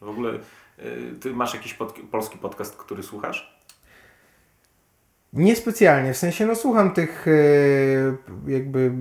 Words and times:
W 0.00 0.08
ogóle 0.08 0.38
y, 0.78 1.14
ty 1.20 1.32
masz 1.32 1.54
jakiś 1.54 1.74
pod, 1.74 1.98
polski 2.10 2.38
podcast, 2.38 2.76
który 2.76 3.02
słuchasz? 3.02 3.58
Niespecjalnie, 5.32 6.12
w 6.12 6.16
sensie 6.16 6.46
no 6.46 6.54
słucham 6.54 6.94
tych 6.94 7.28
y, 7.28 8.16
jakby 8.46 8.92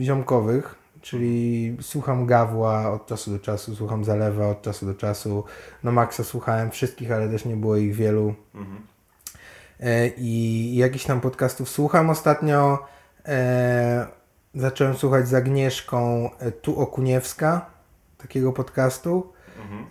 ziomkowych, 0.00 0.74
czyli 1.00 1.76
słucham 1.80 2.26
Gawła 2.26 2.92
od 2.92 3.06
czasu 3.06 3.30
do 3.30 3.38
czasu, 3.38 3.76
słucham 3.76 4.04
Zalewa 4.04 4.48
od 4.48 4.62
czasu 4.62 4.86
do 4.86 4.94
czasu, 4.94 5.44
no 5.82 5.92
Maxa 5.92 6.24
słuchałem 6.24 6.70
wszystkich, 6.70 7.12
ale 7.12 7.28
też 7.28 7.44
nie 7.44 7.56
było 7.56 7.76
ich 7.76 7.94
wielu. 7.94 8.34
Mhm. 8.54 8.86
E, 9.80 10.08
I 10.08 10.76
jakiś 10.76 11.04
tam 11.04 11.20
podcastów 11.20 11.68
słucham 11.68 12.10
ostatnio. 12.10 12.86
E, 13.26 14.06
zacząłem 14.54 14.94
słuchać 14.94 15.28
z 15.28 15.34
Agnieszką 15.34 16.30
e, 16.38 16.52
Tu 16.52 16.80
Okuniewska, 16.80 17.66
takiego 18.18 18.52
podcastu. 18.52 19.33
Mhm. 19.58 19.86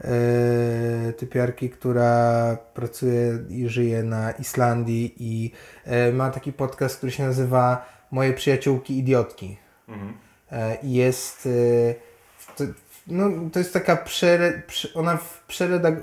E, 1.09 1.14
typiarki, 1.14 1.70
która 1.70 2.58
pracuje 2.73 3.40
i 3.49 3.70
żyje 3.70 4.04
na 4.04 4.31
Islandii 4.31 5.16
i 5.20 5.52
e, 5.85 6.12
ma 6.12 6.30
taki 6.30 6.54
podcast, 6.54 6.98
który 6.98 7.12
się 7.12 7.23
nazywa 7.23 7.94
Moje 8.12 8.34
przyjaciółki 8.34 8.98
idiotki. 8.98 9.57
Mhm. 9.88 10.13
E, 10.52 10.77
jest 10.84 11.49
to, 12.55 12.63
no, 13.07 13.30
to 13.54 13.59
jest 13.59 13.73
taka 13.73 13.95
przere, 13.95 14.62
ona 14.95 15.18
przeredag, 15.48 15.95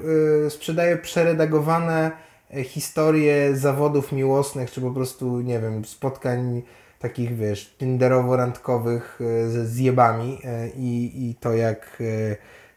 sprzedaje 0.49 0.97
przeredagowane 0.97 2.11
historie 2.65 3.57
zawodów 3.57 4.13
miłosnych, 4.13 4.71
czy 4.71 4.81
po 4.81 4.91
prostu, 4.91 5.41
nie 5.41 5.61
wiem, 5.61 5.85
spotkań 5.85 6.63
takich, 6.99 7.37
wiesz, 7.37 7.77
tinderowo-randkowych 7.81 9.19
ze 9.49 9.67
zjebami 9.67 10.39
i, 10.77 11.13
i 11.31 11.35
to 11.35 11.55
jak 11.55 12.03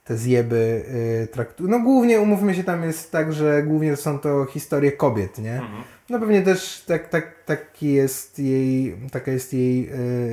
te 0.03 0.17
zjeby 0.17 0.85
y, 1.23 1.27
traktują. 1.27 1.69
No 1.69 1.79
głównie, 1.79 2.21
umówmy 2.21 2.55
się, 2.55 2.63
tam 2.63 2.83
jest 2.83 3.11
tak, 3.11 3.33
że 3.33 3.63
głównie 3.63 3.95
są 3.95 4.19
to 4.19 4.45
historie 4.45 4.91
kobiet, 4.91 5.37
nie? 5.37 5.53
Mhm. 5.53 5.83
No 6.09 6.19
pewnie 6.19 6.41
też 6.41 6.83
tak, 6.87 7.09
tak, 7.09 7.43
taki 7.45 7.93
jest 7.93 8.39
jej, 8.39 8.97
taka 9.11 9.31
jest 9.31 9.53
jej, 9.53 9.89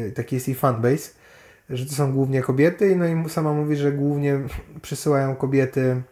y, 0.08 0.12
taki 0.12 0.34
jest 0.34 0.48
jej 0.48 0.54
fanbase, 0.54 1.10
że 1.70 1.86
to 1.86 1.92
są 1.92 2.12
głównie 2.12 2.42
kobiety, 2.42 2.96
no 2.96 3.06
i 3.06 3.30
sama 3.30 3.52
mówi, 3.52 3.76
że 3.76 3.92
głównie 3.92 4.40
przysyłają 4.82 5.36
kobiety 5.36 6.02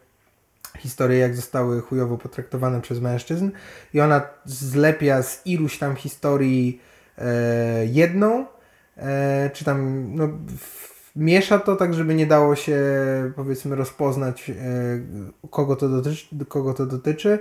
historie, 0.79 1.19
jak 1.19 1.37
zostały 1.37 1.81
chujowo 1.81 2.19
potraktowane 2.19 2.81
przez 2.81 3.01
mężczyzn 3.01 3.51
i 3.95 4.01
ona 4.01 4.23
zlepia 4.45 5.23
z 5.23 5.47
iluś 5.47 5.79
tam 5.79 5.97
historii 5.97 6.81
e, 7.19 7.87
jedną, 7.87 8.47
e, 8.97 9.51
czy 9.53 9.65
tam 9.65 10.07
no, 10.15 10.29
miesza 11.17 11.59
to 11.59 11.77
tak, 11.77 11.95
żeby 11.95 12.15
nie 12.15 12.27
dało 12.27 12.57
się 12.57 12.79
powiedzmy 13.37 13.77
rozpoznać 13.77 14.51
e, 14.51 14.55
kogo 15.51 15.77
to 15.77 15.89
dotyczy, 15.89 16.27
kogo 16.49 16.75
to 16.75 16.87
dotyczy 16.87 17.39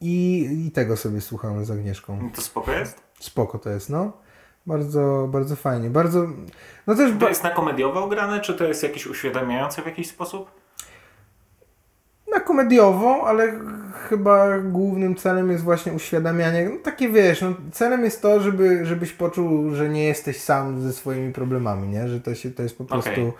i, 0.00 0.48
i 0.66 0.70
tego 0.70 0.96
sobie 0.96 1.20
słuchamy 1.20 1.64
z 1.64 1.70
Agnieszką. 1.70 2.30
To 2.34 2.42
spoko 2.42 2.72
jest? 2.72 3.02
Spoko 3.20 3.58
to 3.58 3.70
jest, 3.70 3.90
no. 3.90 4.12
Bardzo, 4.66 5.28
bardzo 5.30 5.56
fajnie. 5.56 5.90
Bardzo, 5.90 6.26
no 6.86 6.94
też 6.94 7.12
to 7.20 7.28
jest 7.28 7.44
na 7.44 7.50
komediowo 7.50 8.08
grane, 8.08 8.40
czy 8.40 8.54
to 8.54 8.64
jest 8.64 8.82
jakieś 8.82 9.06
uświadamiające 9.06 9.82
w 9.82 9.86
jakiś 9.86 10.08
sposób? 10.08 10.63
Na 12.34 12.40
komediową, 12.40 13.24
ale 13.24 13.52
chyba 14.08 14.58
głównym 14.58 15.14
celem 15.14 15.50
jest 15.50 15.64
właśnie 15.64 15.92
uświadamianie. 15.92 16.68
No, 16.70 16.76
takie 16.82 17.08
wiesz, 17.08 17.42
no, 17.42 17.54
celem 17.72 18.04
jest 18.04 18.22
to, 18.22 18.40
żeby, 18.40 18.86
żebyś 18.86 19.12
poczuł, 19.12 19.74
że 19.74 19.88
nie 19.88 20.04
jesteś 20.04 20.40
sam 20.40 20.80
ze 20.80 20.92
swoimi 20.92 21.32
problemami, 21.32 21.88
nie? 21.88 22.08
Że 22.08 22.20
to, 22.20 22.34
się, 22.34 22.50
to 22.50 22.62
jest 22.62 22.78
po 22.78 22.84
prostu. 22.84 23.10
Okay. 23.10 23.32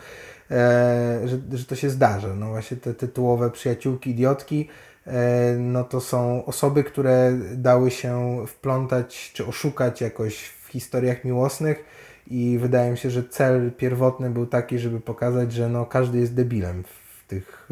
E, 0.51 1.21
że, 1.25 1.39
że 1.53 1.65
to 1.65 1.77
się 1.77 1.91
zdarza. 1.91 2.35
No 2.35 2.49
właśnie 2.49 2.77
te 2.77 2.95
tytułowe 2.95 3.51
przyjaciółki, 3.51 4.11
idiotki, 4.11 4.69
e, 5.07 5.57
no 5.59 5.85
to 5.85 6.01
są 6.01 6.45
osoby, 6.45 6.85
które 6.85 7.33
dały 7.55 7.91
się 7.91 8.45
wplątać 8.47 9.31
czy 9.35 9.47
oszukać 9.47 10.01
jakoś 10.01 10.45
w 10.45 10.69
historiach 10.69 11.25
miłosnych 11.25 11.85
i 12.27 12.59
wydaje 12.61 12.91
mi 12.91 12.99
się, 12.99 13.11
że 13.11 13.25
cel 13.25 13.73
pierwotny 13.73 14.31
był 14.31 14.47
taki, 14.47 14.79
żeby 14.79 15.01
pokazać, 15.01 15.53
że 15.53 15.69
no 15.69 15.87
każdy 15.87 16.19
jest 16.19 16.35
debilem 16.35 16.85
w 16.85 17.27
tych, 17.27 17.69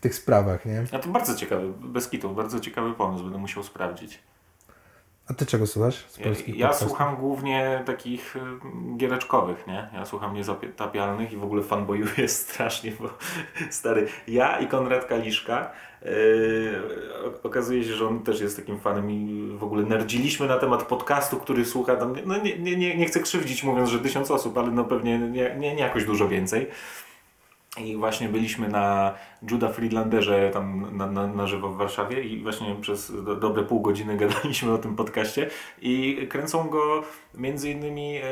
tych 0.00 0.14
sprawach, 0.14 0.66
nie? 0.66 0.84
A 0.92 0.98
to 0.98 1.08
bardzo 1.08 1.34
ciekawy, 1.34 1.72
bez 1.80 2.08
kitu, 2.08 2.30
bardzo 2.30 2.60
ciekawy 2.60 2.92
pomysł, 2.92 3.24
będę 3.24 3.38
musiał 3.38 3.62
sprawdzić. 3.62 4.20
A 5.30 5.34
ty 5.34 5.46
czego 5.46 5.66
słuchasz 5.66 6.04
z 6.08 6.18
polskich 6.18 6.56
Ja, 6.56 6.66
ja 6.66 6.72
słucham 6.72 7.16
głównie 7.16 7.82
takich 7.86 8.36
y, 8.36 8.40
giereczkowych, 8.96 9.66
nie? 9.66 9.88
Ja 9.94 10.06
słucham 10.06 10.34
niezatapialnych 10.34 11.32
i 11.32 11.36
w 11.36 11.44
ogóle 11.44 11.62
fanboyuję 11.62 12.28
strasznie, 12.44 12.92
bo 13.00 13.08
stary, 13.70 14.08
ja 14.28 14.58
i 14.58 14.66
Konrad 14.66 15.04
Kaliszka 15.04 15.70
yy, 16.02 16.10
okazuje 17.42 17.84
się, 17.84 17.94
że 17.94 18.08
on 18.08 18.22
też 18.22 18.40
jest 18.40 18.56
takim 18.56 18.80
fanem 18.80 19.10
i 19.10 19.50
w 19.58 19.64
ogóle 19.64 19.82
nerdziliśmy 19.82 20.46
na 20.46 20.58
temat 20.58 20.82
podcastu, 20.82 21.36
który 21.36 21.64
słucha 21.64 21.96
tam, 21.96 22.16
no 22.26 22.36
nie, 22.36 22.58
nie, 22.58 22.76
nie, 22.76 22.96
nie 22.96 23.06
chcę 23.06 23.20
krzywdzić 23.20 23.64
mówiąc, 23.64 23.90
że 23.90 23.98
tysiąc 23.98 24.30
osób, 24.30 24.58
ale 24.58 24.70
no 24.70 24.84
pewnie 24.84 25.18
nie, 25.18 25.56
nie, 25.56 25.74
nie 25.74 25.82
jakoś 25.82 26.04
dużo 26.04 26.28
więcej. 26.28 26.70
I 27.78 27.96
właśnie 27.96 28.28
byliśmy 28.28 28.68
na 28.68 29.14
Juda 29.50 29.68
Friedlanderze 29.68 30.50
tam 30.52 30.96
na, 30.96 31.06
na, 31.06 31.26
na 31.26 31.46
żywo 31.46 31.68
w 31.68 31.76
Warszawie 31.76 32.22
i 32.22 32.42
właśnie 32.42 32.76
przez 32.80 33.24
do, 33.24 33.36
dobre 33.36 33.62
pół 33.62 33.80
godziny 33.80 34.16
gadaliśmy 34.26 34.72
o 34.72 34.78
tym 34.78 34.96
podcaście 34.96 35.50
i 35.80 36.26
kręcą 36.30 36.68
go 36.68 37.02
między 37.34 37.70
innymi 37.70 38.16
e, 38.16 38.22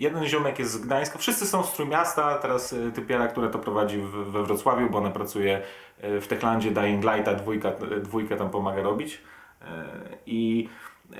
jeden 0.00 0.26
ziomek 0.26 0.58
jest 0.58 0.70
z 0.70 0.78
Gdańska, 0.78 1.18
wszyscy 1.18 1.46
są 1.46 1.62
z 1.62 1.72
Trójmiasta, 1.72 2.38
teraz 2.38 2.72
e, 2.72 2.92
typiara, 2.92 3.28
która 3.28 3.48
to 3.48 3.58
prowadzi 3.58 3.98
w, 3.98 4.10
we 4.10 4.42
Wrocławiu, 4.42 4.90
bo 4.90 4.98
ona 4.98 5.10
pracuje 5.10 5.62
e, 6.00 6.20
w 6.20 6.26
Techlandzie 6.26 6.70
Dying 6.70 7.04
Lighta, 7.04 7.34
dwójka, 7.34 7.72
dwójkę 8.02 8.36
tam 8.36 8.50
pomaga 8.50 8.82
robić. 8.82 9.20
E, 9.62 9.84
i 10.26 10.68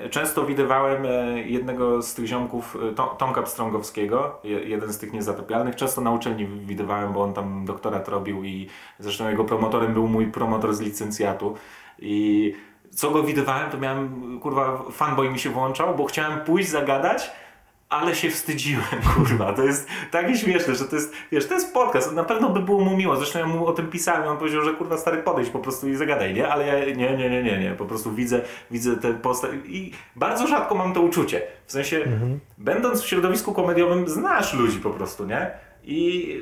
Często 0.09 0.45
widywałem 0.45 1.05
e, 1.05 1.41
jednego 1.41 2.01
z 2.01 2.13
tych 2.13 2.25
ziomków, 2.25 2.77
e, 2.91 3.17
Tomka 3.17 3.41
Pstrągowskiego, 3.41 4.39
jeden 4.43 4.93
z 4.93 4.97
tych 4.97 5.13
niezatopialnych. 5.13 5.75
Często 5.75 6.01
na 6.01 6.11
uczelni 6.11 6.45
widywałem, 6.47 7.13
bo 7.13 7.23
on 7.23 7.33
tam 7.33 7.65
doktorat 7.65 8.07
robił 8.07 8.43
i 8.43 8.67
zresztą 8.99 9.29
jego 9.29 9.43
promotorem 9.43 9.93
był 9.93 10.07
mój 10.07 10.27
promotor 10.27 10.73
z 10.73 10.81
licencjatu. 10.81 11.55
I 11.99 12.53
co 12.91 13.11
go 13.11 13.23
widywałem, 13.23 13.71
to 13.71 13.77
miałem, 13.77 14.39
kurwa, 14.39 14.83
fanboy 14.91 15.29
mi 15.29 15.39
się 15.39 15.49
włączał, 15.49 15.95
bo 15.95 16.05
chciałem 16.05 16.39
pójść 16.39 16.69
zagadać, 16.69 17.31
ale 17.91 18.15
się 18.15 18.29
wstydziłem, 18.29 18.85
kurwa. 19.15 19.53
To 19.53 19.63
jest 19.63 19.87
takie 20.11 20.37
śmieszne, 20.37 20.75
że 20.75 20.85
to 20.85 20.95
jest, 20.95 21.13
wiesz, 21.31 21.47
to 21.47 21.53
jest 21.53 21.73
podcast. 21.73 22.13
Na 22.13 22.23
pewno 22.23 22.49
by 22.49 22.59
było 22.59 22.79
mu 22.79 22.97
miło. 22.97 23.15
Zresztą 23.15 23.39
ja 23.39 23.45
mu 23.45 23.67
o 23.67 23.73
tym 23.73 23.87
pisałem. 23.87 24.27
On 24.27 24.37
powiedział, 24.37 24.61
że 24.61 24.73
kurwa 24.73 24.97
stary 24.97 25.17
podejść 25.17 25.51
po 25.51 25.59
prostu 25.59 25.89
i 25.89 25.95
zagadaj, 25.95 26.33
nie? 26.33 26.47
Ale 26.47 26.67
ja 26.67 26.85
nie, 26.85 27.17
nie, 27.17 27.29
nie, 27.29 27.43
nie, 27.43 27.57
nie. 27.57 27.71
Po 27.71 27.85
prostu 27.85 28.11
widzę, 28.11 28.41
widzę 28.71 28.97
te 28.97 29.13
postać 29.13 29.51
i 29.65 29.91
bardzo 30.15 30.47
rzadko 30.47 30.75
mam 30.75 30.93
to 30.93 31.01
uczucie. 31.01 31.41
W 31.65 31.71
sensie, 31.71 31.97
mhm. 31.97 32.39
będąc 32.57 33.01
w 33.01 33.07
środowisku 33.07 33.53
komediowym, 33.53 34.07
znasz 34.09 34.53
ludzi 34.53 34.79
po 34.79 34.89
prostu, 34.89 35.25
nie? 35.25 35.51
I 35.83 36.41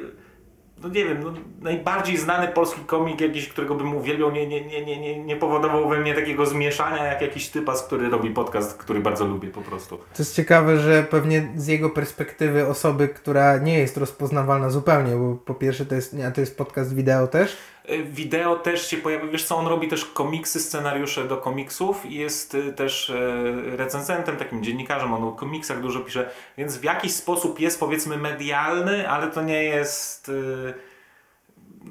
no 0.83 0.89
nie 0.89 1.05
wiem, 1.05 1.23
no, 1.23 1.33
najbardziej 1.61 2.17
znany 2.17 2.47
polski 2.47 2.81
komik 2.81 3.21
jakiś, 3.21 3.49
którego 3.49 3.75
bym 3.75 3.95
uwielbiał, 3.95 4.31
nie, 4.31 4.47
nie, 4.47 4.65
nie, 4.65 4.85
nie, 4.85 5.23
nie, 5.23 5.35
powodował 5.35 5.89
we 5.89 5.99
mnie 5.99 6.13
takiego 6.13 6.45
zmieszania 6.45 7.05
jak 7.05 7.21
jakiś 7.21 7.49
typas, 7.49 7.83
który 7.83 8.09
robi 8.09 8.29
podcast, 8.29 8.77
który 8.77 8.99
bardzo 8.99 9.25
lubię 9.25 9.47
po 9.47 9.61
prostu. 9.61 9.97
To 9.97 10.03
jest 10.19 10.35
ciekawe, 10.35 10.77
że 10.77 11.03
pewnie 11.03 11.49
z 11.55 11.67
jego 11.67 11.89
perspektywy 11.89 12.67
osoby, 12.67 13.07
która 13.07 13.57
nie 13.57 13.79
jest 13.79 13.97
rozpoznawalna 13.97 14.69
zupełnie, 14.69 15.15
bo 15.15 15.35
po 15.35 15.53
pierwsze 15.53 15.85
to 15.85 15.95
jest, 15.95 16.13
nie, 16.13 16.31
to 16.31 16.41
jest 16.41 16.57
podcast 16.57 16.95
wideo 16.95 17.27
też, 17.27 17.57
wideo 18.03 18.55
też 18.55 18.87
się 18.87 18.97
pojawia, 18.97 19.27
wiesz 19.27 19.43
co, 19.43 19.57
on 19.57 19.67
robi 19.67 19.87
też 19.87 20.05
komiksy, 20.05 20.59
scenariusze 20.59 21.27
do 21.27 21.37
komiksów 21.37 22.05
i 22.05 22.15
jest 22.15 22.55
e, 22.55 22.73
też 22.73 23.09
e, 23.09 23.77
recenzentem, 23.77 24.37
takim 24.37 24.63
dziennikarzem, 24.63 25.13
on 25.13 25.23
o 25.23 25.31
komiksach 25.31 25.81
dużo 25.81 25.99
pisze, 25.99 26.29
więc 26.57 26.77
w 26.77 26.83
jakiś 26.83 27.13
sposób 27.13 27.59
jest 27.59 27.79
powiedzmy 27.79 28.17
medialny, 28.17 29.09
ale 29.09 29.27
to 29.27 29.41
nie 29.41 29.63
jest 29.63 30.31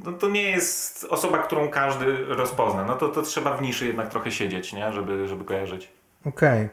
no 0.04 0.12
to 0.12 0.28
nie 0.28 0.42
jest 0.42 1.04
osoba, 1.04 1.38
którą 1.38 1.68
każdy 1.68 2.24
rozpozna. 2.24 2.84
No 2.84 2.96
to, 2.96 3.08
to 3.08 3.22
trzeba 3.22 3.56
w 3.56 3.62
niszy 3.62 3.86
jednak 3.86 4.08
trochę 4.08 4.32
siedzieć, 4.32 4.72
nie? 4.72 4.92
Żeby, 4.92 5.28
żeby 5.28 5.44
kojarzyć. 5.44 5.92
Okej. 6.24 6.64
Okay. 6.64 6.68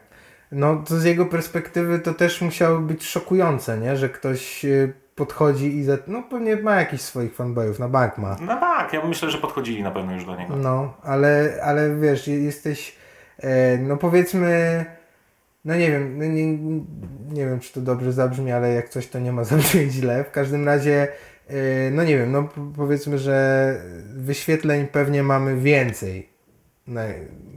No 0.51 0.84
to 0.88 1.00
z 1.00 1.04
jego 1.04 1.25
perspektywy 1.25 2.00
to 2.00 2.13
też 2.13 2.42
musiało 2.42 2.80
być 2.80 3.06
szokujące, 3.06 3.78
nie? 3.78 3.98
Że 3.98 4.10
ktoś 4.10 4.66
podchodzi 5.15 5.77
i 5.77 5.83
za, 5.83 5.97
no 6.07 6.23
pewnie 6.23 6.56
ma 6.56 6.75
jakiś 6.75 7.01
swoich 7.01 7.35
fanboyów, 7.35 7.79
na 7.79 7.89
bank 7.89 8.17
ma. 8.17 8.35
Na 8.35 8.59
bank, 8.59 8.94
ja 8.94 9.06
myślę, 9.06 9.31
że 9.31 9.38
podchodzili 9.38 9.83
na 9.83 9.91
pewno 9.91 10.13
już 10.13 10.25
do 10.25 10.35
niego. 10.35 10.56
No, 10.56 10.94
ale, 11.03 11.59
ale 11.63 11.95
wiesz, 11.95 12.27
jesteś, 12.27 12.95
e, 13.39 13.77
no 13.77 13.97
powiedzmy, 13.97 14.85
no 15.65 15.75
nie 15.75 15.91
wiem, 15.91 16.17
no 16.17 16.25
nie, 16.25 16.57
nie 17.33 17.45
wiem 17.45 17.59
czy 17.59 17.73
to 17.73 17.81
dobrze 17.81 18.13
zabrzmi, 18.13 18.51
ale 18.51 18.73
jak 18.73 18.89
coś 18.89 19.07
to 19.07 19.19
nie 19.19 19.31
ma 19.31 19.44
zabrzmieć 19.53 19.91
źle. 19.91 20.23
W 20.23 20.31
każdym 20.31 20.65
razie, 20.65 21.07
e, 21.47 21.56
no 21.91 22.03
nie 22.03 22.17
wiem, 22.17 22.31
no 22.31 22.50
powiedzmy, 22.77 23.17
że 23.17 23.75
wyświetleń 24.15 24.88
pewnie 24.88 25.23
mamy 25.23 25.57
więcej. 25.57 26.35
Na 26.88 27.01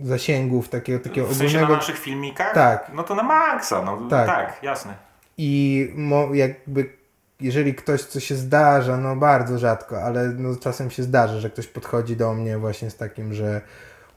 zasięgów 0.02 0.68
takiego, 0.68 1.04
takiego 1.04 1.26
w 1.26 1.30
sensie 1.30 1.44
ogólnego. 1.46 1.72
na 1.72 1.76
naszych 1.76 1.98
filmikach? 1.98 2.54
Tak. 2.54 2.90
No 2.94 3.02
to 3.02 3.14
na 3.14 3.22
maksa, 3.22 3.82
no 3.82 4.08
tak, 4.10 4.26
tak 4.26 4.62
jasne. 4.62 4.94
I 5.38 5.92
mo, 5.96 6.34
jakby 6.34 6.97
jeżeli 7.40 7.74
ktoś, 7.74 8.02
co 8.02 8.20
się 8.20 8.34
zdarza, 8.34 8.96
no 8.96 9.16
bardzo 9.16 9.58
rzadko, 9.58 10.02
ale 10.02 10.28
no 10.28 10.56
czasem 10.56 10.90
się 10.90 11.02
zdarza, 11.02 11.40
że 11.40 11.50
ktoś 11.50 11.66
podchodzi 11.66 12.16
do 12.16 12.34
mnie 12.34 12.58
właśnie 12.58 12.90
z 12.90 12.96
takim, 12.96 13.34
że 13.34 13.60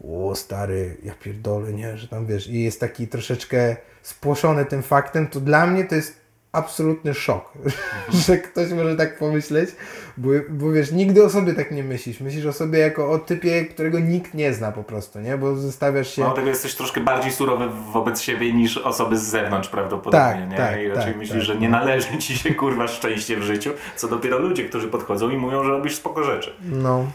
o 0.03 0.35
stary, 0.35 0.97
ja 1.03 1.13
pierdolę, 1.15 1.73
nie, 1.73 1.97
że 1.97 2.07
tam 2.07 2.25
wiesz, 2.25 2.47
i 2.47 2.63
jest 2.63 2.79
taki 2.79 3.07
troszeczkę 3.07 3.75
spłoszony 4.01 4.65
tym 4.65 4.83
faktem, 4.83 5.27
to 5.27 5.39
dla 5.39 5.67
mnie 5.67 5.85
to 5.85 5.95
jest 5.95 6.20
absolutny 6.51 7.13
szok, 7.13 7.53
że 8.27 8.37
ktoś 8.37 8.71
może 8.71 8.95
tak 8.95 9.17
pomyśleć, 9.17 9.69
bo, 10.17 10.29
bo 10.49 10.71
wiesz, 10.71 10.91
nigdy 10.91 11.23
o 11.23 11.29
sobie 11.29 11.53
tak 11.53 11.71
nie 11.71 11.83
myślisz. 11.83 12.19
Myślisz 12.19 12.45
o 12.45 12.53
sobie 12.53 12.79
jako 12.79 13.11
o 13.11 13.19
typie, 13.19 13.65
którego 13.65 13.99
nikt 13.99 14.33
nie 14.33 14.53
zna 14.53 14.71
po 14.71 14.83
prostu, 14.83 15.19
nie? 15.19 15.37
Bo 15.37 15.55
zostawiasz 15.55 16.15
się... 16.15 16.21
No 16.21 16.31
tego 16.31 16.47
jesteś 16.47 16.75
troszkę 16.75 17.01
bardziej 17.01 17.31
surowy 17.31 17.69
wobec 17.93 18.21
siebie 18.21 18.53
niż 18.53 18.77
osoby 18.77 19.17
z 19.17 19.23
zewnątrz 19.23 19.69
prawdopodobnie, 19.69 20.19
Tak, 20.19 20.49
nie? 20.49 20.57
tak, 20.57 20.79
I 20.79 20.87
raczej 20.87 21.05
tak, 21.05 21.17
myślisz, 21.17 21.47
tak, 21.47 21.55
że 21.55 21.55
nie 21.55 21.69
należy 21.69 22.17
ci 22.17 22.37
się 22.37 22.53
kurwa 22.55 22.87
szczęście 22.87 23.37
w 23.37 23.43
życiu, 23.43 23.71
co 23.95 24.07
dopiero 24.07 24.39
ludzie, 24.39 24.65
którzy 24.65 24.87
podchodzą 24.87 25.29
i 25.29 25.37
mówią, 25.37 25.63
że 25.63 25.69
robisz 25.69 25.95
spoko 25.95 26.23
rzeczy. 26.23 26.53
No, 26.61 27.05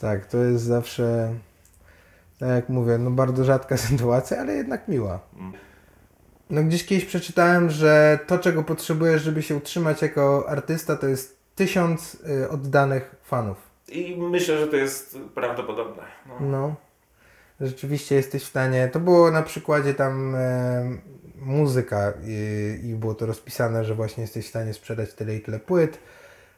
tak, 0.00 0.26
to 0.26 0.38
jest 0.38 0.64
zawsze, 0.64 1.34
tak 2.38 2.48
jak 2.48 2.68
mówię, 2.68 2.98
no 2.98 3.10
bardzo 3.10 3.44
rzadka 3.44 3.76
sytuacja, 3.88 4.38
ale 4.38 4.52
jednak 4.54 4.88
miła. 4.88 5.18
No 6.50 6.62
gdzieś 6.62 6.86
kiedyś 6.86 7.04
przeczytałem, 7.04 7.70
że 7.70 8.18
to, 8.26 8.38
czego 8.38 8.62
potrzebujesz, 8.64 9.22
żeby 9.22 9.42
się 9.42 9.56
utrzymać 9.56 10.02
jako 10.02 10.48
artysta, 10.48 10.96
to 10.96 11.08
jest 11.08 11.36
tysiąc 11.54 12.14
y, 12.14 12.48
oddanych 12.48 13.14
fanów. 13.22 13.56
I 13.88 14.16
myślę, 14.18 14.58
że 14.58 14.66
to 14.66 14.76
jest 14.76 15.18
prawdopodobne. 15.34 16.02
No. 16.28 16.36
No, 16.40 16.74
rzeczywiście 17.60 18.14
jesteś 18.14 18.42
w 18.42 18.48
stanie. 18.48 18.88
To 18.92 19.00
było 19.00 19.30
na 19.30 19.42
przykładzie 19.42 19.94
tam 19.94 20.34
e, 20.34 20.96
muzyka 21.36 22.12
i, 22.24 22.88
i 22.88 22.94
było 22.94 23.14
to 23.14 23.26
rozpisane, 23.26 23.84
że 23.84 23.94
właśnie 23.94 24.22
jesteś 24.22 24.46
w 24.46 24.48
stanie 24.48 24.74
sprzedać 24.74 25.14
tyle 25.14 25.36
i 25.36 25.40
tyle 25.40 25.60
płyt, 25.60 25.98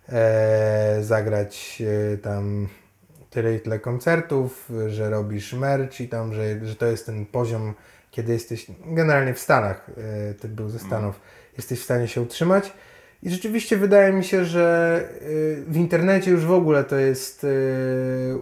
e, 0.08 0.98
zagrać 1.00 1.82
tam 2.22 2.68
tyle 3.30 3.54
i 3.54 3.60
tyle 3.60 3.78
koncertów, 3.78 4.70
że 4.88 5.10
robisz 5.10 5.52
merch 5.52 6.00
i 6.00 6.08
tam, 6.08 6.34
że, 6.34 6.66
że 6.66 6.76
to 6.76 6.86
jest 6.86 7.06
ten 7.06 7.26
poziom, 7.26 7.74
kiedy 8.10 8.32
jesteś 8.32 8.66
generalnie 8.86 9.34
w 9.34 9.38
Stanach, 9.38 9.90
e, 10.30 10.34
ty 10.34 10.48
był 10.48 10.68
ze 10.68 10.78
Stanów, 10.78 11.20
jesteś 11.56 11.80
w 11.80 11.84
stanie 11.84 12.08
się 12.08 12.20
utrzymać. 12.20 12.72
I 13.22 13.30
rzeczywiście 13.30 13.76
wydaje 13.76 14.12
mi 14.12 14.24
się, 14.24 14.44
że 14.44 15.00
y, 15.22 15.64
w 15.68 15.76
internecie 15.76 16.30
już 16.30 16.44
w 16.44 16.52
ogóle 16.52 16.84
to 16.84 16.96
jest 16.96 17.44
y, 17.44 18.38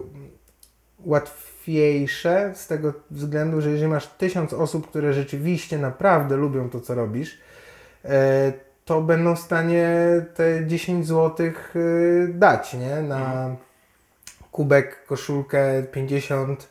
łatwiejsze 1.05 2.51
z 2.55 2.67
tego 2.67 2.93
względu, 3.11 3.61
że 3.61 3.69
jeżeli 3.71 3.91
masz 3.91 4.07
tysiąc 4.07 4.53
osób, 4.53 4.87
które 4.89 5.13
rzeczywiście 5.13 5.77
naprawdę 5.77 6.35
lubią 6.35 6.69
to, 6.69 6.81
co 6.81 6.95
robisz, 6.95 7.37
e, 8.05 8.53
to 8.85 9.01
będą 9.01 9.35
w 9.35 9.39
stanie 9.39 9.89
te 10.35 10.67
10 10.67 11.07
zł 11.07 11.51
dać, 12.29 12.73
nie? 12.73 13.01
Na 13.01 13.55
kubek, 14.51 15.05
koszulkę, 15.05 15.83
50 15.83 16.63
e, 16.63 16.65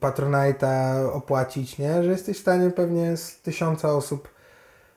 Patronite'a 0.00 1.04
opłacić, 1.12 1.78
nie? 1.78 2.02
Że 2.02 2.10
jesteś 2.10 2.36
w 2.36 2.40
stanie 2.40 2.70
pewnie 2.70 3.16
z 3.16 3.40
tysiąca 3.40 3.88
osób 3.88 4.28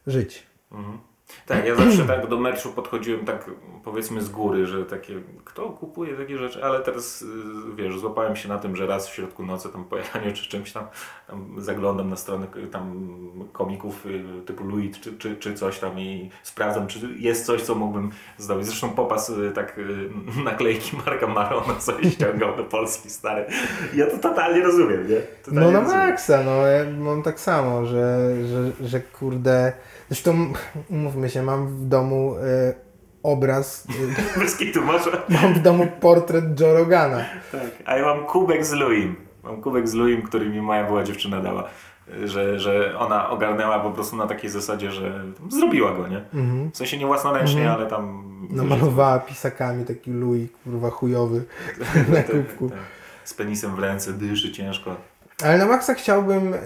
żyć. 0.07 0.47
Mhm. 0.71 1.08
Tak, 1.45 1.65
ja 1.65 1.75
zawsze 1.75 2.05
tak 2.05 2.27
do 2.27 2.37
meczu 2.37 2.69
podchodziłem 2.69 3.25
tak 3.25 3.51
powiedzmy 3.83 4.21
z 4.21 4.29
góry, 4.29 4.65
że 4.65 4.85
takie, 4.85 5.13
kto 5.45 5.69
kupuje 5.69 6.13
takie 6.15 6.37
rzeczy, 6.37 6.63
ale 6.63 6.79
teraz 6.79 7.21
y, 7.21 7.25
wiesz, 7.75 7.99
złapałem 7.99 8.35
się 8.35 8.49
na 8.49 8.57
tym, 8.57 8.75
że 8.75 8.87
raz 8.87 9.09
w 9.09 9.13
środku 9.13 9.45
nocy 9.45 9.69
tam 9.69 9.85
po 9.85 9.95
czy 10.33 10.49
czymś 10.49 10.71
tam, 10.71 10.87
tam 11.27 11.55
zaglądam 11.57 12.09
na 12.09 12.15
stronę 12.15 12.47
y, 12.55 12.67
tam 12.67 13.09
komików 13.51 14.05
y, 14.05 14.23
typu 14.45 14.63
Louis 14.63 14.99
czy, 14.99 15.17
czy, 15.17 15.35
czy 15.35 15.53
coś 15.53 15.79
tam 15.79 15.99
i 15.99 16.29
sprawdzam, 16.43 16.87
czy 16.87 16.99
jest 17.17 17.45
coś, 17.45 17.61
co 17.61 17.75
mógłbym 17.75 18.11
zdobyć. 18.37 18.65
Zresztą 18.65 18.89
popas 18.89 19.31
tak 19.55 19.79
naklejki 20.45 20.97
Marka 20.97 21.27
Marona 21.27 21.79
sobie 21.79 22.11
ściągał 22.11 22.57
do 22.57 22.63
Polski 22.63 23.09
stary. 23.09 23.45
Ja 23.93 24.07
to 24.07 24.17
totalnie 24.17 24.63
rozumiem, 24.63 25.09
nie? 25.09 25.21
Totalnie 25.43 25.65
No 25.65 25.71
na 25.71 25.79
rozumiem. 25.79 26.07
maksa, 26.07 26.43
no 26.43 26.51
ja 26.67 26.85
mam 26.99 27.23
tak 27.23 27.39
samo, 27.39 27.85
że, 27.85 28.35
że, 28.47 28.87
że 28.87 28.99
kurde. 28.99 29.73
Zresztą 30.09 30.53
umówmy 30.89 31.29
się, 31.29 31.43
mam 31.43 31.67
w 31.67 31.85
domu 31.87 32.35
e, 32.37 32.73
obraz, 33.23 33.87
e, 34.35 34.39
Bez 34.39 34.57
kitu, 34.57 34.81
może. 34.81 35.11
mam 35.29 35.53
w 35.53 35.59
domu 35.61 35.87
portret 36.01 36.59
Joe 36.59 36.73
Rogana. 36.73 37.25
Tak, 37.51 37.61
a 37.85 37.97
ja 37.97 38.05
mam 38.05 38.25
kubek 38.25 38.65
z 38.65 38.71
Louim. 38.71 39.15
Mam 39.43 39.61
kubek 39.61 39.87
z 39.87 39.93
Louim, 39.93 40.21
który 40.21 40.49
mi 40.49 40.61
moja 40.61 40.83
była 40.83 41.03
dziewczyna 41.03 41.41
dała. 41.41 41.63
Że, 42.25 42.59
że 42.59 42.99
ona 42.99 43.29
ogarnęła 43.29 43.79
po 43.79 43.91
prostu 43.91 44.15
na 44.15 44.27
takiej 44.27 44.49
zasadzie, 44.49 44.91
że 44.91 45.23
zrobiła 45.49 45.93
go, 45.93 46.07
nie? 46.07 46.17
Mhm. 46.33 46.71
W 46.71 46.77
sensie 46.77 46.97
nie 46.97 47.05
własnoręcznie, 47.05 47.71
ale 47.71 47.85
tam... 47.87 48.29
Namalowała 48.49 49.19
pisakami 49.19 49.85
taki 49.85 50.11
Louis, 50.11 50.49
kurwa 50.63 50.89
chujowy 50.89 51.43
na 52.09 52.15
Tak, 52.15 52.31
kubku. 52.31 52.69
tak. 52.69 52.79
Z 53.23 53.33
penisem 53.33 53.75
w 53.75 53.79
ręce, 53.79 54.13
dyszy 54.13 54.51
ciężko. 54.51 54.95
Ale 55.43 55.57
na 55.57 55.65
maksa 55.65 55.93
chciałbym 55.93 56.53
e, 56.53 56.57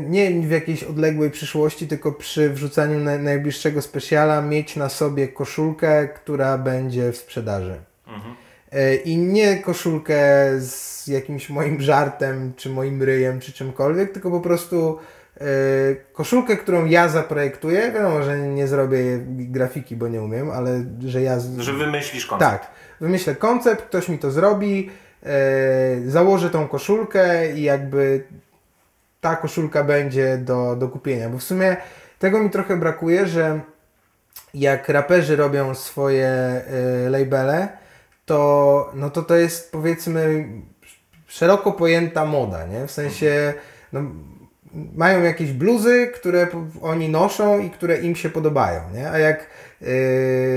nie 0.00 0.30
w 0.30 0.50
jakiejś 0.50 0.84
odległej 0.84 1.30
przyszłości, 1.30 1.88
tylko 1.88 2.12
przy 2.12 2.50
wrzucaniu 2.50 2.98
na, 2.98 3.18
najbliższego 3.18 3.82
specjala 3.82 4.42
mieć 4.42 4.76
na 4.76 4.88
sobie 4.88 5.28
koszulkę, 5.28 6.08
która 6.08 6.58
będzie 6.58 7.12
w 7.12 7.16
sprzedaży. 7.16 7.74
Mhm. 8.06 8.34
E, 8.72 8.94
I 8.94 9.16
nie 9.16 9.56
koszulkę 9.56 10.20
z 10.60 11.06
jakimś 11.06 11.50
moim 11.50 11.80
żartem, 11.80 12.52
czy 12.56 12.70
moim 12.70 13.02
ryjem, 13.02 13.40
czy 13.40 13.52
czymkolwiek, 13.52 14.12
tylko 14.12 14.30
po 14.30 14.40
prostu 14.40 14.98
e, 15.40 15.44
koszulkę, 16.12 16.56
którą 16.56 16.84
ja 16.84 17.08
zaprojektuję. 17.08 17.92
Wiadomo, 17.92 18.22
że 18.22 18.38
nie 18.38 18.66
zrobię 18.66 19.02
grafiki, 19.26 19.96
bo 19.96 20.08
nie 20.08 20.22
umiem, 20.22 20.50
ale 20.50 20.84
że 21.06 21.22
ja. 21.22 21.40
Że 21.58 21.72
wymyślisz 21.72 22.26
koncept. 22.26 22.50
Tak. 22.50 22.70
Wymyślę 23.00 23.34
koncept, 23.34 23.82
ktoś 23.82 24.08
mi 24.08 24.18
to 24.18 24.30
zrobi, 24.30 24.90
założę 26.06 26.50
tą 26.50 26.68
koszulkę 26.68 27.52
i 27.52 27.62
jakby 27.62 28.24
ta 29.20 29.36
koszulka 29.36 29.84
będzie 29.84 30.38
do, 30.38 30.76
do 30.76 30.88
kupienia. 30.88 31.28
Bo 31.28 31.38
w 31.38 31.42
sumie 31.42 31.76
tego 32.18 32.38
mi 32.38 32.50
trochę 32.50 32.76
brakuje, 32.76 33.26
że 33.26 33.60
jak 34.54 34.88
raperzy 34.88 35.36
robią 35.36 35.74
swoje 35.74 36.26
e, 36.26 36.62
labele, 37.10 37.68
to, 38.26 38.90
no 38.94 39.10
to 39.10 39.22
to 39.22 39.36
jest 39.36 39.72
powiedzmy 39.72 40.48
szeroko 41.26 41.72
pojęta 41.72 42.24
moda, 42.24 42.66
nie? 42.66 42.86
W 42.86 42.90
sensie 42.90 43.54
no, 43.92 44.00
mają 44.94 45.22
jakieś 45.22 45.52
bluzy, 45.52 46.10
które 46.14 46.46
oni 46.82 47.08
noszą 47.08 47.58
i 47.58 47.70
które 47.70 47.96
im 47.96 48.16
się 48.16 48.30
podobają, 48.30 48.80
nie? 48.94 49.10
A 49.10 49.18
jak 49.18 49.46
yy, 49.80 49.88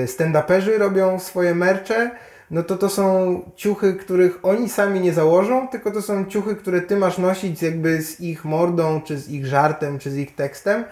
stand-uperzy 0.06 0.78
robią 0.78 1.20
swoje 1.20 1.56
mercze, 1.56 2.12
no 2.52 2.64
to 2.64 2.78
to 2.78 2.90
są 2.90 3.42
ciuchy, 3.56 3.94
których 3.94 4.40
oni 4.44 4.70
sami 4.70 5.00
nie 5.00 5.14
założą, 5.14 5.68
tylko 5.68 5.92
to 5.92 6.02
są 6.02 6.26
ciuchy, 6.26 6.56
które 6.56 6.82
ty 6.82 6.98
masz 6.98 7.18
nosić 7.18 7.62
jakby 7.62 8.02
z 8.02 8.22
ich 8.22 8.46
mordą, 8.46 9.02
czy 9.02 9.18
z 9.18 9.30
ich 9.30 9.46
żartem, 9.46 10.00
czy 10.00 10.12
z 10.12 10.18
ich 10.18 10.36
tekstem, 10.36 10.84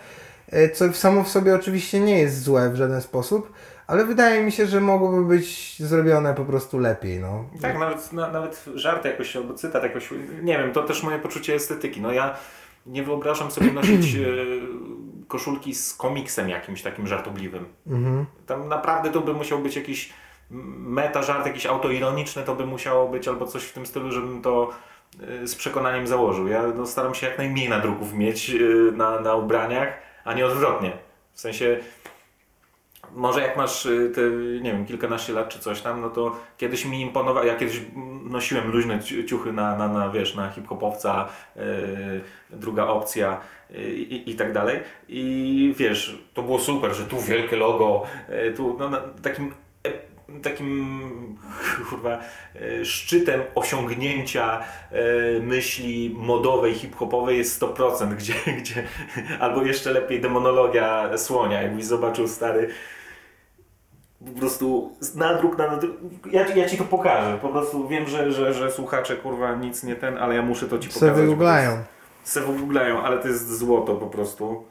yy, 0.51 0.69
co 0.69 0.93
samo 0.93 1.23
w 1.23 1.29
sobie 1.29 1.55
oczywiście 1.55 1.99
nie 1.99 2.19
jest 2.19 2.43
złe 2.43 2.69
w 2.69 2.75
żaden 2.75 3.01
sposób, 3.01 3.53
ale 3.87 4.05
wydaje 4.05 4.43
mi 4.43 4.51
się, 4.51 4.67
że 4.67 4.81
mogłoby 4.81 5.25
być 5.25 5.75
zrobione 5.79 6.33
po 6.33 6.45
prostu 6.45 6.79
lepiej, 6.79 7.19
no. 7.19 7.45
Tak, 7.61 7.79
nawet, 7.79 8.13
na, 8.13 8.31
nawet 8.31 8.65
żart 8.75 9.05
jakoś 9.05 9.35
albo 9.35 9.53
cytat 9.53 9.83
jakoś, 9.83 10.09
nie 10.41 10.57
wiem, 10.57 10.71
to 10.71 10.83
też 10.83 11.03
moje 11.03 11.19
poczucie 11.19 11.55
estetyki. 11.55 12.01
No 12.01 12.11
ja 12.11 12.35
nie 12.85 13.03
wyobrażam 13.03 13.51
sobie 13.51 13.71
nosić 13.81 14.15
e, 14.15 14.19
koszulki 15.27 15.75
z 15.75 15.93
komiksem 15.93 16.49
jakimś 16.49 16.81
takim 16.81 17.07
żartobliwym. 17.07 17.65
Mhm. 17.87 18.25
Tam 18.45 18.69
naprawdę 18.69 19.11
to 19.11 19.21
by 19.21 19.33
musiał 19.33 19.59
być 19.59 19.75
jakiś 19.75 20.13
meta 20.77 21.23
żart, 21.23 21.45
jakiś 21.45 21.65
autoironiczny, 21.65 22.43
to 22.43 22.55
by 22.55 22.65
musiało 22.65 23.07
być 23.07 23.27
albo 23.27 23.47
coś 23.47 23.63
w 23.63 23.73
tym 23.73 23.85
stylu, 23.85 24.11
żebym 24.11 24.41
to 24.41 24.69
e, 25.43 25.47
z 25.47 25.55
przekonaniem 25.55 26.07
założył. 26.07 26.47
Ja 26.47 26.63
no, 26.75 26.85
staram 26.85 27.15
się 27.15 27.27
jak 27.27 27.37
najmniej 27.37 27.69
nadruków 27.69 28.13
mieć 28.13 28.49
e, 28.49 28.57
na, 28.91 29.19
na 29.19 29.35
ubraniach, 29.35 29.93
a 30.25 30.33
nie 30.33 30.45
odwrotnie. 30.45 30.91
W 31.33 31.41
sensie 31.41 31.79
może 33.15 33.41
jak 33.41 33.57
masz 33.57 33.85
y, 33.85 34.11
te, 34.15 34.21
nie 34.61 34.71
wiem, 34.71 34.85
kilkanaście 34.85 35.33
lat 35.33 35.49
czy 35.49 35.59
coś 35.59 35.81
tam, 35.81 36.01
no 36.01 36.09
to 36.09 36.35
kiedyś 36.57 36.85
mi 36.85 37.01
imponowało, 37.01 37.45
ja 37.45 37.55
kiedyś 37.55 37.81
nosiłem 38.23 38.71
luźne 38.71 38.99
ci- 38.99 39.25
ciuchy 39.25 39.53
na, 39.53 39.77
na, 39.77 39.87
na 39.87 40.09
wiesz, 40.09 40.35
na 40.35 40.49
hip-hopowca, 40.49 41.29
yy, 41.55 41.61
druga 42.49 42.87
opcja 42.87 43.37
yy, 43.69 43.91
i, 43.93 44.31
i 44.31 44.35
tak 44.35 44.53
dalej. 44.53 44.79
I 45.07 45.73
wiesz, 45.77 46.23
to 46.33 46.43
było 46.43 46.59
super, 46.59 46.93
że 46.93 47.03
tu 47.03 47.21
wielkie 47.21 47.55
logo, 47.55 48.03
yy, 48.29 48.53
tu 48.53 48.75
no, 48.79 48.89
na, 48.89 49.01
takim 49.23 49.53
takim 50.41 51.37
kurwa 51.89 52.19
e, 52.55 52.85
szczytem 52.85 53.41
osiągnięcia 53.55 54.59
e, 54.91 55.39
myśli 55.39 56.15
modowej, 56.17 56.73
hip-hopowej 56.73 57.37
jest 57.37 57.61
100%, 57.61 58.13
gdzie, 58.19 58.33
gdzie 58.57 58.83
albo 59.39 59.61
jeszcze 59.63 59.91
lepiej 59.91 60.21
demonologia 60.21 61.17
słonia, 61.17 61.61
jakbyś 61.61 61.85
zobaczył 61.85 62.27
stary 62.27 62.69
po 64.33 64.39
prostu 64.39 64.95
nadruk 65.15 65.57
na 65.57 65.67
nadruk. 65.67 65.95
Ja, 66.31 66.45
ci- 66.45 66.59
ja 66.59 66.69
ci 66.69 66.77
to 66.77 66.83
pokażę. 66.83 67.37
Po 67.41 67.49
prostu 67.49 67.87
wiem, 67.87 68.07
że, 68.07 68.31
że, 68.31 68.53
że 68.53 68.71
słuchacze 68.71 69.15
kurwa 69.15 69.55
nic 69.55 69.83
nie 69.83 69.95
ten, 69.95 70.17
ale 70.17 70.35
ja 70.35 70.41
muszę 70.41 70.67
to 70.67 70.79
ci 70.79 70.91
Se 70.91 70.99
pokazać. 70.99 71.15
wygooglają. 71.21 71.83
Se 72.23 72.41
wygooglają, 72.41 73.01
ale 73.03 73.17
to 73.19 73.27
jest 73.27 73.57
złoto 73.57 73.95
po 73.95 74.07
prostu. 74.07 74.65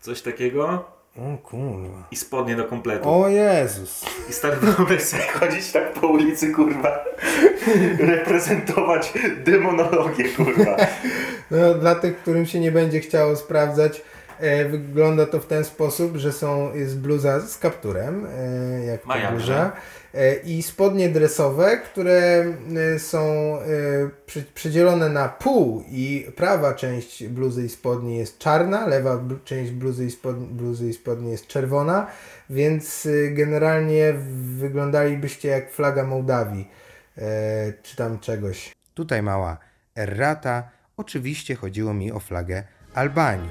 Coś 0.00 0.22
takiego. 0.22 0.84
O 1.16 1.38
kurwa. 1.38 2.02
i 2.10 2.16
spodnie 2.16 2.56
do 2.56 2.64
kompletu. 2.64 3.08
O 3.10 3.28
Jezus. 3.28 4.04
I 4.30 4.32
stary 4.32 4.56
wyobraź 4.56 5.02
sobie 5.02 5.22
chodzić 5.22 5.72
tak 5.72 5.92
po 5.92 6.06
ulicy, 6.06 6.52
kurwa, 6.52 7.04
reprezentować 7.98 9.12
demonologię, 9.44 10.24
kurwa. 10.28 10.76
No, 11.50 11.74
dla 11.74 11.94
tych, 11.94 12.16
którym 12.16 12.46
się 12.46 12.60
nie 12.60 12.72
będzie 12.72 13.00
chciało 13.00 13.36
sprawdzać, 13.36 14.02
e, 14.40 14.64
wygląda 14.64 15.26
to 15.26 15.40
w 15.40 15.46
ten 15.46 15.64
sposób, 15.64 16.16
że 16.16 16.32
są, 16.32 16.74
jest 16.74 16.98
bluza 16.98 17.40
z 17.40 17.58
kapturem, 17.58 18.26
e, 18.38 18.84
jak 18.84 19.06
Ma 19.06 19.14
ta 19.14 19.20
jakże. 19.20 19.36
bluza, 19.36 19.72
i 20.44 20.62
spodnie 20.62 21.08
dresowe, 21.08 21.76
które 21.76 22.44
e, 22.94 22.98
są 22.98 23.20
e, 23.58 23.64
przy, 24.26 24.42
przydzielone 24.42 25.08
na 25.08 25.28
pół 25.28 25.84
i 25.88 26.26
prawa 26.36 26.74
część 26.74 27.24
bluzy 27.24 27.64
i 27.64 27.68
spodni 27.68 28.18
jest 28.18 28.38
czarna, 28.38 28.86
lewa 28.86 29.24
część 29.44 29.70
bluzy 29.70 30.06
i, 30.06 30.10
spodni, 30.10 30.46
bluzy 30.46 30.88
i 30.88 30.92
spodni 30.92 31.30
jest 31.30 31.46
czerwona, 31.46 32.06
więc 32.50 33.06
e, 33.06 33.30
generalnie 33.30 34.14
wyglądalibyście 34.58 35.48
jak 35.48 35.70
flaga 35.70 36.04
Mołdawii, 36.04 36.68
e, 37.18 37.72
czy 37.82 37.96
tam 37.96 38.18
czegoś. 38.18 38.72
Tutaj 38.94 39.22
mała 39.22 39.58
errata. 39.94 40.68
Oczywiście 40.96 41.54
chodziło 41.54 41.94
mi 41.94 42.12
o 42.12 42.20
flagę 42.20 42.64
Albanii, 42.94 43.50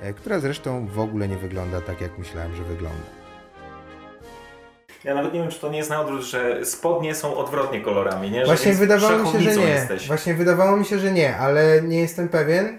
e, 0.00 0.12
która 0.12 0.40
zresztą 0.40 0.86
w 0.86 0.98
ogóle 0.98 1.28
nie 1.28 1.36
wygląda 1.36 1.80
tak, 1.80 2.00
jak 2.00 2.18
myślałem, 2.18 2.54
że 2.56 2.64
wygląda. 2.64 3.17
Ja 5.08 5.14
nawet 5.14 5.34
nie 5.34 5.40
wiem, 5.40 5.50
czy 5.50 5.60
to 5.60 5.70
nie 5.70 5.78
jest 5.78 5.90
na 5.90 6.00
odwrót, 6.00 6.22
że 6.22 6.64
spodnie 6.66 7.14
są 7.14 7.36
odwrotnie 7.36 7.80
kolorami, 7.80 8.30
nie? 8.30 8.40
Że 8.40 8.46
Właśnie 8.46 8.72
wydawało 8.72 9.18
mi 9.18 9.28
się, 9.32 9.40
że 9.40 9.56
nie. 9.56 9.66
Jesteś. 9.66 10.06
Właśnie 10.06 10.34
wydawało 10.34 10.76
mi 10.76 10.84
się, 10.84 10.98
że 10.98 11.12
nie, 11.12 11.36
ale 11.36 11.82
nie 11.82 12.00
jestem 12.00 12.28
pewien. 12.28 12.78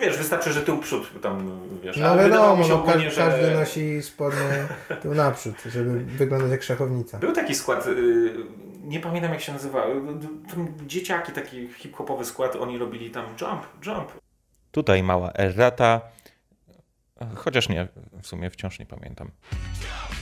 Wiesz, 0.00 0.18
wystarczy, 0.18 0.52
że 0.52 0.62
tył 0.62 0.78
przód 0.78 1.22
tam, 1.22 1.60
wiesz, 1.82 1.96
No 1.96 2.08
ale 2.08 2.22
wydawało 2.22 2.56
wiadomo, 2.56 2.62
mi 2.62 2.68
się 2.68 2.76
no, 2.76 2.82
ka- 2.82 2.90
ogólnie, 2.92 3.10
że... 3.10 3.20
każdy 3.20 3.54
nosi 3.54 4.02
spodnie 4.02 4.66
tu 5.02 5.14
naprzód, 5.14 5.54
żeby 5.66 6.04
wyglądać 6.04 6.50
jak 6.50 6.62
szachownica. 6.62 7.18
Był 7.18 7.32
taki 7.32 7.54
skład, 7.54 7.86
y, 7.86 8.34
nie 8.84 9.00
pamiętam 9.00 9.32
jak 9.32 9.40
się 9.40 9.52
nazywa, 9.52 9.86
y, 9.86 9.92
dzieciaki, 10.86 11.32
taki 11.32 11.68
hip-hopowy 11.68 12.24
skład, 12.24 12.56
oni 12.56 12.78
robili 12.78 13.10
tam 13.10 13.24
jump, 13.40 13.62
jump. 13.86 14.12
Tutaj 14.72 15.02
mała 15.02 15.32
errata, 15.32 16.00
chociaż 17.34 17.68
nie, 17.68 17.88
w 18.22 18.26
sumie 18.26 18.50
wciąż 18.50 18.78
nie 18.78 18.86
pamiętam. 18.86 19.30
Y, 19.52 20.15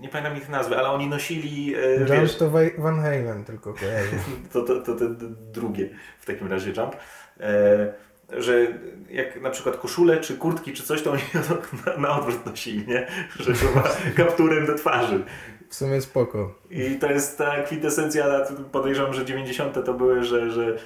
Nie 0.00 0.08
pamiętam 0.08 0.36
ich 0.36 0.48
nazwy, 0.48 0.76
ale 0.76 0.88
oni 0.88 1.06
nosili, 1.06 1.76
y, 1.76 1.96
Jump 1.98 2.10
wiesz, 2.10 2.36
to 2.36 2.50
Van 2.78 3.00
Halen 3.00 3.44
tylko 3.44 3.74
to, 4.52 4.62
to, 4.62 4.80
to 4.80 4.94
d- 4.94 5.34
drugie 5.52 5.88
w 6.18 6.26
takim 6.26 6.48
razie 6.48 6.72
jump, 6.76 6.96
e, 7.40 7.92
że 8.30 8.66
jak 9.10 9.40
na 9.40 9.50
przykład 9.50 9.76
koszule, 9.76 10.20
czy 10.20 10.36
kurtki, 10.36 10.72
czy 10.72 10.82
coś, 10.82 11.02
to 11.02 11.10
oni 11.12 11.22
na, 11.86 11.96
na 11.96 12.18
odwrót 12.18 12.46
nosili, 12.46 12.86
nie? 12.86 13.06
Że 13.40 13.52
to 13.52 13.74
ma 13.74 13.82
kapturem 14.24 14.66
do 14.66 14.74
twarzy. 14.74 15.24
W 15.68 15.74
sumie 15.74 16.00
spoko. 16.00 16.54
I 16.70 16.94
to 16.94 17.10
jest 17.10 17.38
ta 17.38 17.62
kwintesencja, 17.62 18.26
podejrzewam, 18.72 19.14
że 19.14 19.24
90. 19.24 19.84
to 19.84 19.94
były, 19.94 20.24
że, 20.24 20.50
że 20.50 20.76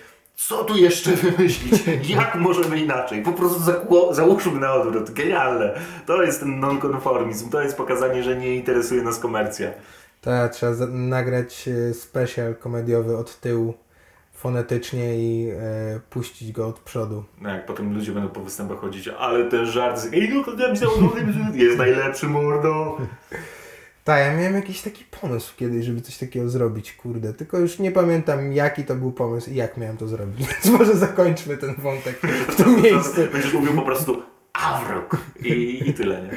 co 0.46 0.64
tu 0.64 0.76
jeszcze 0.76 1.10
wymyślić? 1.30 1.82
Jak 2.08 2.34
możemy 2.34 2.80
inaczej? 2.80 3.22
Po 3.22 3.32
prostu 3.32 3.60
załóżmy 4.10 4.60
na 4.60 4.72
odwrót. 4.72 5.10
Genialne. 5.10 5.80
To 6.06 6.22
jest 6.22 6.40
ten 6.40 6.60
nonkonformizm. 6.60 7.50
To 7.50 7.62
jest 7.62 7.76
pokazanie, 7.76 8.22
że 8.22 8.36
nie 8.36 8.54
interesuje 8.54 9.02
nas 9.02 9.18
komercja. 9.18 9.70
Tak, 10.20 10.52
trzeba 10.52 10.86
nagrać 10.88 11.68
e, 11.68 11.94
special 11.94 12.56
komediowy 12.56 13.16
od 13.16 13.40
tyłu 13.40 13.74
fonetycznie 14.34 15.18
i 15.18 15.50
e, 15.50 16.00
puścić 16.10 16.52
go 16.52 16.68
od 16.68 16.78
przodu. 16.78 17.24
No 17.40 17.50
jak 17.50 17.66
potem 17.66 17.94
ludzie 17.94 18.12
będą 18.12 18.28
po 18.28 18.40
występach 18.40 18.78
chodzić, 18.78 19.08
ale 19.08 19.44
ten 19.44 19.66
żart 19.66 19.98
z 19.98 20.14
Ej, 20.14 20.32
no 21.00 21.12
jest 21.64 21.78
najlepszy 21.78 22.26
mordo. 22.26 22.98
Tak, 24.10 24.20
ja 24.20 24.36
miałem 24.36 24.54
jakiś 24.54 24.82
taki 24.82 25.04
pomysł 25.04 25.56
kiedyś, 25.56 25.84
żeby 25.84 26.00
coś 26.00 26.18
takiego 26.18 26.48
zrobić, 26.48 26.92
kurde. 26.92 27.34
Tylko 27.34 27.58
już 27.58 27.78
nie 27.78 27.92
pamiętam 27.92 28.52
jaki 28.52 28.84
to 28.84 28.94
był 28.94 29.12
pomysł 29.12 29.50
i 29.50 29.54
jak 29.54 29.76
miałem 29.76 29.96
to 29.96 30.08
zrobić. 30.08 30.46
Więc 30.48 30.78
może 30.78 30.94
zakończmy 30.94 31.56
ten 31.56 31.74
wątek 31.74 32.20
w 32.48 32.56
tym 32.56 32.82
miejscu. 32.82 33.20
Będziesz 33.32 33.52
mówił 33.52 33.74
po 33.74 33.82
prostu 33.82 34.22
Awrok 34.52 35.16
i, 35.40 35.88
i 35.88 35.94
tyle, 35.94 36.22
nie? 36.22 36.30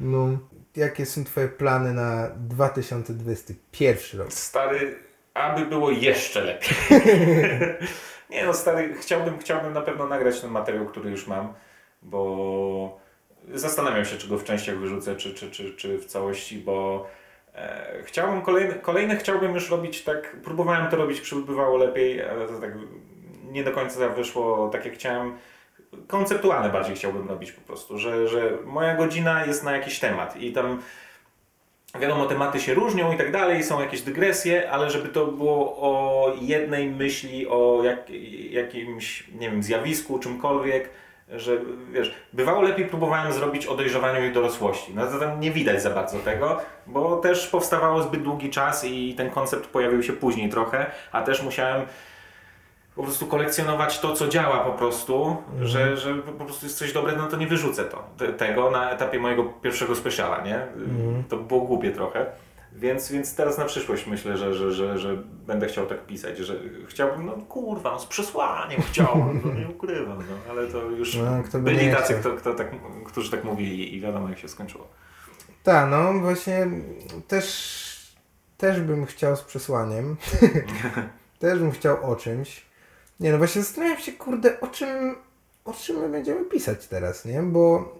No. 0.00 0.38
Jakie 0.76 1.06
są 1.06 1.24
twoje 1.24 1.48
plany 1.48 1.94
na 1.94 2.28
2021 2.36 4.20
rok? 4.20 4.32
Stary, 4.32 4.94
aby 5.34 5.66
było 5.66 5.90
jeszcze 5.90 6.40
lepiej. 6.40 6.76
nie 8.30 8.46
no, 8.46 8.54
stary, 8.54 8.94
chciałbym, 9.00 9.38
chciałbym 9.38 9.72
na 9.72 9.80
pewno 9.80 10.06
nagrać 10.06 10.40
ten 10.40 10.50
materiał, 10.50 10.86
który 10.86 11.10
już 11.10 11.26
mam, 11.26 11.52
bo 12.02 13.01
zastanawiam 13.54 14.04
się, 14.04 14.16
czy 14.16 14.28
go 14.28 14.38
w 14.38 14.44
częściach 14.44 14.78
wyrzucę, 14.78 15.16
czy, 15.16 15.34
czy, 15.34 15.50
czy, 15.50 15.74
czy 15.74 15.98
w 15.98 16.06
całości, 16.06 16.58
bo 16.58 17.06
e, 17.54 18.02
chciałbym 18.04 18.42
kolejne, 18.42 18.74
kolejne 18.74 19.16
chciałbym 19.16 19.54
już 19.54 19.70
robić 19.70 20.02
tak, 20.02 20.36
próbowałem 20.44 20.90
to 20.90 20.96
robić, 20.96 21.20
przybywało 21.20 21.76
lepiej, 21.76 22.22
ale 22.22 22.48
to 22.48 22.60
tak 22.60 22.72
nie 23.44 23.64
do 23.64 23.72
końca 23.72 24.08
wyszło 24.08 24.68
tak 24.68 24.84
jak 24.84 24.94
chciałem. 24.94 25.36
Konceptualne 26.06 26.70
bardziej 26.70 26.96
chciałbym 26.96 27.28
robić 27.28 27.52
po 27.52 27.60
prostu, 27.60 27.98
że, 27.98 28.28
że 28.28 28.58
moja 28.64 28.96
godzina 28.96 29.46
jest 29.46 29.64
na 29.64 29.76
jakiś 29.76 29.98
temat 29.98 30.36
i 30.36 30.52
tam 30.52 30.82
Wiadomo, 32.00 32.26
tematy 32.26 32.60
się 32.60 32.74
różnią 32.74 33.12
i 33.12 33.16
tak 33.16 33.32
dalej, 33.32 33.64
są 33.64 33.80
jakieś 33.80 34.02
dygresje, 34.02 34.70
ale 34.70 34.90
żeby 34.90 35.08
to 35.08 35.26
było 35.26 35.76
o 35.76 36.32
jednej 36.40 36.90
myśli, 36.90 37.46
o 37.48 37.80
jak, 37.84 38.10
jakimś, 38.50 39.28
nie 39.38 39.50
wiem, 39.50 39.62
zjawisku, 39.62 40.18
czymkolwiek, 40.18 40.88
że 41.36 41.52
wiesz, 41.92 42.14
bywało 42.32 42.62
lepiej 42.62 42.86
próbowałem 42.86 43.32
zrobić 43.32 43.66
o 43.66 43.76
dojrzewaniu 43.76 44.26
i 44.26 44.32
dorosłości. 44.32 44.94
No 44.94 45.06
tam 45.06 45.40
nie 45.40 45.50
widać 45.50 45.82
za 45.82 45.90
bardzo 45.90 46.18
tego, 46.18 46.60
bo 46.86 47.16
też 47.16 47.46
powstawało 47.46 48.02
zbyt 48.02 48.22
długi 48.22 48.50
czas 48.50 48.84
i 48.84 49.14
ten 49.14 49.30
koncept 49.30 49.66
pojawił 49.66 50.02
się 50.02 50.12
później 50.12 50.48
trochę, 50.48 50.90
a 51.12 51.22
też 51.22 51.42
musiałem 51.42 51.82
po 52.96 53.02
prostu 53.02 53.26
kolekcjonować 53.26 54.00
to, 54.00 54.14
co 54.14 54.28
działa 54.28 54.58
po 54.58 54.72
prostu, 54.72 55.36
że, 55.62 55.96
że 55.96 56.14
po 56.14 56.44
prostu 56.44 56.66
jest 56.66 56.78
coś 56.78 56.92
dobre, 56.92 57.16
no 57.16 57.26
to 57.26 57.36
nie 57.36 57.46
wyrzucę 57.46 57.84
to, 57.84 58.04
te, 58.18 58.32
tego 58.32 58.70
na 58.70 58.90
etapie 58.90 59.18
mojego 59.18 59.44
pierwszego 59.44 59.94
speciala, 59.96 60.40
nie? 60.40 60.66
To 61.28 61.36
było 61.36 61.60
głupie 61.60 61.90
trochę. 61.90 62.26
Więc, 62.74 63.12
więc 63.12 63.34
teraz 63.34 63.58
na 63.58 63.64
przyszłość 63.64 64.06
myślę, 64.06 64.36
że, 64.36 64.54
że, 64.54 64.72
że, 64.72 64.98
że 64.98 65.16
będę 65.46 65.66
chciał 65.66 65.86
tak 65.86 66.06
pisać, 66.06 66.38
że 66.38 66.60
chciałbym, 66.88 67.26
no 67.26 67.32
kurwa, 67.32 67.90
no 67.90 67.98
z 67.98 68.06
przesłaniem 68.06 68.82
chciałbym, 68.82 69.40
no 69.44 69.54
nie 69.54 69.68
ukrywam, 69.68 70.18
no, 70.18 70.50
ale 70.50 70.66
to 70.66 70.82
już 70.82 71.16
No, 71.16 71.60
byli 71.60 71.90
tacy, 71.90 72.14
kto, 72.14 72.32
kto 72.32 72.54
tak, 72.54 72.70
którzy 73.06 73.30
tak 73.30 73.44
mówili 73.44 73.96
i 73.96 74.00
wiadomo 74.00 74.28
jak 74.28 74.38
się 74.38 74.48
skończyło. 74.48 74.88
Tak, 75.62 75.90
no 75.90 76.12
właśnie 76.12 76.66
też, 77.28 78.14
też 78.58 78.80
bym 78.80 79.06
chciał 79.06 79.36
z 79.36 79.42
przesłaniem. 79.42 80.16
też 81.38 81.58
bym 81.58 81.70
chciał 81.70 82.10
o 82.10 82.16
czymś. 82.16 82.66
Nie 83.20 83.32
no, 83.32 83.38
właśnie 83.38 83.62
zastanawiam 83.62 83.98
się, 83.98 84.12
kurde, 84.12 84.60
o 84.60 84.66
czym, 84.66 85.16
o 85.64 85.72
czym 85.72 85.96
my 85.96 86.08
będziemy 86.08 86.44
pisać 86.44 86.86
teraz, 86.86 87.24
nie? 87.24 87.42
Bo 87.42 87.94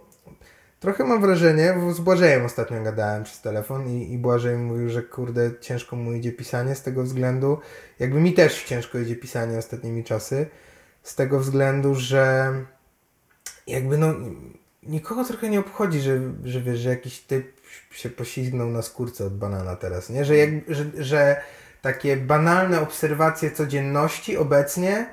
trochę 0.83 1.03
mam 1.03 1.21
wrażenie, 1.21 1.75
bo 1.79 1.93
z 1.93 1.99
Błażejem 1.99 2.45
ostatnio 2.45 2.81
gadałem 2.81 3.23
przez 3.23 3.41
telefon 3.41 3.87
i, 3.87 4.13
i 4.13 4.17
Błażej 4.17 4.57
mówił, 4.57 4.89
że 4.89 5.01
kurde, 5.01 5.51
ciężko 5.61 5.95
mu 5.95 6.13
idzie 6.13 6.31
pisanie 6.31 6.75
z 6.75 6.81
tego 6.81 7.03
względu, 7.03 7.59
jakby 7.99 8.19
mi 8.19 8.33
też 8.33 8.63
ciężko 8.63 8.99
idzie 8.99 9.15
pisanie 9.15 9.57
ostatnimi 9.57 10.03
czasy, 10.03 10.45
z 11.03 11.15
tego 11.15 11.39
względu, 11.39 11.95
że 11.95 12.53
jakby 13.67 13.97
no 13.97 14.13
nikogo 14.83 15.23
trochę 15.23 15.49
nie 15.49 15.59
obchodzi, 15.59 15.99
że, 15.99 16.19
że 16.43 16.61
wiesz, 16.61 16.79
że 16.79 16.89
jakiś 16.89 17.19
typ 17.19 17.61
się 17.91 18.09
poślizgnął 18.09 18.69
na 18.69 18.81
skórce 18.81 19.25
od 19.25 19.37
banana 19.37 19.75
teraz, 19.75 20.09
nie? 20.09 20.25
Że, 20.25 20.37
jak, 20.37 20.49
że, 20.67 20.85
że 20.97 21.41
takie 21.81 22.17
banalne 22.17 22.81
obserwacje 22.81 23.51
codzienności 23.51 24.37
obecnie 24.37 25.05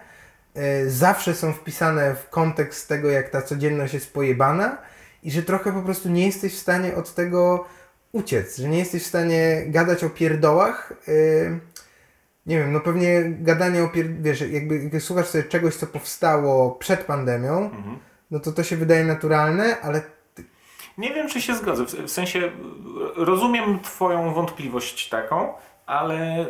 y, 0.56 0.90
zawsze 0.90 1.34
są 1.34 1.52
wpisane 1.52 2.14
w 2.14 2.28
kontekst 2.28 2.88
tego, 2.88 3.10
jak 3.10 3.28
ta 3.28 3.42
codzienność 3.42 3.94
jest 3.94 4.12
pojebana 4.12 4.90
i 5.22 5.30
że 5.30 5.42
trochę 5.42 5.72
po 5.72 5.82
prostu 5.82 6.08
nie 6.08 6.26
jesteś 6.26 6.54
w 6.54 6.58
stanie 6.58 6.94
od 6.94 7.14
tego 7.14 7.64
uciec, 8.12 8.58
że 8.58 8.68
nie 8.68 8.78
jesteś 8.78 9.02
w 9.02 9.06
stanie 9.06 9.62
gadać 9.66 10.04
o 10.04 10.10
pierdołach. 10.10 10.92
y, 11.08 11.60
nie 12.46 12.58
wiem, 12.58 12.72
no 12.72 12.80
pewnie 12.80 13.22
gadanie 13.24 13.84
o 13.84 13.88
pier... 13.88 14.06
wiesz, 14.22 14.40
jakby 14.40 14.90
jak 14.92 15.02
słuchasz 15.02 15.26
sobie 15.26 15.44
czegoś, 15.44 15.74
co 15.74 15.86
powstało 15.86 16.70
przed 16.70 17.04
pandemią, 17.04 17.58
Mhm. 17.58 17.98
no 18.30 18.40
to 18.40 18.52
to 18.52 18.62
się 18.64 18.76
wydaje 18.76 19.04
naturalne, 19.04 19.80
ale 19.80 20.02
Nie 20.98 21.14
wiem, 21.14 21.28
czy 21.28 21.40
się 21.40 21.54
zgodzę. 21.54 21.84
W, 21.84 22.10
sensie 22.10 22.52
rozumiem 23.16 23.80
Twoją 23.80 24.34
wątpliwość 24.34 25.08
taką, 25.08 25.52
ale 25.86 26.46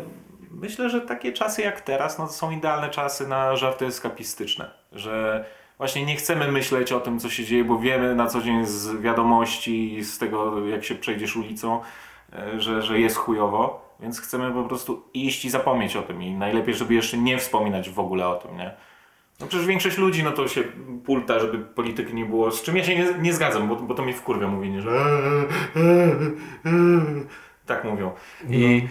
myślę, 0.51 0.91
że 0.91 1.01
takie 1.01 1.33
czasy 1.33 1.63
jak 1.63 1.81
teraz 1.81 2.19
no 2.19 2.27
to 2.27 2.33
są 2.33 2.51
idealne 2.51 2.91
czasy 2.91 3.29
na 3.29 3.57
żarty 3.57 3.87
eskapistyczne. 3.87 4.71
Że 4.93 5.45
właśnie 5.81 6.05
nie 6.07 6.17
chcemy 6.17 6.53
myśleć 6.53 6.93
o 6.93 7.01
tym, 7.01 7.19
co 7.19 7.31
się 7.31 7.45
dzieje, 7.45 7.65
bo 7.65 7.79
wiemy 7.79 8.15
na 8.15 8.27
co 8.27 8.43
dzień 8.43 8.67
z 8.67 9.01
wiadomości 9.01 9.95
i 9.95 10.05
z 10.05 10.19
tego, 10.19 10.67
jak 10.67 10.85
się 10.85 10.95
przejdziesz 10.95 11.37
ulicą, 11.37 11.81
y, 12.55 12.61
że, 12.61 12.83
że 12.83 13.01
jest 13.01 13.17
chujowo. 13.17 13.91
Więc 14.01 14.21
chcemy 14.21 14.53
po 14.53 14.65
prostu 14.65 15.03
iść 15.15 15.45
i 15.45 15.51
zapomnieć 15.51 15.97
o 15.97 16.03
tym. 16.03 16.23
I 16.23 16.35
najlepiej, 16.35 16.75
żeby 16.75 16.95
jeszcze 16.95 17.19
nie 17.19 17.39
wspominać 17.39 17.91
w 17.91 17.99
ogóle 17.99 18.29
o 18.29 18.35
tym, 18.35 18.57
nie? 18.57 18.75
No 19.41 19.47
przecież 19.47 19.67
większość 19.67 19.99
ludzi 19.99 20.23
no 20.23 20.31
to 20.31 20.49
się 20.49 20.63
pulta, 21.05 21.39
żeby 21.39 21.59
polityki 21.59 22.15
nie 22.15 22.25
było, 22.25 22.51
z 22.51 22.63
czym 22.63 22.77
ja 22.77 22.85
się 22.85 22.97
nie, 22.97 23.15
nie 23.19 23.33
zgadzam, 23.33 23.69
bo, 23.69 23.77
bo 23.77 23.95
to 23.95 24.03
mnie 24.03 24.15
wkurwia 24.15 24.49
mówienie, 24.49 24.83
że 24.83 24.91
tak 27.67 27.85
mówią. 27.85 28.13
I, 28.49 28.89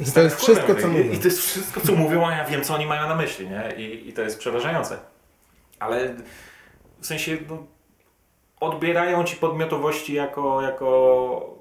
I 0.00 0.12
to 0.12 0.20
jest 0.20 0.40
wszystko, 0.40 0.74
co 0.74 0.88
I, 0.88 0.90
mówią. 0.90 1.12
I 1.12 1.18
to 1.18 1.24
jest 1.24 1.40
wszystko, 1.40 1.80
co 1.80 1.92
mówią, 1.92 2.26
a 2.26 2.36
ja 2.36 2.44
wiem, 2.44 2.62
co 2.62 2.74
oni 2.74 2.86
mają 2.86 3.08
na 3.08 3.16
myśli, 3.16 3.48
nie? 3.48 3.84
I, 3.84 4.08
i 4.08 4.12
to 4.12 4.22
jest 4.22 4.38
przerażające. 4.38 5.15
Ale 5.78 6.14
w 7.00 7.06
sensie 7.06 7.38
no, 7.48 7.66
odbierają 8.60 9.24
ci 9.24 9.36
podmiotowości 9.36 10.14
jako, 10.14 10.62
jako 10.62 11.56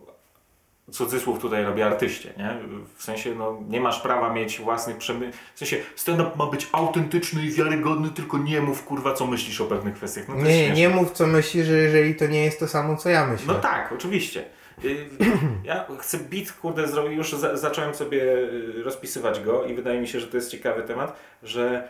cudzysłów 0.92 1.40
tutaj 1.40 1.64
robię 1.64 1.86
artyście, 1.86 2.34
nie? 2.38 2.58
W 2.98 3.04
sensie, 3.04 3.36
no, 3.36 3.62
nie 3.70 3.82
masz 3.82 4.00
prawa 4.00 4.34
mieć 4.34 4.60
własnych 4.60 4.98
przemy... 4.98 5.32
W 5.56 5.60
sensie, 5.60 5.78
stand-up 5.96 6.32
ma 6.36 6.46
być 6.46 6.68
autentyczny 6.72 7.46
i 7.46 7.52
wiarygodny, 7.52 8.10
tylko 8.10 8.38
nie 8.38 8.62
mów, 8.62 8.84
kurwa, 8.84 9.14
co 9.14 9.28
myślisz 9.28 9.62
o 9.62 9.66
pewnych 9.66 9.96
kwestiach. 9.96 10.28
No, 10.28 10.36
Nie, 10.36 10.72
nie 10.72 10.90
mów 10.90 11.12
co 11.12 11.28
myślisz, 11.28 11.68
że 11.68 11.74
jeżeli 11.74 12.16
to 12.16 12.28
nie 12.28 12.46
jest 12.46 12.60
to 12.60 12.68
samo, 12.68 12.98
co 12.98 13.10
ja 13.10 13.28
myślę. 13.28 13.54
No 13.54 13.60
tak, 13.60 13.92
oczywiście. 13.92 14.46
Y, 14.84 15.10
Ja 15.64 15.86
chcę 16.00 16.18
beat, 16.18 16.52
kurde, 16.52 16.88
zrobić, 16.88 17.18
już 17.18 17.34
za, 17.34 17.58
zacząłem 17.58 17.96
sobie 17.96 18.22
y, 18.24 18.84
rozpisywać 18.84 19.40
go 19.40 19.66
i 19.66 19.74
wydaje 19.74 20.02
mi 20.02 20.08
się, 20.08 20.20
że 20.20 20.28
to 20.28 20.38
jest 20.38 20.52
ciekawy 20.52 20.84
temat, 20.84 21.20
że 21.44 21.90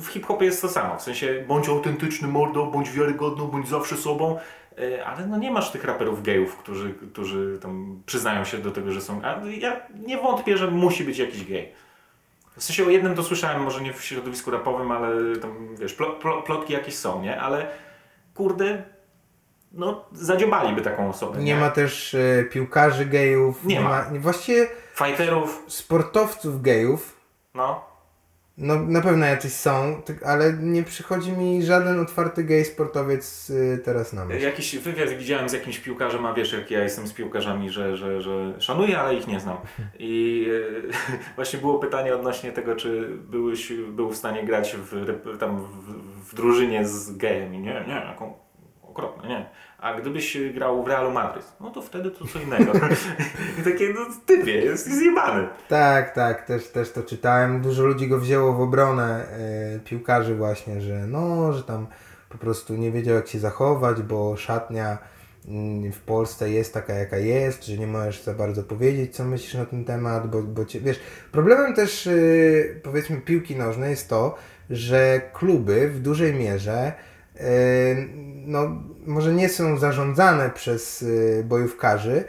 w 0.00 0.06
hip-hopie 0.06 0.44
jest 0.46 0.62
to 0.62 0.68
samo, 0.68 0.98
w 0.98 1.02
sensie 1.02 1.44
bądź 1.48 1.68
autentyczny 1.68 2.28
mordo, 2.28 2.66
bądź 2.66 2.90
wiarygodną, 2.90 3.46
bądź 3.46 3.68
zawsze 3.68 3.96
sobą, 3.96 4.38
y, 4.78 5.06
ale 5.06 5.26
no 5.26 5.36
nie 5.38 5.50
masz 5.50 5.70
tych 5.70 5.84
raperów 5.84 6.22
gejów, 6.22 6.56
którzy, 6.56 6.94
którzy 7.12 7.58
tam 7.62 8.02
przyznają 8.06 8.44
się 8.44 8.58
do 8.58 8.70
tego, 8.70 8.92
że 8.92 9.00
są, 9.00 9.20
a 9.24 9.40
ja 9.58 9.80
nie 10.06 10.16
wątpię, 10.18 10.56
że 10.56 10.70
musi 10.70 11.04
być 11.04 11.18
jakiś 11.18 11.44
gej. 11.44 11.72
W 12.56 12.62
sensie 12.64 12.86
o 12.86 12.90
jednym 12.90 13.14
to 13.14 13.22
słyszałem, 13.22 13.62
może 13.62 13.80
nie 13.82 13.92
w 13.92 14.04
środowisku 14.04 14.50
rapowym, 14.50 14.90
ale 14.92 15.36
tam, 15.36 15.76
wiesz, 15.76 15.94
plo, 15.94 16.10
plo, 16.10 16.42
plotki 16.42 16.72
jakieś 16.72 16.94
są, 16.94 17.22
nie? 17.22 17.40
Ale 17.40 17.66
kurde, 18.34 18.82
no 19.72 20.04
zadziobaliby 20.12 20.82
taką 20.82 21.08
osobę. 21.08 21.38
Nie 21.38 21.56
ma 21.56 21.70
też 21.70 22.14
e, 22.14 22.44
piłkarzy 22.44 23.06
gejów. 23.06 23.64
Nie 23.64 23.80
ma. 23.80 24.04
nie- 24.10 24.20
Właściwie 24.20 24.66
Fighterów, 24.94 25.62
sportowców 25.68 26.62
gejów. 26.62 27.16
no. 27.54 27.91
No 28.58 28.82
na 28.82 29.00
pewno 29.00 29.26
jacyś 29.26 29.52
są, 29.52 30.02
tak- 30.06 30.22
ale 30.22 30.52
nie 30.52 30.82
przychodzi 30.82 31.32
mi 31.32 31.62
żaden 31.62 32.00
otwarty 32.00 32.44
gej 32.44 32.64
sportowiec 32.64 33.50
y, 33.50 33.80
teraz 33.84 34.12
na 34.12 34.24
myśl. 34.24 34.44
Jakiś 34.44 34.78
wywiad 34.78 35.10
widziałem 35.10 35.48
z 35.48 35.52
jakimś 35.52 35.78
piłkarzem, 35.78 36.26
a 36.26 36.34
wiesz 36.34 36.52
jak 36.52 36.70
ja 36.70 36.82
jestem 36.82 37.06
z 37.06 37.12
piłkarzami, 37.12 37.70
że, 37.70 37.96
że, 37.96 38.20
że 38.22 38.60
szanuję, 38.60 39.00
ale 39.00 39.14
ich 39.14 39.26
nie 39.26 39.40
znam. 39.40 39.56
I 39.98 40.46
e, 40.88 40.92
właśnie 41.36 41.58
było 41.58 41.78
pytanie 41.78 42.14
odnośnie 42.14 42.52
tego, 42.52 42.76
czy 42.76 43.08
byłeś, 43.30 43.72
był 43.72 44.10
w 44.10 44.16
stanie 44.16 44.44
grać 44.44 44.76
w, 44.76 45.38
tam 45.38 45.60
w, 45.60 46.28
w 46.30 46.34
drużynie 46.34 46.86
z 46.88 47.16
gejem. 47.16 47.54
I 47.54 47.58
nie, 47.58 47.84
nie, 47.88 47.94
jaką 47.94 48.41
okropne, 48.92 49.28
nie. 49.28 49.46
A 49.78 50.00
gdybyś 50.00 50.38
grał 50.54 50.84
w 50.84 50.88
Realu 50.88 51.10
Madryt, 51.10 51.52
no 51.60 51.70
to 51.70 51.82
wtedy 51.82 52.10
to 52.10 52.26
co 52.26 52.38
innego. 52.38 52.72
I 53.60 53.62
takie, 53.62 53.88
no 53.94 54.00
typie, 54.26 54.52
jest 54.52 54.90
zjebany. 54.90 55.48
Tak, 55.68 56.14
tak, 56.14 56.46
też, 56.46 56.68
też 56.68 56.92
to 56.92 57.02
czytałem. 57.02 57.60
Dużo 57.60 57.86
ludzi 57.86 58.08
go 58.08 58.18
wzięło 58.18 58.52
w 58.52 58.60
obronę 58.60 59.26
e, 59.76 59.80
piłkarzy 59.80 60.34
właśnie, 60.34 60.80
że 60.80 61.06
no, 61.06 61.52
że 61.52 61.62
tam 61.62 61.86
po 62.28 62.38
prostu 62.38 62.76
nie 62.76 62.92
wiedział 62.92 63.14
jak 63.14 63.28
się 63.28 63.38
zachować, 63.38 64.02
bo 64.02 64.36
szatnia 64.36 64.98
mm, 65.48 65.92
w 65.92 66.00
Polsce 66.00 66.50
jest 66.50 66.74
taka 66.74 66.94
jaka 66.94 67.16
jest, 67.16 67.66
że 67.66 67.78
nie 67.78 67.86
możesz 67.86 68.22
za 68.22 68.34
bardzo 68.34 68.62
powiedzieć 68.62 69.16
co 69.16 69.24
myślisz 69.24 69.54
na 69.54 69.66
ten 69.66 69.84
temat, 69.84 70.30
bo, 70.30 70.42
bo 70.42 70.64
cię, 70.64 70.80
wiesz, 70.80 71.00
problemem 71.32 71.74
też 71.74 72.06
y, 72.06 72.80
powiedzmy 72.82 73.20
piłki 73.20 73.56
nożnej 73.56 73.90
jest 73.90 74.08
to, 74.08 74.34
że 74.70 75.20
kluby 75.32 75.88
w 75.88 76.00
dużej 76.00 76.34
mierze 76.34 76.92
no, 78.46 78.82
może 79.06 79.32
nie 79.32 79.48
są 79.48 79.78
zarządzane 79.78 80.50
przez 80.50 81.02
y, 81.02 81.44
bojówkarzy, 81.48 82.24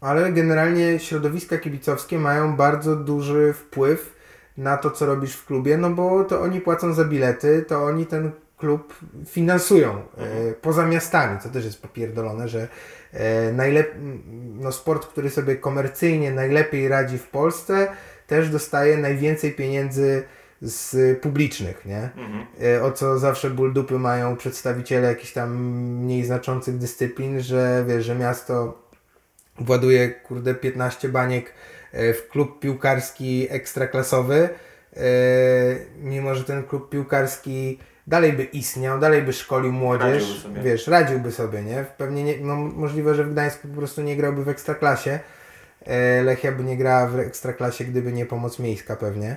ale 0.00 0.32
generalnie 0.32 0.98
środowiska 0.98 1.58
kibicowskie 1.58 2.18
mają 2.18 2.56
bardzo 2.56 2.96
duży 2.96 3.52
wpływ 3.52 4.16
na 4.56 4.76
to, 4.76 4.90
co 4.90 5.06
robisz 5.06 5.36
w 5.36 5.46
klubie, 5.46 5.78
no 5.78 5.90
bo 5.90 6.24
to 6.24 6.40
oni 6.40 6.60
płacą 6.60 6.92
za 6.92 7.04
bilety, 7.04 7.64
to 7.68 7.84
oni 7.84 8.06
ten 8.06 8.30
klub 8.56 8.94
finansują 9.26 9.90
e, 9.90 10.52
poza 10.52 10.86
miastami, 10.86 11.40
co 11.40 11.48
też 11.48 11.64
jest 11.64 11.82
popierdolone, 11.82 12.48
że 12.48 12.68
najlep- 13.56 13.94
no 14.60 14.72
sport, 14.72 15.06
który 15.06 15.30
sobie 15.30 15.56
komercyjnie 15.56 16.32
najlepiej 16.32 16.88
radzi 16.88 17.18
w 17.18 17.26
Polsce, 17.26 17.88
też 18.26 18.50
dostaje 18.50 18.96
najwięcej 18.96 19.52
pieniędzy 19.52 20.22
z 20.62 21.18
publicznych, 21.20 21.84
nie? 21.84 22.10
Mhm. 22.16 22.46
E, 22.62 22.82
o 22.82 22.92
co 22.92 23.18
zawsze 23.18 23.50
ból 23.50 23.72
dupy 23.72 23.98
mają 23.98 24.36
przedstawiciele 24.36 25.08
jakichś 25.08 25.32
tam 25.32 25.56
mniej 26.04 26.24
znaczących 26.24 26.78
dyscyplin, 26.78 27.40
że 27.40 27.84
wiesz, 27.88 28.04
że 28.04 28.14
miasto 28.14 28.82
właduje 29.58 30.08
kurde 30.08 30.54
15 30.54 31.08
baniek 31.08 31.52
e, 31.92 32.12
w 32.14 32.28
klub 32.28 32.60
piłkarski 32.60 33.46
ekstraklasowy, 33.50 34.48
e, 34.96 35.00
mimo 36.02 36.34
że 36.34 36.44
ten 36.44 36.62
klub 36.64 36.90
piłkarski 36.90 37.78
dalej 38.06 38.32
by 38.32 38.44
istniał, 38.44 39.00
dalej 39.00 39.22
by 39.22 39.32
szkolił 39.32 39.72
młodzież, 39.72 40.22
Radziłby 40.22 40.40
sobie. 40.40 40.62
wiesz, 40.62 40.86
radziłby 40.86 41.32
sobie, 41.32 41.62
nie? 41.62 41.84
Pewnie 41.96 42.24
nie, 42.24 42.36
no, 42.40 42.56
możliwe, 42.56 43.14
że 43.14 43.24
w 43.24 43.32
Gdańsku 43.32 43.68
po 43.68 43.74
prostu 43.74 44.02
nie 44.02 44.16
grałby 44.16 44.44
w 44.44 44.48
ekstraklasie. 44.48 45.18
Lechia 46.24 46.52
by 46.52 46.64
nie 46.64 46.76
grała 46.76 47.06
w 47.06 47.18
ekstraklasie, 47.18 47.84
gdyby 47.84 48.12
nie 48.12 48.26
pomoc 48.26 48.58
miejska 48.58 48.96
pewnie. 48.96 49.36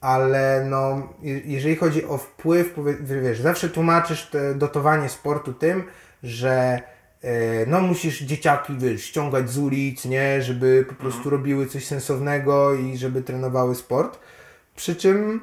Ale 0.00 0.66
no, 0.70 1.08
je- 1.22 1.40
jeżeli 1.44 1.76
chodzi 1.76 2.04
o 2.04 2.18
wpływ, 2.18 2.74
wiesz, 3.00 3.40
zawsze 3.40 3.68
tłumaczysz 3.68 4.30
dotowanie 4.54 5.08
sportu 5.08 5.52
tym, 5.52 5.84
że 6.22 6.80
e, 7.22 7.66
no 7.66 7.80
musisz 7.80 8.20
dzieciaki, 8.22 8.76
wiesz, 8.78 9.04
ściągać 9.04 9.50
z 9.50 9.58
ulic, 9.58 10.04
nie, 10.04 10.42
żeby 10.42 10.84
po 10.88 10.94
prostu 10.94 11.30
robiły 11.30 11.66
coś 11.66 11.86
sensownego 11.86 12.74
i 12.74 12.96
żeby 12.96 13.22
trenowały 13.22 13.74
sport. 13.74 14.18
Przy 14.76 14.96
czym 14.96 15.40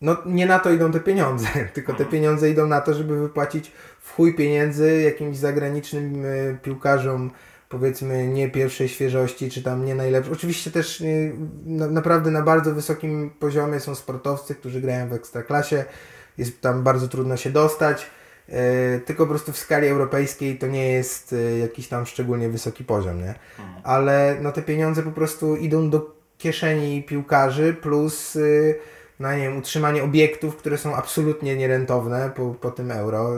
no 0.00 0.16
nie 0.26 0.46
na 0.46 0.58
to 0.58 0.70
idą 0.70 0.92
te 0.92 1.00
pieniądze, 1.00 1.48
tylko 1.74 1.92
te 1.94 2.04
pieniądze 2.04 2.50
idą 2.50 2.66
na 2.66 2.80
to, 2.80 2.94
żeby 2.94 3.20
wypłacić 3.20 3.72
w 4.00 4.12
chuj 4.12 4.34
pieniędzy 4.34 5.02
jakimś 5.02 5.36
zagranicznym 5.36 6.24
e, 6.26 6.54
piłkarzom, 6.62 7.30
powiedzmy 7.74 8.28
nie 8.28 8.50
pierwszej 8.50 8.88
świeżości, 8.88 9.50
czy 9.50 9.62
tam 9.62 9.84
nie 9.84 9.94
najlepszych. 9.94 10.32
Oczywiście 10.32 10.70
też 10.70 11.00
e, 11.00 11.04
na, 11.66 11.86
naprawdę 11.86 12.30
na 12.30 12.42
bardzo 12.42 12.74
wysokim 12.74 13.30
poziomie 13.38 13.80
są 13.80 13.94
sportowcy, 13.94 14.54
którzy 14.54 14.80
grają 14.80 15.08
w 15.08 15.12
ekstraklasie, 15.12 15.84
jest 16.38 16.60
tam 16.60 16.82
bardzo 16.82 17.08
trudno 17.08 17.36
się 17.36 17.50
dostać, 17.50 18.06
e, 18.48 18.98
tylko 18.98 19.24
po 19.24 19.30
prostu 19.30 19.52
w 19.52 19.58
skali 19.58 19.88
europejskiej 19.88 20.58
to 20.58 20.66
nie 20.66 20.92
jest 20.92 21.32
e, 21.32 21.58
jakiś 21.58 21.88
tam 21.88 22.06
szczególnie 22.06 22.48
wysoki 22.48 22.84
poziom, 22.84 23.20
nie? 23.20 23.34
Ale 23.82 24.36
no 24.42 24.52
te 24.52 24.62
pieniądze 24.62 25.02
po 25.02 25.12
prostu 25.12 25.56
idą 25.56 25.90
do 25.90 26.14
kieszeni 26.38 27.02
piłkarzy 27.02 27.74
plus 27.74 28.36
y, 28.36 28.74
no 29.20 29.32
nie 29.32 29.42
wiem, 29.42 29.58
utrzymanie 29.58 30.02
obiektów, 30.04 30.56
które 30.56 30.78
są 30.78 30.96
absolutnie 30.96 31.56
nierentowne 31.56 32.30
po, 32.36 32.54
po 32.54 32.70
tym 32.70 32.90
euro. 32.90 33.30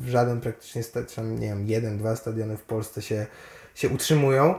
W 0.00 0.08
żaden 0.08 0.40
praktycznie, 0.40 0.82
sta- 0.82 1.22
nie 1.22 1.48
wiem, 1.48 1.66
jeden, 1.66 1.98
dwa 1.98 2.16
stadiony 2.16 2.56
w 2.56 2.62
Polsce 2.62 3.02
się, 3.02 3.26
się 3.74 3.88
utrzymują. 3.88 4.54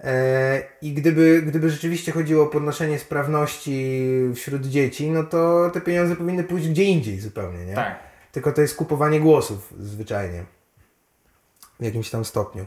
E, 0.00 0.62
I 0.82 0.92
gdyby, 0.92 1.42
gdyby 1.42 1.70
rzeczywiście 1.70 2.12
chodziło 2.12 2.44
o 2.44 2.46
podnoszenie 2.46 2.98
sprawności 2.98 4.00
wśród 4.34 4.66
dzieci, 4.66 5.10
no 5.10 5.24
to 5.24 5.70
te 5.70 5.80
pieniądze 5.80 6.16
powinny 6.16 6.44
pójść 6.44 6.68
gdzie 6.68 6.84
indziej 6.84 7.20
zupełnie, 7.20 7.64
nie? 7.64 7.74
Tak. 7.74 7.98
Tylko 8.32 8.52
to 8.52 8.60
jest 8.60 8.76
kupowanie 8.76 9.20
głosów 9.20 9.74
zwyczajnie. 9.78 10.44
W 11.80 11.84
jakimś 11.84 12.10
tam 12.10 12.24
stopniu. 12.24 12.66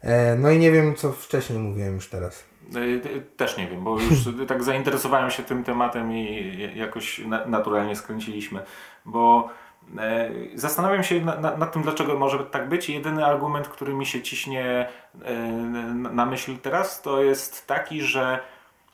E, 0.00 0.36
no 0.36 0.50
i 0.50 0.58
nie 0.58 0.72
wiem, 0.72 0.94
co 0.94 1.12
wcześniej 1.12 1.58
mówiłem 1.58 1.94
już 1.94 2.08
teraz. 2.08 2.44
Y, 2.76 3.22
Też 3.36 3.58
nie 3.58 3.68
wiem, 3.68 3.84
bo 3.84 4.00
już 4.00 4.28
tak 4.48 4.62
zainteresowałem 4.62 5.30
się 5.30 5.42
tym 5.42 5.64
tematem 5.64 6.12
i 6.12 6.72
jakoś 6.74 7.18
na, 7.18 7.46
naturalnie 7.46 7.96
skręciliśmy, 7.96 8.62
bo 9.04 9.48
e, 9.48 9.73
zastanawiam 10.54 11.02
się 11.02 11.20
na, 11.20 11.40
na, 11.40 11.56
nad 11.56 11.72
tym, 11.72 11.82
dlaczego 11.82 12.18
może 12.18 12.38
tak 12.38 12.68
być. 12.68 12.88
Jedyny 12.88 13.26
argument, 13.26 13.68
który 13.68 13.94
mi 13.94 14.06
się 14.06 14.22
ciśnie 14.22 14.88
e, 15.24 15.32
na, 15.94 16.26
myśl 16.26 16.56
teraz, 16.62 17.02
to 17.02 17.22
jest 17.22 17.66
taki, 17.66 18.02
że 18.02 18.38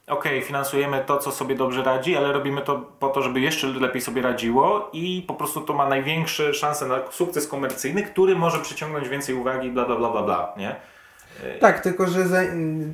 okej, 0.07 0.43
finansujemy 0.43 1.05
to, 1.07 1.19
co 1.19 1.31
sobie 1.31 1.55
dobrze 1.55 1.83
radzi, 1.83 2.17
ale 2.17 2.33
robimy 2.33 2.63
to 2.63 2.79
po 2.99 3.09
to, 3.09 3.23
żeby 3.23 3.41
jeszcze 3.41 3.67
lepiej 3.67 4.03
sobie 4.03 4.23
radziło 4.23 4.91
i 4.93 5.25
po 5.29 5.35
prostu 5.35 5.61
to 5.61 5.73
ma 5.73 5.89
największe 5.89 6.55
szanse 6.55 6.87
na 6.87 7.01
sukces 7.11 7.49
komercyjny, 7.49 8.03
który 8.03 8.37
może 8.37 8.59
przyciągnąć 8.59 9.09
więcej 9.09 9.35
uwagi, 9.35 9.71
bla, 9.71 9.85
bla, 9.85 9.97
bla, 9.97 10.11
bla, 10.11 10.23
bla, 10.23 10.55
nie? 10.57 10.77
Tak, 11.61 11.81
tylko 11.81 12.07
że 12.07 12.25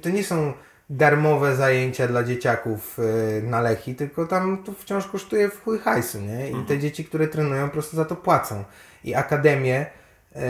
to 0.03 0.09
nie 0.09 0.25
są 0.25 0.53
darmowe 0.91 1.57
zajęcia 1.57 2.09
dla 2.09 2.25
dzieciaków 2.25 2.99
y, 2.99 3.43
na 3.43 3.61
Lechi, 3.61 3.95
tylko 3.95 4.27
tam 4.27 4.63
to 4.65 4.73
wciąż 4.73 5.07
kosztuje 5.07 5.49
w 5.49 5.63
chuj 5.65 5.79
hajsu, 5.79 6.21
nie? 6.21 6.51
I 6.51 6.65
te 6.67 6.79
dzieci, 6.79 7.05
które 7.05 7.29
trenują, 7.29 7.67
po 7.67 7.73
prostu 7.73 7.97
za 7.97 8.05
to 8.05 8.17
płacą. 8.17 8.65
I 9.05 9.15
akademie, 9.15 9.87
y, 10.37 10.41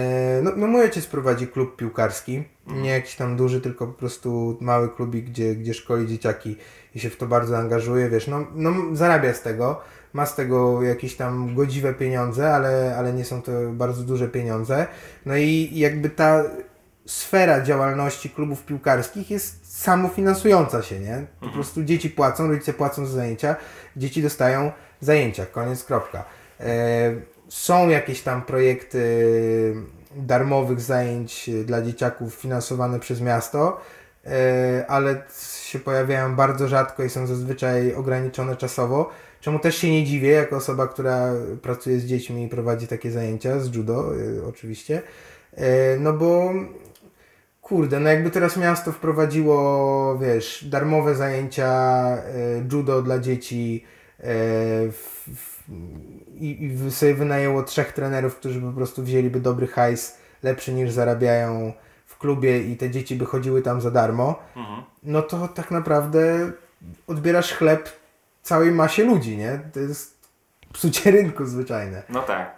no, 0.43 0.53
no 0.57 0.67
mój 0.67 0.81
ojciec 0.81 1.07
prowadzi 1.07 1.49
klub 1.49 1.77
piłkarski, 1.77 2.45
nie 2.67 2.91
jakiś 2.91 3.15
tam 3.15 3.37
duży, 3.37 3.61
tylko 3.61 3.87
po 3.87 3.93
prostu 3.93 4.59
mały 4.61 4.89
klubik, 4.89 5.25
gdzie, 5.25 5.55
gdzie 5.55 5.75
szkoli 5.75 6.07
dzieciaki 6.07 6.57
i 6.95 7.01
się 7.01 7.11
w 7.11 7.17
to 7.17 7.27
bardzo 7.27 7.59
angażuje, 7.59 8.09
wiesz, 8.09 8.27
no, 8.27 8.47
no 8.55 8.73
zarabia 8.93 9.35
z 9.35 9.43
tego, 9.43 9.81
ma 10.13 10.27
z 10.27 10.35
tego 10.35 10.83
jakieś 10.83 11.17
tam 11.17 11.55
godziwe 11.55 11.95
pieniądze, 11.95 12.55
ale, 12.55 12.97
ale 12.99 13.13
nie 13.13 13.25
są 13.25 13.43
to 13.43 13.53
bardzo 13.73 14.03
duże 14.03 14.29
pieniądze. 14.29 14.87
No 15.27 15.37
i 15.37 15.71
jakby 15.73 16.11
ta 16.11 16.45
sfera 17.07 17.63
działalności 17.63 18.31
klubów 18.31 18.63
piłkarskich 18.63 19.31
jest 19.31 19.81
samofinansująca 19.83 20.83
się, 20.83 21.01
nie? 21.01 21.27
Po 21.41 21.49
prostu 21.49 21.85
dzieci 21.85 22.11
płacą, 22.11 22.49
rodzice 22.49 22.73
płacą 22.73 23.07
za 23.07 23.13
zajęcia, 23.13 23.57
dzieci 23.97 24.23
dostają 24.23 24.73
zajęcia, 25.01 25.47
koniec, 25.47 25.85
kropka. 25.85 26.25
E, 26.61 27.15
są 27.49 27.89
jakieś 27.89 28.23
tam 28.23 28.43
projekty 28.43 29.25
darmowych 30.17 30.81
zajęć 30.81 31.51
dla 31.65 31.83
dzieciaków 31.83 32.35
finansowane 32.35 33.01
przez 33.01 33.21
miasto, 33.21 33.81
e, 34.27 34.85
ale 34.89 35.23
się 35.67 35.79
pojawiają 35.79 36.37
bardzo 36.37 36.69
rzadko 36.69 37.05
i 37.05 37.11
są 37.11 37.27
zazwyczaj 37.27 37.95
ograniczone 37.95 38.57
czasowo. 38.57 39.11
Czemu 39.41 39.59
też 39.59 39.77
się 39.77 39.91
nie 39.91 40.05
dziwię, 40.05 40.31
jako 40.31 40.57
osoba, 40.57 40.87
która 40.87 41.33
pracuje 41.63 42.01
z 42.01 42.05
dziećmi 42.05 42.45
i 42.45 42.49
prowadzi 42.49 42.87
takie 42.87 43.11
zajęcia 43.11 43.61
z 43.61 43.75
judo, 43.75 44.17
y, 44.17 44.47
oczywiście. 44.47 45.03
E, 45.57 45.97
no 45.99 46.13
bo 46.13 46.53
kurde, 47.67 48.01
no 48.01 48.11
jakby 48.11 48.31
teraz 48.31 48.57
miasto 48.57 48.93
wprowadziło, 48.93 50.19
wiesz, 50.19 50.65
darmowe 50.69 51.15
zajęcia 51.15 51.69
y, 52.17 52.65
judo 52.73 53.03
dla 53.03 53.19
dzieci 53.19 53.85
y, 54.21 54.25
w, 54.93 55.25
w, 55.37 55.63
i, 56.35 56.65
i 56.87 56.91
sobie 56.91 57.15
wynajęło 57.15 57.63
trzech 57.63 57.93
trenerów, 57.93 58.37
którzy 58.37 58.61
po 58.61 58.73
prostu 58.73 59.03
wzięliby 59.03 59.41
dobry 59.41 59.67
hajs, 59.67 60.17
lepszy 60.43 60.73
niż 60.73 60.91
zarabiają 60.91 61.73
w 62.07 62.19
klubie 62.19 62.63
i 62.63 62.77
te 62.77 62.91
dzieci 62.91 63.17
by 63.17 63.25
chodziły 63.27 63.63
tam 63.63 63.81
za 63.81 63.91
darmo, 63.91 64.39
Mhm. 64.57 64.83
no 65.03 65.23
to 65.23 65.49
tak 65.49 65.71
naprawdę 65.71 66.51
odbierasz 67.07 67.53
chleb 67.53 67.89
całej 68.43 68.73
masie 68.73 69.05
ludzi, 69.05 69.37
nie? 69.37 69.61
To 69.73 69.81
jest 69.81 70.17
psucie 70.73 71.11
rynku 71.11 71.45
zwyczajne. 71.47 72.03
No 72.09 72.23
tak. 72.23 72.57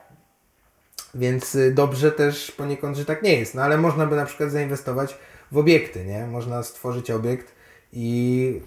Więc 1.18 1.54
y, 1.54 1.72
dobrze 1.74 2.12
też 2.12 2.50
poniekąd, 2.50 2.96
że 2.96 3.04
tak 3.04 3.22
nie 3.22 3.35
jest. 3.38 3.54
No 3.54 3.62
ale 3.62 3.76
można 3.78 4.07
by 4.07 4.16
na 4.16 4.26
przykład 4.26 4.50
zainwestować 4.50 5.18
w 5.52 5.59
obiekty, 5.59 6.04
nie? 6.04 6.26
Można 6.26 6.62
stworzyć 6.62 7.11
obiekt 7.11 7.54
i 7.92 8.61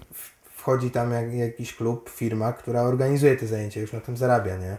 wchodzi 0.44 0.90
tam 0.90 1.12
jak, 1.12 1.34
jakiś 1.34 1.76
klub, 1.76 2.10
firma, 2.10 2.52
która 2.52 2.82
organizuje 2.82 3.36
te 3.36 3.46
zajęcia, 3.46 3.80
już 3.80 3.92
na 3.92 4.00
tym 4.00 4.16
zarabia, 4.16 4.56
nie? 4.56 4.76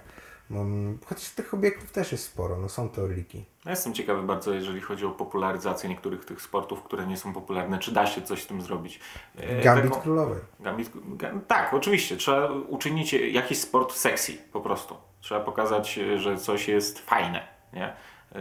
Mm, 0.51 0.99
chociaż 1.05 1.29
tych 1.29 1.53
obiektów 1.53 1.91
też 1.91 2.11
jest 2.11 2.23
sporo, 2.23 2.57
no 2.57 2.69
są 2.69 2.89
te 2.89 3.01
orliki. 3.03 3.45
Ja 3.65 3.71
jestem 3.71 3.93
ciekawy 3.93 4.23
bardzo, 4.23 4.53
jeżeli 4.53 4.81
chodzi 4.81 5.05
o 5.05 5.09
popularyzację 5.11 5.89
niektórych 5.89 6.25
tych 6.25 6.41
sportów, 6.41 6.83
które 6.83 7.07
nie 7.07 7.17
są 7.17 7.33
popularne. 7.33 7.79
Czy 7.79 7.91
da 7.91 8.07
się 8.07 8.21
coś 8.21 8.43
z 8.43 8.47
tym 8.47 8.61
zrobić? 8.61 8.99
E, 9.37 9.61
Gambit 9.61 9.91
taką- 9.91 10.01
królowej. 10.01 10.39
Gambit, 10.59 10.89
ga- 11.17 11.39
tak, 11.47 11.73
oczywiście. 11.73 12.17
Trzeba 12.17 12.51
uczynić 12.51 13.13
jakiś 13.13 13.59
sport 13.59 13.93
sexy 13.93 14.33
po 14.51 14.61
prostu. 14.61 14.95
Trzeba 15.21 15.41
pokazać, 15.41 15.99
że 16.17 16.37
coś 16.37 16.67
jest 16.67 16.99
fajne. 16.99 17.52
Nie? 17.73 17.93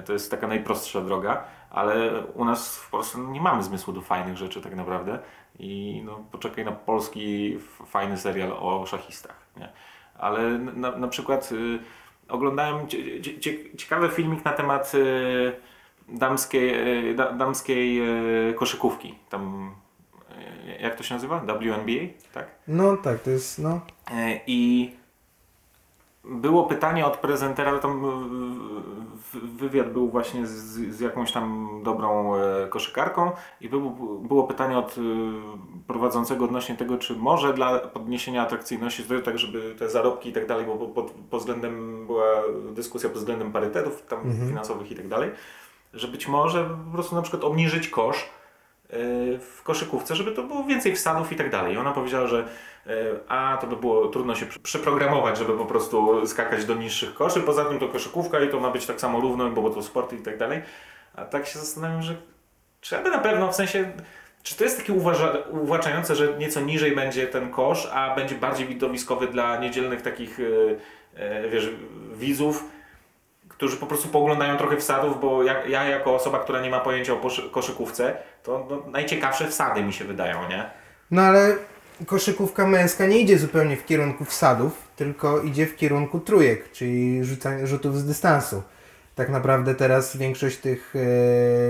To 0.04 0.12
jest 0.12 0.30
taka 0.30 0.46
najprostsza 0.46 1.00
droga, 1.00 1.44
ale 1.70 2.20
u 2.34 2.44
nas 2.44 2.78
w 2.78 2.90
Polsce 2.90 3.18
nie 3.18 3.40
mamy 3.40 3.62
zmysłu 3.62 3.92
do 3.92 4.00
fajnych 4.00 4.36
rzeczy 4.36 4.60
tak 4.60 4.74
naprawdę. 4.76 5.18
I 5.58 6.02
no, 6.04 6.24
poczekaj 6.32 6.64
na 6.64 6.72
polski 6.72 7.58
fajny 7.86 8.16
serial 8.18 8.52
o 8.52 8.86
szachistach. 8.86 9.36
Nie? 9.56 9.68
Ale 10.18 10.58
na, 10.58 10.90
na 10.96 11.08
przykład 11.08 11.52
y, 11.52 11.78
oglądałem 12.28 12.88
cie, 12.88 13.20
cie, 13.22 13.38
cie- 13.38 13.76
ciekawy 13.76 14.08
filmik 14.08 14.44
na 14.44 14.52
temat 14.52 14.92
y, 14.94 15.52
damskiej, 16.08 17.08
y, 17.10 17.14
da, 17.14 17.32
damskiej 17.32 18.00
y, 18.50 18.54
koszykówki. 18.54 19.14
Tam, 19.30 19.74
y, 20.78 20.82
jak 20.82 20.96
to 20.96 21.02
się 21.02 21.14
nazywa? 21.14 21.38
WNBA? 21.38 22.12
Tak? 22.34 22.46
No 22.68 22.96
tak, 22.96 23.20
to 23.20 23.30
jest, 23.30 23.58
no... 23.58 23.80
E, 24.10 24.40
I 24.46 24.90
było 26.24 26.64
pytanie 26.64 27.06
od 27.06 27.16
prezentera, 27.16 27.78
tam 27.78 28.04
e, 28.04 29.38
wywiad 29.56 29.92
był 29.92 30.10
właśnie 30.10 30.46
z, 30.46 30.52
z 30.96 31.00
jakąś 31.00 31.32
tam 31.32 31.68
dobrą 31.84 32.34
e, 32.34 32.68
koszykarką 32.68 33.30
i 33.60 33.68
było, 33.68 33.90
było 34.20 34.44
pytanie 34.44 34.78
od 34.78 34.98
e, 34.98 35.00
prowadzącego 35.86 36.44
odnośnie 36.44 36.76
tego, 36.76 36.98
czy 36.98 37.16
może 37.16 37.54
dla 37.54 37.78
podniesienia 37.78 38.42
atrakcyjności, 38.42 39.04
tak 39.24 39.38
żeby 39.38 39.74
te 39.78 39.88
zarobki 39.88 40.28
i 40.28 40.32
tak 40.32 40.46
dalej, 40.46 40.66
bo 40.66 40.76
pod, 40.76 41.10
pod 41.10 41.40
względem 41.40 42.06
była 42.06 42.24
dyskusja 42.72 43.08
pod 43.08 43.18
względem 43.18 43.52
parytetów 43.52 44.02
tam 44.02 44.20
finansowych 44.48 44.90
i 44.90 44.94
tak 44.94 45.08
dalej, 45.08 45.30
że 45.94 46.08
być 46.08 46.28
może 46.28 46.64
po 46.64 46.92
prostu 46.92 47.14
na 47.14 47.22
przykład 47.22 47.44
obniżyć 47.44 47.88
kosz 47.88 48.30
w 49.40 49.60
koszykówce, 49.62 50.16
żeby 50.16 50.32
to 50.32 50.42
było 50.42 50.64
więcej 50.64 50.96
wsadów 50.96 51.32
i 51.32 51.36
tak 51.36 51.50
dalej. 51.50 51.74
I 51.74 51.76
ona 51.76 51.92
powiedziała, 51.92 52.26
że 52.26 52.48
e, 52.86 52.92
a 53.28 53.58
to 53.60 53.66
by 53.66 53.76
było 53.76 54.08
trudno 54.08 54.34
się 54.34 54.46
przyprogramować, 54.62 55.38
żeby 55.38 55.58
po 55.58 55.64
prostu 55.64 56.26
skakać 56.26 56.64
do 56.64 56.74
niższych 56.74 57.14
koszy. 57.14 57.40
Poza 57.40 57.64
tym 57.64 57.78
to 57.78 57.88
koszykówka 57.88 58.40
i 58.40 58.48
to 58.48 58.60
ma 58.60 58.70
być 58.70 58.86
tak 58.86 59.00
samo 59.00 59.20
równo, 59.20 59.50
bo 59.50 59.70
to 59.70 59.82
sport 59.82 60.12
i 60.12 60.16
tak 60.16 60.38
dalej. 60.38 60.62
A 61.14 61.24
tak 61.24 61.46
się 61.46 61.58
zastanawiam, 61.58 62.02
że 62.02 62.14
czy 62.80 62.98
aby 62.98 63.10
na 63.10 63.18
pewno 63.18 63.52
w 63.52 63.54
sensie. 63.54 63.92
Czy 64.42 64.56
to 64.56 64.64
jest 64.64 64.78
takie 64.78 64.92
uważa, 64.92 65.32
że 66.14 66.38
nieco 66.38 66.60
niżej 66.60 66.96
będzie 66.96 67.26
ten 67.26 67.50
kosz, 67.50 67.88
a 67.92 68.14
będzie 68.14 68.34
bardziej 68.34 68.66
widowiskowy 68.66 69.26
dla 69.26 69.56
niedzielnych 69.56 70.02
takich, 70.02 70.40
e, 70.40 71.20
e, 71.20 71.48
wiesz, 71.48 71.70
widzów, 72.14 72.64
którzy 73.62 73.76
po 73.76 73.86
prostu 73.86 74.08
pooglądają 74.08 74.56
trochę 74.56 74.76
wsadów, 74.76 75.20
bo 75.20 75.42
ja, 75.42 75.66
ja 75.66 75.84
jako 75.84 76.14
osoba, 76.14 76.38
która 76.38 76.60
nie 76.60 76.70
ma 76.70 76.80
pojęcia 76.80 77.12
o 77.12 77.20
koszykówce, 77.50 78.14
to 78.42 78.66
no, 78.70 78.82
najciekawsze 78.90 79.48
wsady 79.48 79.82
mi 79.82 79.92
się 79.92 80.04
wydają, 80.04 80.48
nie? 80.48 80.70
No 81.10 81.22
ale 81.22 81.56
koszykówka 82.06 82.66
męska 82.66 83.06
nie 83.06 83.18
idzie 83.18 83.38
zupełnie 83.38 83.76
w 83.76 83.86
kierunku 83.86 84.24
wsadów, 84.24 84.72
tylko 84.96 85.40
idzie 85.40 85.66
w 85.66 85.76
kierunku 85.76 86.20
trójek, 86.20 86.72
czyli 86.72 87.24
rzucania, 87.24 87.66
rzutów 87.66 87.98
z 87.98 88.06
dystansu. 88.06 88.62
Tak 89.14 89.28
naprawdę 89.28 89.74
teraz 89.74 90.16
większość 90.16 90.56
tych 90.56 90.94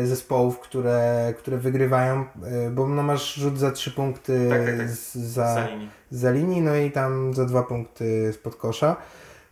e, 0.03 0.07
zespołów, 0.07 0.61
które, 0.61 1.35
które 1.39 1.57
wygrywają, 1.57 2.25
e, 2.45 2.71
bo 2.71 2.89
no 2.89 3.03
masz 3.03 3.35
rzut 3.35 3.59
za 3.59 3.71
trzy 3.71 3.91
punkty 3.91 4.47
Tak, 4.51 4.65
tak, 4.67 4.77
tak. 4.77 4.89
Z, 4.89 5.15
za, 5.15 5.55
Za 5.55 5.67
linii. 5.69 5.89
za 6.11 6.31
linii, 6.31 6.61
no 6.61 6.77
i 6.77 6.91
tam 6.91 7.35
za 7.35 7.45
dwa 7.45 7.63
punkty 7.63 8.33
spod 8.33 8.57
kosza. 8.57 8.97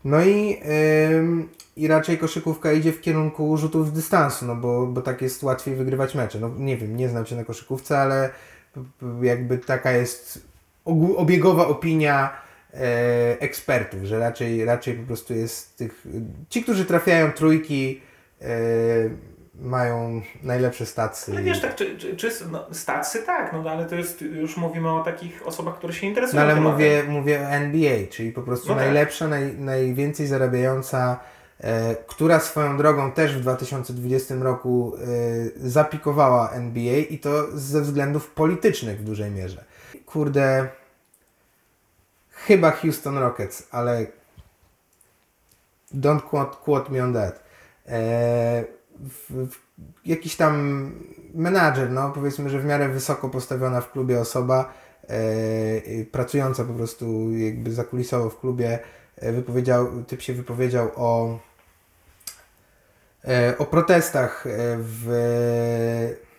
No 0.04 0.24
i, 0.24 0.60
i 1.76 1.88
raczej 1.88 2.18
koszykówka 2.18 2.72
idzie 2.72 2.92
w 2.92 3.00
kierunku 3.00 3.56
rzutów 3.56 3.88
z 3.88 3.92
dystansu, 3.92 4.46
no 4.46 4.56
bo, 4.56 4.86
bo 4.86 5.02
tak 5.02 5.22
jest 5.22 5.42
łatwiej 5.42 5.74
wygrywać 5.74 6.14
mecze. 6.14 6.40
No 6.40 6.50
nie 6.58 6.76
wiem, 6.76 6.96
nie 6.96 7.08
znam 7.08 7.26
się 7.26 7.36
na 7.36 7.44
koszykówce, 7.44 7.98
ale 7.98 8.30
jakby 9.22 9.58
taka 9.58 9.92
jest 9.92 10.44
obiegowa 11.16 11.66
opinia 11.66 12.30
e, 12.74 13.40
ekspertów, 13.40 14.04
że 14.04 14.18
raczej, 14.18 14.64
raczej 14.64 14.94
po 14.94 15.06
prostu 15.06 15.34
jest 15.34 15.76
tych... 15.76 16.06
Ci, 16.48 16.62
którzy 16.62 16.84
trafiają 16.84 17.32
trójki 17.32 18.00
e, 18.40 18.46
mają 19.60 20.22
najlepsze 20.42 20.86
stacje. 20.86 21.34
Ale 21.34 21.42
wiesz, 21.42 21.60
tak, 21.60 21.74
czy, 21.74 21.98
czy, 21.98 22.16
czy 22.16 22.30
no, 22.50 22.66
statsy 22.72 23.22
tak, 23.22 23.52
no 23.52 23.70
ale 23.70 23.84
to 23.84 23.94
jest, 23.94 24.22
już 24.22 24.56
mówimy 24.56 24.92
o 24.92 25.04
takich 25.04 25.46
osobach, 25.46 25.76
które 25.76 25.92
się 25.92 26.06
interesują 26.06 26.42
No 26.42 26.50
ale 26.52 26.60
mówię, 26.60 27.04
mówię 27.08 27.40
o 27.40 27.44
NBA, 27.44 28.06
czyli 28.10 28.32
po 28.32 28.42
prostu 28.42 28.68
No 28.68 28.74
tak. 28.74 28.84
najlepsza, 28.84 29.28
naj, 29.28 29.54
najwięcej 29.54 30.26
zarabiająca, 30.26 31.20
e, 31.60 31.94
która 31.94 32.40
swoją 32.40 32.76
drogą 32.76 33.12
też 33.12 33.36
w 33.36 33.40
2020 33.40 34.34
roku 34.34 34.92
e, 34.96 35.68
zapikowała 35.68 36.50
NBA 36.50 36.96
i 36.96 37.18
to 37.18 37.58
ze 37.58 37.80
względów 37.80 38.30
politycznych 38.30 38.98
w 38.98 39.04
dużej 39.04 39.30
mierze. 39.30 39.64
Kurde, 40.06 40.68
chyba 42.30 42.70
Houston 42.70 43.18
Rockets, 43.18 43.68
ale 43.70 44.06
don't 45.94 46.20
quote, 46.20 46.56
quote 46.64 46.92
me 46.92 47.04
on 47.04 47.14
that. 47.14 47.42
E, 47.88 48.79
w, 49.00 49.46
w, 49.50 49.58
jakiś 50.04 50.36
tam 50.36 50.92
menadżer, 51.34 51.90
no 51.90 52.10
powiedzmy, 52.10 52.50
że 52.50 52.60
w 52.60 52.64
miarę 52.64 52.88
wysoko 52.88 53.28
postawiona 53.28 53.80
w 53.80 53.92
klubie 53.92 54.20
osoba, 54.20 54.72
e, 55.08 56.04
pracująca 56.04 56.64
po 56.64 56.72
prostu 56.72 57.32
jakby 57.32 57.72
zakulisowo 57.72 58.30
w 58.30 58.40
klubie, 58.40 58.78
e, 59.16 59.32
wypowiedział, 59.32 60.04
typ 60.04 60.22
się 60.22 60.32
wypowiedział 60.32 60.90
o, 60.96 61.38
e, 63.24 63.58
o 63.58 63.66
protestach 63.66 64.44
w... 64.78 66.29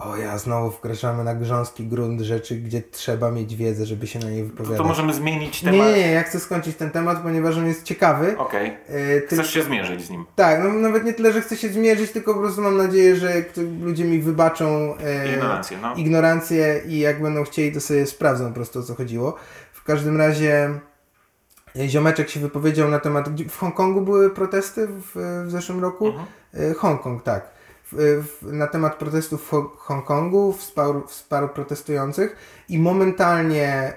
O 0.00 0.16
ja, 0.16 0.38
znowu 0.38 0.70
wkraczamy 0.70 1.24
na 1.24 1.34
grząski 1.34 1.86
grunt 1.86 2.20
rzeczy, 2.20 2.56
gdzie 2.56 2.82
trzeba 2.82 3.30
mieć 3.30 3.56
wiedzę, 3.56 3.86
żeby 3.86 4.06
się 4.06 4.18
na 4.18 4.30
nie 4.30 4.40
To, 4.42 4.46
wypowiadać. 4.46 4.78
to 4.78 4.84
możemy 4.84 5.14
zmienić 5.14 5.60
temat. 5.60 5.74
nie, 5.86 5.92
nie, 5.92 6.10
ja 6.12 6.22
chcę 6.22 6.40
skończyć 6.40 6.76
ten 6.76 6.90
temat, 6.90 7.22
ponieważ 7.22 7.56
on 7.56 7.66
jest 7.66 7.82
ciekawy. 7.82 8.38
Okej. 8.38 8.76
E, 8.88 9.20
ty- 9.20 9.36
Chcesz 9.36 9.50
się 9.54 9.62
zmierzyć 9.62 10.02
z 10.04 10.10
nim. 10.10 10.24
tak, 10.36 10.60
no 10.64 10.72
nawet 10.72 11.04
nie 11.04 11.12
tyle, 11.12 11.32
że 11.32 11.40
chcę 11.40 11.56
się 11.56 11.68
zmierzyć, 11.68 12.10
tylko 12.10 12.34
po 12.34 12.40
prostu 12.40 12.60
mam 12.62 12.76
nadzieję, 12.76 13.16
że 13.16 13.44
ludzie 13.80 14.04
mi 14.04 14.18
wybaczą 14.18 14.96
e, 14.96 15.28
Ignorancję, 15.34 15.78
no. 15.82 15.94
ignorancję 15.94 16.80
i 16.86 16.98
jak 16.98 17.22
będą 17.22 17.44
chcieli, 17.44 17.72
to 17.72 17.80
sobie 17.80 18.06
sprawdzą 18.06 18.48
po 18.48 18.54
prostu 18.54 18.78
o 18.80 18.82
co 18.82 18.94
chodziło. 18.94 19.36
W 19.72 19.84
każdym 19.84 20.16
razie 20.16 20.70
Ziomeczek 21.86 22.30
się 22.30 22.40
wypowiedział 22.40 22.88
na 22.88 22.98
temat. 22.98 23.28
W 23.50 23.58
Hongkongu 23.58 24.00
były 24.00 24.30
protesty 24.30 24.86
w, 24.86 25.02
w 25.46 25.50
zeszłym 25.50 25.80
roku? 25.80 26.06
Mhm. 26.06 26.26
Hongkong, 26.74 27.22
tak. 27.22 27.59
Na 28.42 28.66
temat 28.66 28.96
protestów 28.96 29.42
w 29.42 29.76
Hongkongu, 29.76 30.52
wsparł, 30.52 31.06
wsparł 31.06 31.48
protestujących 31.48 32.36
i 32.68 32.78
momentalnie 32.78 33.92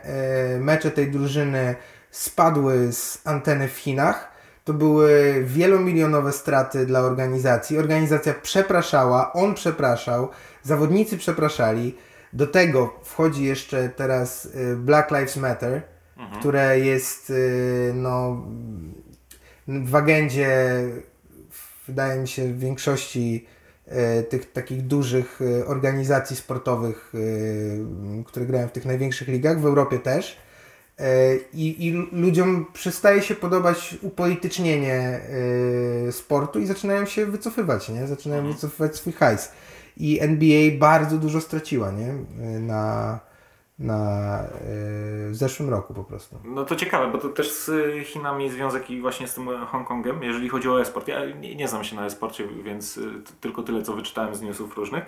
y, 0.56 0.60
mecze 0.60 0.92
tej 0.92 1.12
drużyny 1.12 1.76
spadły 2.12 2.94
z 2.94 3.22
anteny 3.24 3.68
w 3.68 3.78
Chinach. 3.78 4.32
To 4.64 4.74
były 4.74 5.42
wielomilionowe 5.46 6.32
straty 6.32 6.86
dla 6.86 7.00
organizacji. 7.00 7.78
Organizacja 7.78 8.34
przepraszała, 8.42 9.34
on 9.34 9.54
przepraszał, 9.54 10.30
zawodnicy 10.64 11.18
przepraszali. 11.18 11.98
Do 12.34 12.48
tego 12.48 13.00
wchodzi 13.04 13.44
jeszcze 13.44 13.90
teraz 13.90 14.48
Black 14.76 15.12
Lives 15.12 15.38
Matter, 15.38 15.82
mhm. 16.18 16.40
które 16.40 16.80
jest 16.80 17.30
y, 17.30 17.92
no, 17.96 18.46
w 19.68 19.96
agendzie, 19.96 20.50
wydaje 21.88 22.22
mi 22.22 22.28
się, 22.28 22.54
w 22.54 22.60
większości 22.60 23.48
tych 24.30 24.52
takich 24.52 24.82
dużych 24.82 25.42
y, 25.42 25.66
organizacji 25.66 26.36
sportowych, 26.36 27.14
które 28.26 28.46
grają 28.46 28.68
w 28.68 28.72
tych 28.72 28.86
największych 28.86 29.28
ligach, 29.28 29.62
w 29.62 29.66
Europie 29.66 30.00
też. 30.00 30.38
I, 31.54 31.88
I 31.88 31.92
ludziom 32.12 32.66
przestaje 32.74 33.22
się 33.22 33.36
podobać 33.36 33.98
upolitycznienie 34.02 35.20
sportu 36.12 36.60
i 36.60 36.66
zaczynają 36.66 37.06
się 37.06 37.26
wycofywać, 37.26 37.90
nie? 37.90 38.08
Zaczynają 38.08 38.42
mhm. 38.42 38.56
wycofywać 38.56 38.96
swój 38.96 39.14
hajs. 39.14 39.52
I 39.98 40.20
NBA 40.22 40.78
bardzo 40.80 41.18
dużo 41.18 41.42
straciła, 41.42 41.92
nie? 41.92 42.14
Na, 42.60 43.20
na, 43.80 44.40
e, 44.40 44.50
w 45.30 45.36
zeszłym 45.36 45.70
roku 45.70 45.94
po 45.94 46.04
prostu. 46.04 46.40
No 46.44 46.66
to 46.66 46.76
ciekawe, 46.76 47.12
bo 47.12 47.18
to 47.18 47.30
też 47.30 47.52
z 47.52 47.72
Chinami 48.08 48.50
związek 48.50 48.90
i 48.90 49.02
właśnie 49.02 49.28
z 49.28 49.34
tym 49.34 49.66
Hongkongiem, 49.66 50.24
jeżeli 50.24 50.50
chodzi 50.50 50.70
o 50.70 50.82
e-sport. 50.82 51.08
Ja 51.08 51.26
nie, 51.26 51.56
nie 51.56 51.68
znam 51.68 51.84
się 51.84 51.96
na 51.96 52.06
e-sporcie, 52.06 52.48
więc 52.64 52.98
e, 52.98 53.02
tylko 53.42 53.64
tyle, 53.64 53.82
co 53.82 53.94
wyczytałem 53.94 54.36
z 54.36 54.42
newsów 54.42 54.78
różnych. 54.78 55.04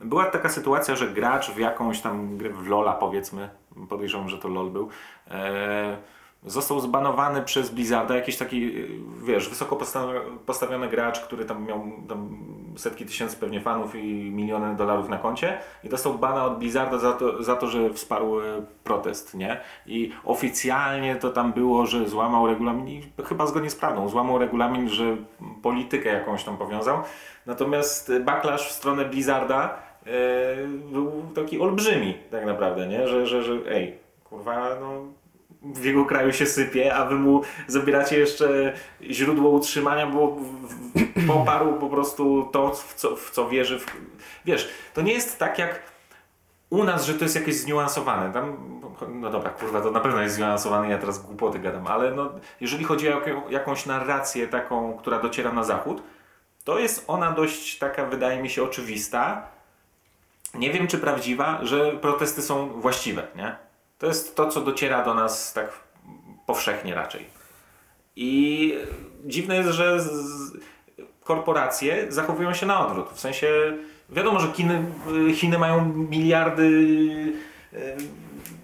Była 0.00 0.24
taka 0.24 0.48
sytuacja, 0.48 0.96
że 0.96 1.08
gracz 1.08 1.50
w 1.50 1.58
jakąś 1.58 2.00
tam 2.00 2.36
grę, 2.36 2.50
w 2.50 2.68
LoLa 2.68 2.92
powiedzmy, 2.92 3.50
podejrzewam, 3.88 4.28
że 4.28 4.38
to 4.38 4.48
LoL 4.48 4.70
był, 4.70 4.88
e, 5.30 5.96
został 6.48 6.80
zbanowany 6.80 7.42
przez 7.42 7.70
Blizzarda, 7.70 8.16
jakiś 8.16 8.36
taki, 8.36 8.88
wiesz, 9.24 9.48
wysoko 9.48 9.78
postawiony 10.46 10.88
gracz, 10.88 11.20
który 11.20 11.44
tam 11.44 11.66
miał 11.66 11.82
tam 12.08 12.38
setki 12.76 13.06
tysięcy 13.06 13.36
pewnie 13.36 13.60
fanów 13.60 13.94
i 13.94 14.30
miliony 14.30 14.76
dolarów 14.76 15.08
na 15.08 15.18
koncie 15.18 15.58
i 15.84 15.88
dostał 15.88 16.14
bana 16.14 16.44
od 16.44 16.58
Blizzarda 16.58 16.98
za 16.98 17.12
to, 17.12 17.42
za 17.42 17.56
to 17.56 17.66
że 17.66 17.90
wsparł 17.90 18.40
e, 18.40 18.44
protest, 18.84 19.34
nie? 19.34 19.60
I 19.86 20.12
oficjalnie 20.24 21.16
to 21.16 21.30
tam 21.30 21.52
było, 21.52 21.86
że 21.86 22.08
złamał 22.08 22.46
regulamin, 22.46 23.02
chyba 23.24 23.46
zgodnie 23.46 23.70
z 23.70 23.76
prawdą, 23.76 24.08
złamał 24.08 24.38
regulamin, 24.38 24.88
że 24.88 25.16
politykę 25.62 26.08
jakąś 26.08 26.44
tam 26.44 26.56
powiązał, 26.56 27.02
natomiast 27.46 28.12
backlash 28.24 28.68
w 28.68 28.72
stronę 28.72 29.04
Blizzarda 29.04 29.78
yy, 30.06 30.12
był 30.92 31.22
taki 31.34 31.60
olbrzymi 31.60 32.14
tak 32.30 32.46
naprawdę, 32.46 32.86
nie? 32.86 33.08
Że, 33.08 33.26
że, 33.26 33.42
że 33.42 33.52
ej, 33.68 33.98
kurwa, 34.24 34.68
no 34.80 35.02
w 35.62 35.84
jego 35.84 36.04
kraju 36.04 36.32
się 36.32 36.46
sypie, 36.46 36.94
a 36.94 37.04
wy 37.04 37.14
mu 37.14 37.42
zabieracie 37.66 38.18
jeszcze 38.18 38.72
źródło 39.02 39.50
utrzymania, 39.50 40.06
bo 40.06 40.36
poparł 41.26 41.78
po 41.78 41.88
prostu 41.88 42.48
to, 42.52 42.74
w 42.74 42.94
co, 42.94 43.16
w 43.16 43.30
co 43.30 43.48
wierzy. 43.48 43.78
W... 43.78 43.86
Wiesz, 44.44 44.68
to 44.94 45.02
nie 45.02 45.12
jest 45.12 45.38
tak 45.38 45.58
jak 45.58 45.82
u 46.70 46.84
nas, 46.84 47.06
że 47.06 47.14
to 47.14 47.24
jest 47.24 47.36
jakieś 47.36 47.56
zniuansowane. 47.56 48.32
Tam, 48.32 48.56
no 49.08 49.30
dobra, 49.30 49.50
kurwa, 49.50 49.80
to 49.80 49.90
na 49.90 50.00
pewno 50.00 50.22
jest 50.22 50.34
zniuansowane, 50.34 50.88
ja 50.88 50.98
teraz 50.98 51.22
głupoty 51.26 51.58
gadam, 51.58 51.86
ale 51.86 52.10
no, 52.10 52.30
jeżeli 52.60 52.84
chodzi 52.84 53.08
o 53.08 53.22
jakąś 53.50 53.86
narrację 53.86 54.48
taką, 54.48 54.96
która 54.98 55.18
dociera 55.18 55.52
na 55.52 55.64
zachód, 55.64 56.02
to 56.64 56.78
jest 56.78 57.04
ona 57.06 57.32
dość 57.32 57.78
taka, 57.78 58.06
wydaje 58.06 58.42
mi 58.42 58.50
się, 58.50 58.62
oczywista. 58.62 59.48
Nie 60.54 60.72
wiem, 60.72 60.86
czy 60.86 60.98
prawdziwa, 60.98 61.58
że 61.62 61.92
protesty 61.92 62.42
są 62.42 62.80
właściwe, 62.80 63.26
nie? 63.36 63.67
To 63.98 64.06
jest 64.06 64.36
to, 64.36 64.48
co 64.48 64.60
dociera 64.60 65.04
do 65.04 65.14
nas 65.14 65.52
tak 65.52 65.72
powszechnie 66.46 66.94
raczej. 66.94 67.26
I 68.16 68.74
dziwne 69.24 69.56
jest, 69.56 69.70
że 69.70 69.98
korporacje 71.24 72.12
zachowują 72.12 72.54
się 72.54 72.66
na 72.66 72.86
odwrót. 72.86 73.08
W 73.14 73.20
sensie, 73.20 73.48
wiadomo, 74.10 74.40
że 74.40 74.52
Chiny, 74.52 74.84
Chiny 75.34 75.58
mają 75.58 75.94
miliardy 75.94 76.68
e, 77.72 77.96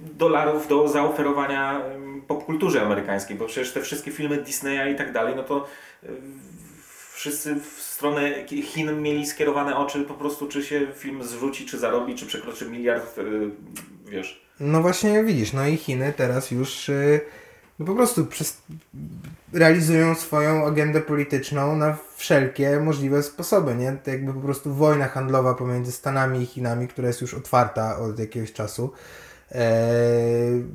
dolarów 0.00 0.68
do 0.68 0.88
zaoferowania 0.88 1.80
popkulturze 2.26 2.82
amerykańskiej, 2.82 3.36
bo 3.36 3.46
przecież 3.46 3.72
te 3.72 3.80
wszystkie 3.80 4.10
filmy 4.10 4.36
Disneya 4.36 4.92
i 4.92 4.96
tak 4.96 5.12
dalej, 5.12 5.36
no 5.36 5.42
to 5.42 5.66
e, 6.02 6.08
wszyscy 7.12 7.54
w 7.54 7.66
stronę 7.66 8.46
Chin 8.46 9.02
mieli 9.02 9.26
skierowane 9.26 9.76
oczy 9.76 10.02
po 10.02 10.14
prostu, 10.14 10.48
czy 10.48 10.62
się 10.62 10.86
film 10.94 11.22
zwróci, 11.22 11.66
czy 11.66 11.78
zarobi, 11.78 12.14
czy 12.14 12.26
przekroczy 12.26 12.70
miliard, 12.70 13.20
wiesz, 14.04 14.43
no 14.60 14.82
właśnie 14.82 15.24
widzisz, 15.24 15.52
no 15.52 15.66
i 15.66 15.76
Chiny 15.76 16.12
teraz 16.16 16.50
już 16.50 16.88
y, 16.88 17.20
no 17.78 17.86
po 17.86 17.94
prostu 17.94 18.26
przez, 18.26 18.62
realizują 19.52 20.14
swoją 20.14 20.66
agendę 20.66 21.00
polityczną 21.00 21.76
na 21.76 21.96
wszelkie 22.16 22.80
możliwe 22.80 23.22
sposoby, 23.22 23.74
nie? 23.74 23.92
To 23.92 24.10
jakby 24.10 24.32
po 24.32 24.40
prostu 24.40 24.74
wojna 24.74 25.08
handlowa 25.08 25.54
pomiędzy 25.54 25.92
Stanami 25.92 26.42
i 26.42 26.46
Chinami, 26.46 26.88
która 26.88 27.08
jest 27.08 27.20
już 27.20 27.34
otwarta 27.34 27.98
od 27.98 28.18
jakiegoś 28.18 28.52
czasu, 28.52 28.92
e, 29.52 29.80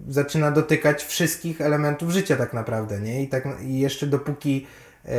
zaczyna 0.07 0.51
dotykać 0.51 1.03
wszystkich 1.03 1.61
elementów 1.61 2.11
życia 2.11 2.35
tak 2.35 2.53
naprawdę, 2.53 2.99
nie? 2.99 3.23
I, 3.23 3.27
tak, 3.27 3.43
i 3.61 3.79
jeszcze 3.79 4.07
dopóki 4.07 4.67
e, 5.05 5.09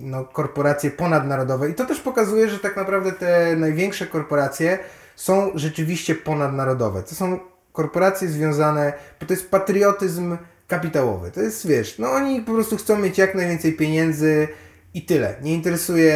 no, 0.00 0.24
korporacje 0.24 0.90
ponadnarodowe, 0.90 1.70
i 1.70 1.74
to 1.74 1.86
też 1.86 2.00
pokazuje, 2.00 2.48
że 2.48 2.58
tak 2.58 2.76
naprawdę 2.76 3.12
te 3.12 3.56
największe 3.56 4.06
korporacje 4.06 4.78
są 5.16 5.50
rzeczywiście 5.54 6.14
ponadnarodowe. 6.14 7.02
To 7.02 7.14
są 7.14 7.38
korporacje 7.72 8.28
związane, 8.28 8.92
bo 9.20 9.26
to 9.26 9.32
jest 9.32 9.50
patriotyzm 9.50 10.36
kapitałowy. 10.68 11.30
To 11.30 11.40
jest, 11.40 11.66
wiesz, 11.66 11.98
no 11.98 12.10
oni 12.10 12.40
po 12.40 12.52
prostu 12.52 12.76
chcą 12.76 12.98
mieć 12.98 13.18
jak 13.18 13.34
najwięcej 13.34 13.72
pieniędzy 13.72 14.48
i 14.94 15.02
tyle. 15.02 15.34
Nie 15.42 15.54
interesuje, 15.54 16.14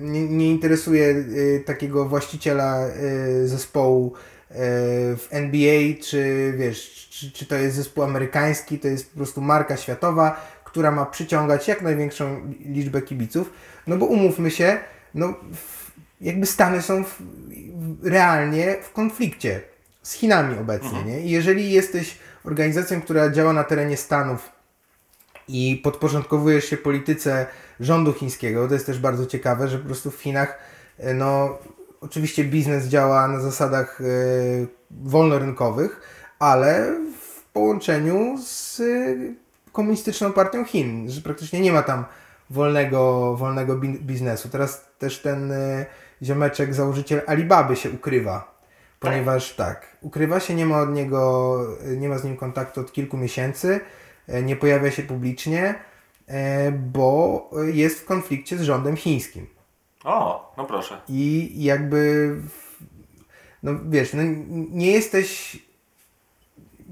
nie, 0.00 0.28
nie 0.28 0.50
interesuje 0.50 1.06
y, 1.06 1.62
takiego 1.66 2.04
właściciela 2.04 2.88
y, 2.88 3.48
zespołu 3.48 4.12
y, 4.50 4.54
w 5.16 5.26
NBA, 5.30 6.02
czy 6.02 6.52
wiesz, 6.56 7.08
czy, 7.10 7.32
czy 7.32 7.46
to 7.46 7.56
jest 7.56 7.76
zespół 7.76 8.04
amerykański, 8.04 8.78
to 8.78 8.88
jest 8.88 9.10
po 9.10 9.16
prostu 9.16 9.40
marka 9.40 9.76
światowa, 9.76 10.48
która 10.64 10.90
ma 10.90 11.06
przyciągać 11.06 11.68
jak 11.68 11.82
największą 11.82 12.52
liczbę 12.60 13.02
kibiców. 13.02 13.50
No 13.86 13.96
bo 13.96 14.06
umówmy 14.06 14.50
się, 14.50 14.78
no 15.14 15.34
jakby 16.20 16.46
Stany 16.46 16.82
są 16.82 17.04
w, 17.04 17.22
realnie 18.02 18.76
w 18.82 18.92
konflikcie 18.92 19.60
z 20.02 20.12
Chinami 20.12 20.58
obecnie. 20.58 20.88
Mhm. 20.88 21.06
Nie? 21.06 21.20
I 21.20 21.30
jeżeli 21.30 21.72
jesteś 21.72 22.18
organizacją, 22.44 23.00
która 23.00 23.30
działa 23.30 23.52
na 23.52 23.64
terenie 23.64 23.96
Stanów 23.96 24.52
i 25.48 25.80
podporządkowujesz 25.84 26.64
się 26.64 26.76
polityce 26.76 27.46
rządu 27.80 28.12
chińskiego, 28.12 28.68
to 28.68 28.74
jest 28.74 28.86
też 28.86 28.98
bardzo 28.98 29.26
ciekawe, 29.26 29.68
że 29.68 29.78
po 29.78 29.86
prostu 29.86 30.10
w 30.10 30.22
Chinach 30.22 30.58
e, 30.98 31.14
no 31.14 31.58
oczywiście 32.00 32.44
biznes 32.44 32.86
działa 32.86 33.28
na 33.28 33.40
zasadach 33.40 34.00
y, 34.00 34.66
wolnorynkowych, 34.90 36.00
ale 36.38 36.94
w 37.20 37.42
połączeniu 37.42 38.36
z 38.44 38.80
y, 38.80 39.34
komunistyczną 39.72 40.32
partią 40.32 40.64
Chin, 40.64 41.10
że 41.10 41.20
praktycznie 41.20 41.60
nie 41.60 41.72
ma 41.72 41.82
tam 41.82 42.04
wolnego, 42.50 43.34
wolnego 43.36 43.76
biznesu. 43.76 44.48
Teraz 44.48 44.86
też 44.98 45.18
ten 45.22 45.52
y, 45.52 45.86
ziomeczek, 46.22 46.74
założyciel 46.74 47.22
Alibaby 47.26 47.76
się 47.76 47.90
ukrywa. 47.90 48.58
Ponieważ 49.00 49.54
tak. 49.54 49.80
tak, 49.80 49.96
ukrywa 50.00 50.40
się, 50.40 50.54
nie 50.54 50.66
ma 50.66 50.80
od 50.80 50.92
niego, 50.92 51.58
nie 51.96 52.08
ma 52.08 52.18
z 52.18 52.24
nim 52.24 52.36
kontaktu 52.36 52.80
od 52.80 52.92
kilku 52.92 53.16
miesięcy, 53.16 53.80
e, 54.28 54.42
nie 54.42 54.56
pojawia 54.56 54.90
się 54.90 55.02
publicznie, 55.02 55.74
e, 56.26 56.72
bo 56.72 57.50
jest 57.72 58.00
w 58.00 58.04
konflikcie 58.04 58.58
z 58.58 58.62
rządem 58.62 58.96
chińskim. 58.96 59.46
O, 60.04 60.52
no 60.56 60.64
proszę. 60.64 61.00
I 61.08 61.52
jakby, 61.64 62.34
no 63.62 63.72
wiesz, 63.88 64.12
no 64.14 64.22
nie 64.70 64.92
jesteś, 64.92 65.58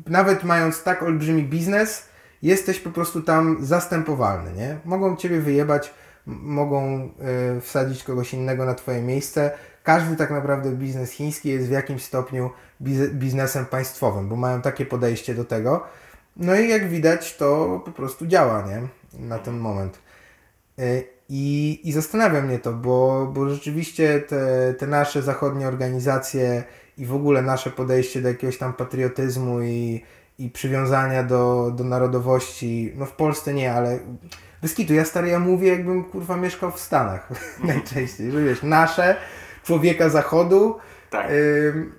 nawet 0.06 0.44
mając 0.44 0.82
tak 0.82 1.02
olbrzymi 1.02 1.42
biznes, 1.42 2.08
jesteś 2.42 2.80
po 2.80 2.90
prostu 2.90 3.22
tam 3.22 3.64
zastępowalny, 3.64 4.52
nie? 4.52 4.78
Mogą 4.84 5.16
ciebie 5.16 5.40
wyjebać 5.40 5.94
mogą 6.26 7.08
y, 7.56 7.60
wsadzić 7.60 8.04
kogoś 8.04 8.34
innego 8.34 8.64
na 8.64 8.74
Twoje 8.74 9.02
miejsce. 9.02 9.50
Każdy 9.82 10.16
tak 10.16 10.30
naprawdę 10.30 10.70
biznes 10.70 11.10
chiński 11.10 11.48
jest 11.48 11.68
w 11.68 11.70
jakimś 11.70 12.04
stopniu 12.04 12.50
biznesem 13.12 13.66
państwowym, 13.66 14.28
bo 14.28 14.36
mają 14.36 14.62
takie 14.62 14.86
podejście 14.86 15.34
do 15.34 15.44
tego. 15.44 15.86
No 16.36 16.56
i 16.56 16.68
jak 16.68 16.88
widać, 16.88 17.36
to 17.36 17.80
po 17.84 17.92
prostu 17.92 18.26
działa, 18.26 18.62
nie? 18.62 18.82
Na 19.26 19.38
ten 19.38 19.58
moment. 19.58 19.98
Y, 20.78 21.04
I, 21.28 21.80
i 21.84 21.92
zastanawia 21.92 22.42
mnie 22.42 22.58
to, 22.58 22.72
bo, 22.72 23.26
bo 23.34 23.48
rzeczywiście 23.48 24.20
te, 24.20 24.74
te 24.74 24.86
nasze 24.86 25.22
zachodnie 25.22 25.68
organizacje 25.68 26.64
i 26.98 27.06
w 27.06 27.14
ogóle 27.14 27.42
nasze 27.42 27.70
podejście 27.70 28.22
do 28.22 28.28
jakiegoś 28.28 28.58
tam 28.58 28.74
patriotyzmu 28.74 29.62
i, 29.62 30.02
i 30.38 30.50
przywiązania 30.50 31.22
do, 31.22 31.70
do 31.74 31.84
narodowości. 31.84 32.92
No 32.96 33.06
w 33.06 33.12
Polsce 33.12 33.54
nie, 33.54 33.72
ale 33.72 33.98
bez 34.62 34.74
kitu, 34.74 34.94
ja 34.94 35.04
stary, 35.04 35.28
ja 35.28 35.38
mówię 35.38 35.68
jakbym 35.68 36.04
kurwa 36.04 36.36
mieszkał 36.36 36.70
w 36.70 36.80
Stanach 36.80 37.28
najczęściej, 37.64 38.30
że 38.30 38.42
wiesz, 38.42 38.62
nasze, 38.62 39.16
człowieka 39.64 40.08
zachodu. 40.08 40.78
Tak. 41.10 41.30
ym, 41.30 41.92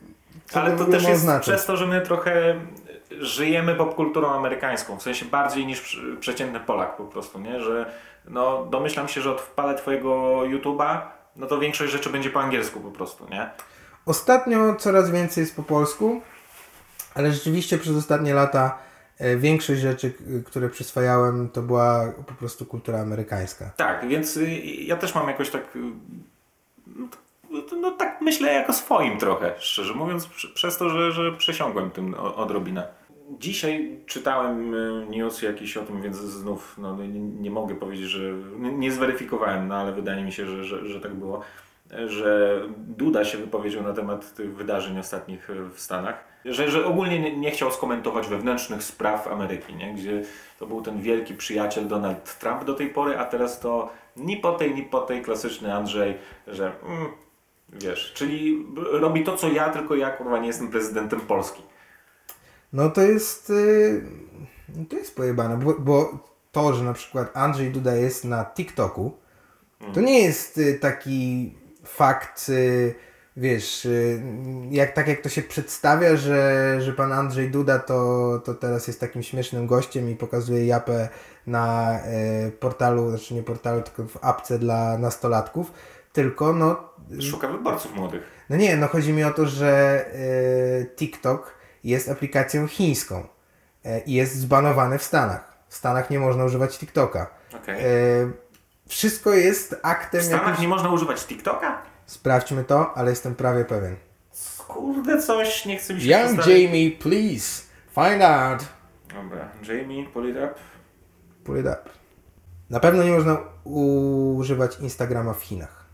Ale 0.54 0.78
to 0.78 0.86
też 0.86 1.04
jest 1.04 1.16
oznaczać? 1.16 1.44
przez 1.44 1.66
to, 1.66 1.78
że 1.78 1.88
my 1.88 2.02
trochę 2.02 2.56
żyjemy 3.20 3.76
popkulturą 3.76 4.30
amerykańską, 4.30 4.98
w 4.98 5.04
sensie 5.04 5.26
bardziej 5.26 5.66
niż 5.66 6.02
przeciętny 6.20 6.60
Polak 6.60 6.98
po 6.98 7.04
prostu, 7.04 7.40
nie? 7.40 7.62
Że 7.62 7.92
no, 8.28 8.66
domyślam 8.66 9.08
się, 9.08 9.22
że 9.22 9.32
od 9.32 9.42
wpalę 9.42 9.76
twojego 9.76 10.10
YouTube'a, 10.40 11.02
no 11.36 11.48
to 11.48 11.60
większość 11.60 11.92
rzeczy 11.92 12.10
będzie 12.10 12.30
po 12.30 12.40
angielsku 12.40 12.80
po 12.80 12.92
prostu, 12.92 13.28
nie? 13.30 13.50
Ostatnio 14.06 14.76
coraz 14.76 15.12
więcej 15.12 15.42
jest 15.42 15.56
po 15.56 15.64
polsku, 15.64 16.22
ale 17.18 17.32
rzeczywiście 17.32 17.78
przez 17.78 17.98
ostatnie 17.98 18.34
lata 18.34 18.78
e, 19.18 19.38
większość 19.38 19.82
rzeczy, 19.82 20.14
które 20.46 20.70
przyswajałem, 20.70 21.50
to 21.50 21.62
była 21.62 22.14
po 22.28 22.34
prostu 22.34 22.66
kultura 22.66 23.00
amerykańska. 23.00 23.72
Tak, 23.78 24.08
więc 24.08 24.38
y, 24.38 24.50
ja 24.62 24.98
też 24.98 25.16
mam 25.16 25.28
jakoś 25.28 25.50
tak. 25.50 25.76
y, 25.76 25.80
No, 27.52 27.62
no 27.82 27.92
tak 27.92 28.22
myślę 28.22 28.54
jako 28.54 28.74
swoim 28.74 29.18
trochę, 29.18 29.54
szczerze 29.58 29.94
mówiąc, 29.94 30.28
przez 30.54 30.78
to, 30.78 30.90
że, 30.90 31.12
że 31.12 31.32
przesiągłem 31.32 31.92
tym 31.92 32.14
odrobinę. 32.14 32.88
Dzisiaj 33.40 34.00
czytałem 34.06 34.74
y, 34.74 35.06
news 35.10 35.42
jakiś 35.42 35.78
o 35.78 35.84
tym, 35.84 36.02
więc 36.02 36.18
znów 36.18 36.76
no, 36.78 36.96
nie, 36.96 37.20
nie 37.20 37.52
mogę 37.52 37.76
powiedzieć, 37.76 38.10
że 38.10 38.34
nie 38.58 38.92
zweryfikowałem, 38.92 39.68
no 39.68 39.76
ale 39.76 39.92
wydaje 39.92 40.24
mi 40.24 40.32
się, 40.32 40.46
że, 40.46 40.64
że, 40.64 40.88
że 40.88 41.02
tak 41.02 41.14
było, 41.14 41.42
że 42.08 42.62
Duda 42.78 43.26
się 43.26 43.38
wypowiedział 43.38 43.84
na 43.84 43.94
temat 43.94 44.34
tych 44.34 44.56
wydarzeń 44.56 45.00
ostatnich 45.00 45.50
y, 45.50 45.70
w 45.70 45.80
Stanach, 45.80 46.24
że, 46.46 46.72
że 46.72 46.86
ogólnie 46.86 47.20
nie, 47.20 47.38
nie 47.38 47.52
chciał 47.52 47.72
skomentować 47.72 48.28
wewnętrznych 48.28 48.84
spraw 48.84 49.28
Ameryki, 49.28 49.76
nie? 49.76 49.94
gdzie 49.94 50.24
to 50.60 50.68
był 50.68 50.82
ten 50.82 51.02
wielki 51.02 51.34
przyjaciel 51.34 51.88
Donald 51.88 52.40
Trump 52.40 52.64
do 52.64 52.74
tej 52.74 52.90
pory, 52.90 53.18
a 53.18 53.26
teraz 53.26 53.60
to 53.60 53.90
ni 54.18 54.38
po 54.38 54.52
tej, 54.52 54.76
ni 54.76 54.84
po 54.84 55.02
tej 55.02 55.22
klasyczny 55.22 55.74
Andrzej, 55.74 56.18
że 56.48 56.72
mm, 56.84 57.08
wiesz, 57.70 58.14
czyli 58.14 58.66
robi 58.92 59.24
to, 59.24 59.38
co 59.38 59.50
ja, 59.50 59.70
tylko 59.70 59.96
ja 59.96 60.10
kurwa 60.10 60.40
nie 60.40 60.48
jestem 60.48 60.68
prezydentem 60.68 61.22
Polski. 61.22 61.64
No 62.74 62.90
to 62.90 63.02
jest. 63.02 63.50
y, 63.50 64.02
no 64.76 64.86
to 64.90 64.96
jest 64.96 65.16
pojebane, 65.16 65.58
bo, 65.58 65.74
bo 65.80 66.20
to, 66.52 66.74
że 66.74 66.84
na 66.84 66.94
przykład 66.94 67.38
Andrzej 67.38 67.72
Duda 67.72 67.96
jest 67.96 68.26
na 68.26 68.46
TikToku, 68.46 69.18
to 69.94 70.02
nie 70.02 70.20
jest 70.20 70.58
y, 70.58 70.80
taki 70.82 71.54
fakt, 71.88 72.50
y, 72.50 72.96
wiesz, 73.38 73.86
y, 73.86 74.22
jak, 74.72 74.94
tak 74.94 75.08
jak 75.08 75.22
to 75.22 75.30
się 75.30 75.42
przedstawia, 75.42 76.16
że, 76.16 76.76
że 76.82 76.94
pan 76.94 77.12
Andrzej 77.14 77.52
Duda 77.52 77.80
to, 77.80 78.42
to 78.46 78.54
teraz 78.54 78.88
jest 78.88 79.00
takim 79.00 79.24
śmiesznym 79.24 79.68
gościem 79.68 80.10
i 80.10 80.16
pokazuje 80.16 80.66
japę 80.66 81.10
na 81.48 82.00
y, 82.48 82.52
portalu, 82.52 83.10
znaczy 83.10 83.34
nie 83.34 83.44
portalu, 83.44 83.82
tylko 83.82 84.04
w 84.04 84.18
apce 84.22 84.60
dla 84.60 84.98
nastolatków, 84.98 85.72
tylko 86.14 86.54
no 86.54 86.90
Szuka 87.22 87.48
wyborców 87.48 87.96
młodych. 87.96 88.24
no 88.50 88.58
nie, 88.58 88.78
no 88.78 88.88
chodzi 88.88 89.14
mi 89.14 89.24
o 89.24 89.32
to, 89.34 89.46
że 89.46 90.06
TikTok 90.96 91.56
jest 91.84 92.10
aplikacją 92.10 92.68
chińską 92.68 93.24
i 94.06 94.14
jest 94.14 94.36
zbanowany 94.36 94.98
w 94.98 95.04
Stanach. 95.04 95.58
W 95.70 95.76
Stanach 95.76 96.10
nie 96.10 96.20
można 96.20 96.46
używać 96.46 96.78
TikToka. 96.78 97.30
Okej. 97.56 97.84
Wszystko 98.88 99.34
jest 99.34 99.76
aktem 99.84 100.22
W 100.22 100.24
Stanach 100.24 100.44
jakimś... 100.44 100.60
nie 100.62 100.68
można 100.68 100.90
używać 100.90 101.26
TikToka? 101.26 101.82
Sprawdźmy 102.06 102.64
to, 102.64 102.98
ale 102.98 103.10
jestem 103.10 103.36
prawie 103.36 103.66
pewien. 103.66 103.96
Kurde, 104.68 105.22
coś, 105.22 105.66
nie 105.66 105.78
chcę 105.78 105.94
mi 105.94 106.02
się 106.02 106.08
Young 106.10 106.24
przestawić. 106.24 106.64
Jamie, 106.64 106.92
please 106.92 107.64
find 107.96 108.24
out. 108.24 108.66
Dobra, 109.14 109.50
Jamie, 109.64 110.06
pull 110.06 110.30
it 110.30 110.36
up. 110.36 110.54
Pull 111.44 111.60
it 111.60 111.66
up. 111.66 111.82
Na 112.70 112.80
pewno 112.80 113.04
nie 113.04 113.12
można 113.12 113.38
używać 113.64 114.80
Instagrama 114.80 115.34
w 115.34 115.42
Chinach. 115.44 115.86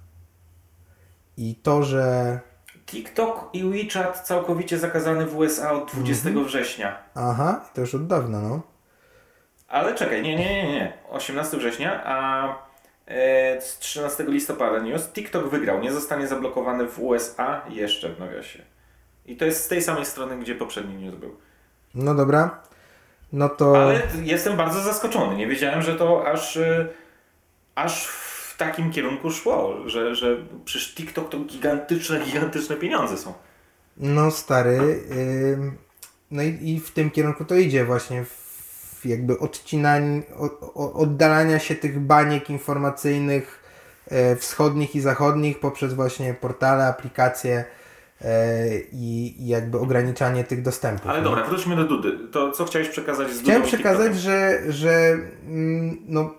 I 1.37 1.55
to, 1.55 1.83
że... 1.83 2.39
TikTok 2.85 3.49
i 3.53 3.63
WeChat 3.63 4.27
całkowicie 4.27 4.77
zakazany 4.79 5.25
w 5.25 5.37
USA 5.37 5.71
od 5.71 5.91
20 5.91 6.29
września. 6.45 6.97
Aha, 7.15 7.65
to 7.73 7.81
już 7.81 7.95
od 7.95 8.07
dawna, 8.07 8.41
no. 8.41 8.61
Ale 9.67 9.95
czekaj, 9.95 10.21
nie, 10.21 10.35
nie, 10.35 10.63
nie, 10.63 10.71
nie. 10.73 10.93
18 11.09 11.57
września, 11.57 12.03
a 12.05 12.47
z 13.59 13.79
13 13.79 14.23
listopada 14.27 14.79
news. 14.79 15.07
TikTok 15.07 15.49
wygrał, 15.49 15.79
nie 15.81 15.91
zostanie 15.91 16.27
zablokowany 16.27 16.87
w 16.87 16.99
USA 16.99 17.61
jeszcze 17.69 18.09
w 18.09 18.19
nawiasie. 18.19 18.59
I 19.25 19.37
to 19.37 19.45
jest 19.45 19.63
z 19.63 19.67
tej 19.67 19.81
samej 19.81 20.05
strony, 20.05 20.37
gdzie 20.37 20.55
poprzedni 20.55 20.95
news 20.95 21.15
był. 21.15 21.35
No 21.95 22.15
dobra. 22.15 22.61
No 23.33 23.49
to... 23.49 23.77
Ale 23.77 24.01
jestem 24.23 24.57
bardzo 24.57 24.81
zaskoczony. 24.81 25.35
Nie 25.35 25.47
wiedziałem, 25.47 25.81
że 25.81 25.95
to 25.95 26.27
aż, 26.27 26.57
e, 26.57 26.87
aż 27.75 28.05
w 28.53 28.57
takim 28.57 28.91
kierunku 28.91 29.31
szło, 29.31 29.77
że, 29.85 30.15
że 30.15 30.37
przecież 30.65 30.95
TikTok 30.95 31.29
to 31.29 31.39
gigantyczne, 31.39 32.19
gigantyczne 32.19 32.75
pieniądze 32.75 33.17
są. 33.17 33.33
No 33.97 34.31
stary, 34.31 35.03
ym, 35.11 35.77
no 36.31 36.43
i, 36.43 36.57
i 36.61 36.79
w 36.79 36.91
tym 36.91 37.11
kierunku 37.11 37.45
to 37.45 37.55
idzie 37.55 37.85
właśnie, 37.85 38.25
w 38.25 38.42
jakby 39.05 39.39
odcinań, 39.39 40.23
oddalania 40.75 41.59
się 41.59 41.75
tych 41.75 41.99
baniek 41.99 42.49
informacyjnych 42.49 43.63
e, 44.07 44.35
wschodnich 44.35 44.95
i 44.95 45.01
zachodnich 45.01 45.59
poprzez 45.59 45.93
właśnie 45.93 46.33
portale, 46.33 46.87
aplikacje 46.87 47.65
e, 48.21 48.77
i, 48.91 49.35
i 49.43 49.47
jakby 49.47 49.79
ograniczanie 49.79 50.43
tych 50.43 50.61
dostępów. 50.61 51.07
Ale 51.07 51.17
nie? 51.17 51.23
dobra, 51.23 51.43
wróćmy 51.43 51.75
do 51.75 51.83
Dudy. 51.83 52.19
To 52.31 52.51
co 52.51 52.65
chciałeś 52.65 52.89
przekazać 52.89 53.27
z 53.27 53.31
Dudą 53.31 53.43
Chciałem 53.43 53.63
przekazać, 53.63 54.15
że, 54.17 54.59
że, 54.69 55.17
mm, 55.47 55.97
no, 56.07 56.33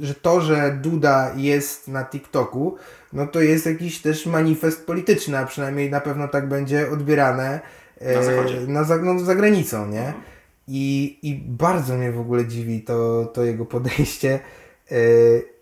że 0.00 0.14
to, 0.14 0.40
że 0.40 0.78
Duda 0.82 1.32
jest 1.36 1.88
na 1.88 2.04
TikToku, 2.04 2.76
no 3.12 3.26
to 3.26 3.40
jest 3.40 3.66
jakiś 3.66 4.02
też 4.02 4.26
manifest 4.26 4.86
polityczny, 4.86 5.38
a 5.38 5.46
przynajmniej 5.46 5.90
na 5.90 6.00
pewno 6.00 6.28
tak 6.28 6.48
będzie 6.48 6.90
odbierane 6.90 7.60
e, 7.98 8.14
Na 8.16 8.22
zachodzie. 8.22 8.60
na 8.66 8.84
za, 8.84 8.96
no, 8.96 9.18
za 9.18 9.34
granicą, 9.34 9.86
nie? 9.86 10.06
Mhm. 10.06 10.35
I, 10.68 11.18
I 11.22 11.34
bardzo 11.34 11.96
mnie 11.96 12.12
w 12.12 12.20
ogóle 12.20 12.46
dziwi 12.46 12.82
to, 12.82 13.26
to 13.26 13.44
jego 13.44 13.66
podejście, 13.66 14.40
e, 14.90 14.96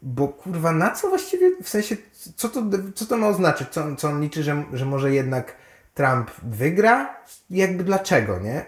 bo 0.02 0.28
kurwa, 0.28 0.72
na 0.72 0.90
co 0.90 1.08
właściwie, 1.08 1.50
w 1.62 1.68
sensie, 1.68 1.96
co 2.36 2.48
to, 2.48 2.62
co 2.94 3.06
to 3.06 3.16
ma 3.16 3.28
oznaczyć? 3.28 3.68
Co, 3.68 3.96
co 3.96 4.08
on 4.08 4.20
liczy, 4.20 4.42
że, 4.42 4.64
że 4.72 4.84
może 4.84 5.14
jednak 5.14 5.56
Trump 5.94 6.30
wygra? 6.42 7.16
Jakby 7.50 7.84
dlaczego, 7.84 8.38
nie? 8.38 8.64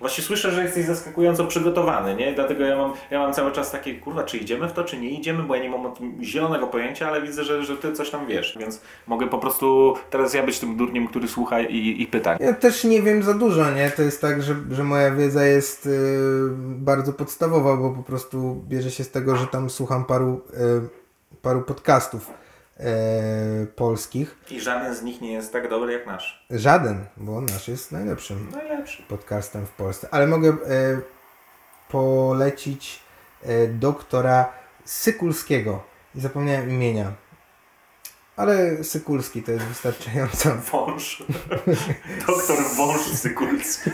Właśnie 0.00 0.24
słyszę, 0.24 0.52
że 0.52 0.62
jesteś 0.62 0.86
zaskakująco 0.86 1.46
przygotowany, 1.46 2.16
nie? 2.16 2.32
Dlatego 2.32 2.64
ja 2.64 2.76
mam, 2.76 2.92
ja 3.10 3.18
mam 3.18 3.32
cały 3.32 3.52
czas 3.52 3.70
takie, 3.70 3.94
kurwa, 3.94 4.22
czy 4.22 4.38
idziemy 4.38 4.68
w 4.68 4.72
to, 4.72 4.84
czy 4.84 4.98
nie 4.98 5.10
idziemy, 5.10 5.42
bo 5.42 5.54
ja 5.54 5.62
nie 5.62 5.70
mam 5.70 5.86
o 5.86 5.90
tym 5.90 6.24
zielonego 6.24 6.66
pojęcia, 6.66 7.08
ale 7.08 7.22
widzę, 7.22 7.44
że, 7.44 7.64
że 7.64 7.76
ty 7.76 7.92
coś 7.92 8.10
tam 8.10 8.26
wiesz, 8.26 8.56
więc 8.60 8.80
mogę 9.06 9.28
po 9.28 9.38
prostu 9.38 9.94
teraz 10.10 10.34
ja 10.34 10.42
być 10.42 10.58
tym 10.58 10.76
durniem, 10.76 11.08
który 11.08 11.28
słucha 11.28 11.60
i, 11.60 12.02
i 12.02 12.06
pyta. 12.06 12.36
Ja 12.40 12.54
też 12.54 12.84
nie 12.84 13.02
wiem 13.02 13.22
za 13.22 13.34
dużo, 13.34 13.70
nie? 13.70 13.90
To 13.90 14.02
jest 14.02 14.20
tak, 14.20 14.42
że, 14.42 14.54
że 14.70 14.84
moja 14.84 15.10
wiedza 15.10 15.44
jest 15.44 15.86
y, 15.86 15.90
bardzo 16.58 17.12
podstawowa, 17.12 17.76
bo 17.76 17.90
po 17.90 18.02
prostu 18.02 18.64
bierze 18.68 18.90
się 18.90 19.04
z 19.04 19.10
tego, 19.10 19.36
że 19.36 19.46
tam 19.46 19.70
słucham 19.70 20.04
paru, 20.04 20.40
y, 20.50 21.36
paru 21.42 21.62
podcastów 21.62 22.39
y, 22.80 23.66
polskich. 23.66 24.36
I 24.50 24.60
żaden 24.60 24.94
z 24.94 25.02
nich 25.02 25.20
nie 25.20 25.32
jest 25.32 25.52
tak 25.52 25.68
dobry 25.70 25.92
jak 25.92 26.06
nasz. 26.06 26.46
Żaden, 26.50 27.04
bo 27.16 27.40
nasz 27.40 27.68
jest 27.68 27.92
najlepszym 27.92 28.50
Najlepszy. 28.50 29.02
podcastem 29.02 29.66
w 29.66 29.70
Polsce. 29.70 30.08
Ale 30.10 30.26
mogę 30.26 30.48
y, 30.48 30.56
polecić 31.88 33.00
y, 33.46 33.68
doktora 33.68 34.52
Sykulskiego. 34.84 35.82
Zapomniałem 36.14 36.70
imienia. 36.70 37.12
Ale 38.36 38.84
Sykulski 38.84 39.42
to 39.42 39.52
jest 39.52 39.64
wystarczająco. 39.64 40.56
Wąż. 40.72 41.22
Doktor 42.26 42.56
Wąż 42.76 43.00
Sykulski. 43.00 43.90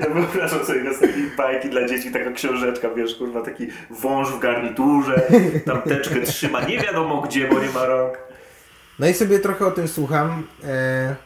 ja 0.00 0.14
wyobrażam 0.14 0.66
sobie 0.66 0.84
na 0.84 0.94
takich 0.94 1.36
bajki 1.36 1.70
dla 1.70 1.88
dzieci, 1.88 2.12
taka 2.12 2.32
książeczka, 2.32 2.88
wiesz, 2.96 3.14
kurwa, 3.14 3.42
taki 3.42 3.66
wąż 3.90 4.28
w 4.28 4.38
garniturze, 4.38 5.22
tam 5.66 5.82
teczkę 5.82 6.20
trzyma, 6.20 6.60
nie 6.60 6.78
wiadomo 6.78 7.22
gdzie, 7.22 7.48
bo 7.48 7.60
nie 7.60 7.70
ma 7.70 7.86
rąk. 7.86 8.18
No 8.98 9.08
i 9.08 9.14
sobie 9.14 9.38
trochę 9.38 9.66
o 9.66 9.70
tym 9.70 9.88
słucham. 9.88 10.46
E, 10.64 11.16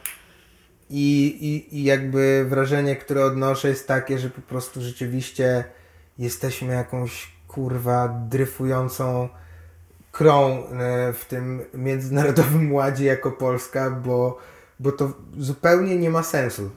i, 0.89 1.25
i, 1.41 1.77
I 1.77 1.83
jakby 1.83 2.45
wrażenie, 2.49 2.95
które 2.95 3.25
odnoszę 3.25 3.67
jest 3.67 3.87
takie, 3.87 4.19
że 4.19 4.29
po 4.29 4.41
prostu 4.41 4.81
rzeczywiście 4.81 5.63
jesteśmy 6.17 6.73
jakąś 6.73 7.31
kurwa 7.47 8.07
dryfującą 8.29 9.29
krą 10.17 10.49
e, 10.49 11.13
w 11.13 11.25
tym 11.25 11.61
międzynarodowym 11.73 12.73
ładzie 12.79 13.05
jako 13.05 13.31
Polska, 13.31 13.89
bo, 13.89 14.37
bo 14.79 14.91
to 14.91 15.11
zupełnie 15.37 15.97
nie 15.97 16.09
ma 16.09 16.23
sensu, 16.23 16.63
e, 16.63 16.69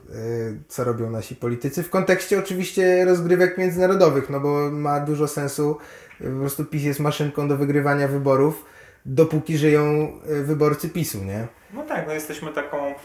co 0.67 0.83
robią 0.83 1.09
nasi 1.09 1.35
politycy. 1.35 1.83
W 1.83 1.89
kontekście 1.89 2.39
oczywiście 2.39 3.05
rozgrywek 3.05 3.57
międzynarodowych, 3.57 4.29
no 4.29 4.39
bo 4.39 4.71
ma 4.71 4.99
dużo 4.99 5.27
sensu, 5.27 5.77
e, 6.21 6.23
po 6.23 6.39
prostu 6.39 6.65
PiS 6.65 6.83
jest 6.83 6.99
maszynką 6.99 7.47
do 7.47 7.57
wygrywania 7.57 8.07
wyborów, 8.07 8.65
dopóki 9.05 9.57
żyją 9.57 10.11
wyborcy 10.25 10.89
PiSu, 10.89 11.23
nie? 11.23 11.47
No 11.73 11.83
tak, 11.83 12.07
no 12.07 12.13
jesteśmy 12.13 12.51
taką. 12.51 12.95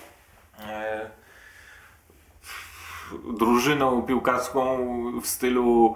E, 0.69 1.11
drużyną 3.39 4.03
piłkarską 4.03 4.79
w 5.21 5.27
stylu 5.27 5.95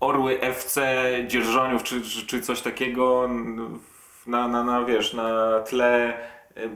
Orły 0.00 0.40
FC 0.40 0.96
Dzierżoniów 1.26 1.82
czy, 1.82 2.02
czy, 2.02 2.26
czy 2.26 2.42
coś 2.42 2.60
takiego 2.60 3.28
na, 4.26 4.48
na, 4.48 4.64
na, 4.64 4.84
wiesz, 4.84 5.12
na 5.12 5.60
tle 5.60 6.14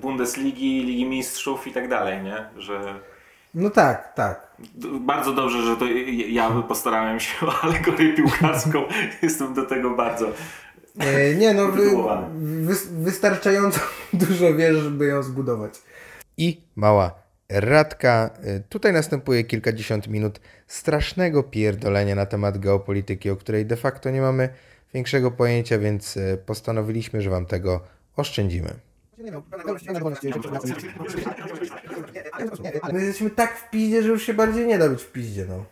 Bundesligi, 0.00 0.84
Ligi 0.84 1.04
Mistrzów 1.04 1.66
i 1.66 1.72
tak 1.72 1.88
dalej, 1.88 2.22
nie? 2.22 2.48
Że... 2.56 2.94
No 3.54 3.70
tak, 3.70 4.14
tak. 4.14 4.56
Bardzo 5.00 5.32
dobrze, 5.32 5.62
że 5.62 5.76
to 5.76 5.84
ja 6.28 6.50
postarałem 6.50 7.20
się 7.20 7.32
o 7.46 7.60
alegorię 7.62 8.12
piłkarską. 8.14 8.82
Jestem 9.22 9.54
do 9.54 9.66
tego 9.66 9.90
bardzo 9.90 10.28
e, 10.98 11.34
Nie 11.34 11.54
no, 11.54 11.68
wy, 11.68 11.90
wy, 12.40 12.74
wystarczająco 12.90 13.80
dużo 14.12 14.54
wiesz, 14.54 14.76
żeby 14.76 15.06
ją 15.06 15.22
zbudować. 15.22 15.74
I 16.36 16.60
mała 16.76 17.27
Radka. 17.52 18.30
E, 18.44 18.60
tutaj 18.60 18.92
następuje 18.92 19.44
kilkadziesiąt 19.44 20.08
minut 20.08 20.40
strasznego 20.66 21.42
pierdolenia 21.42 22.14
na 22.14 22.26
temat 22.26 22.58
geopolityki, 22.58 23.30
o 23.30 23.36
której 23.36 23.66
de 23.66 23.76
facto 23.76 24.10
nie 24.10 24.20
mamy 24.20 24.48
większego 24.94 25.30
pojęcia, 25.30 25.78
więc 25.78 26.16
e, 26.16 26.36
postanowiliśmy, 26.36 27.22
że 27.22 27.30
Wam 27.30 27.46
tego 27.46 27.80
oszczędzimy. 28.16 28.70
My 32.92 33.00
jesteśmy 33.00 33.30
tak 33.30 33.58
w 33.58 33.70
piździe, 33.70 34.02
że 34.02 34.08
już 34.08 34.22
się 34.22 34.34
bardziej 34.34 34.66
nie 34.66 34.78
da 34.78 34.88
być 34.88 35.02
w 35.02 35.12
piździe, 35.12 35.46
no. 35.48 35.64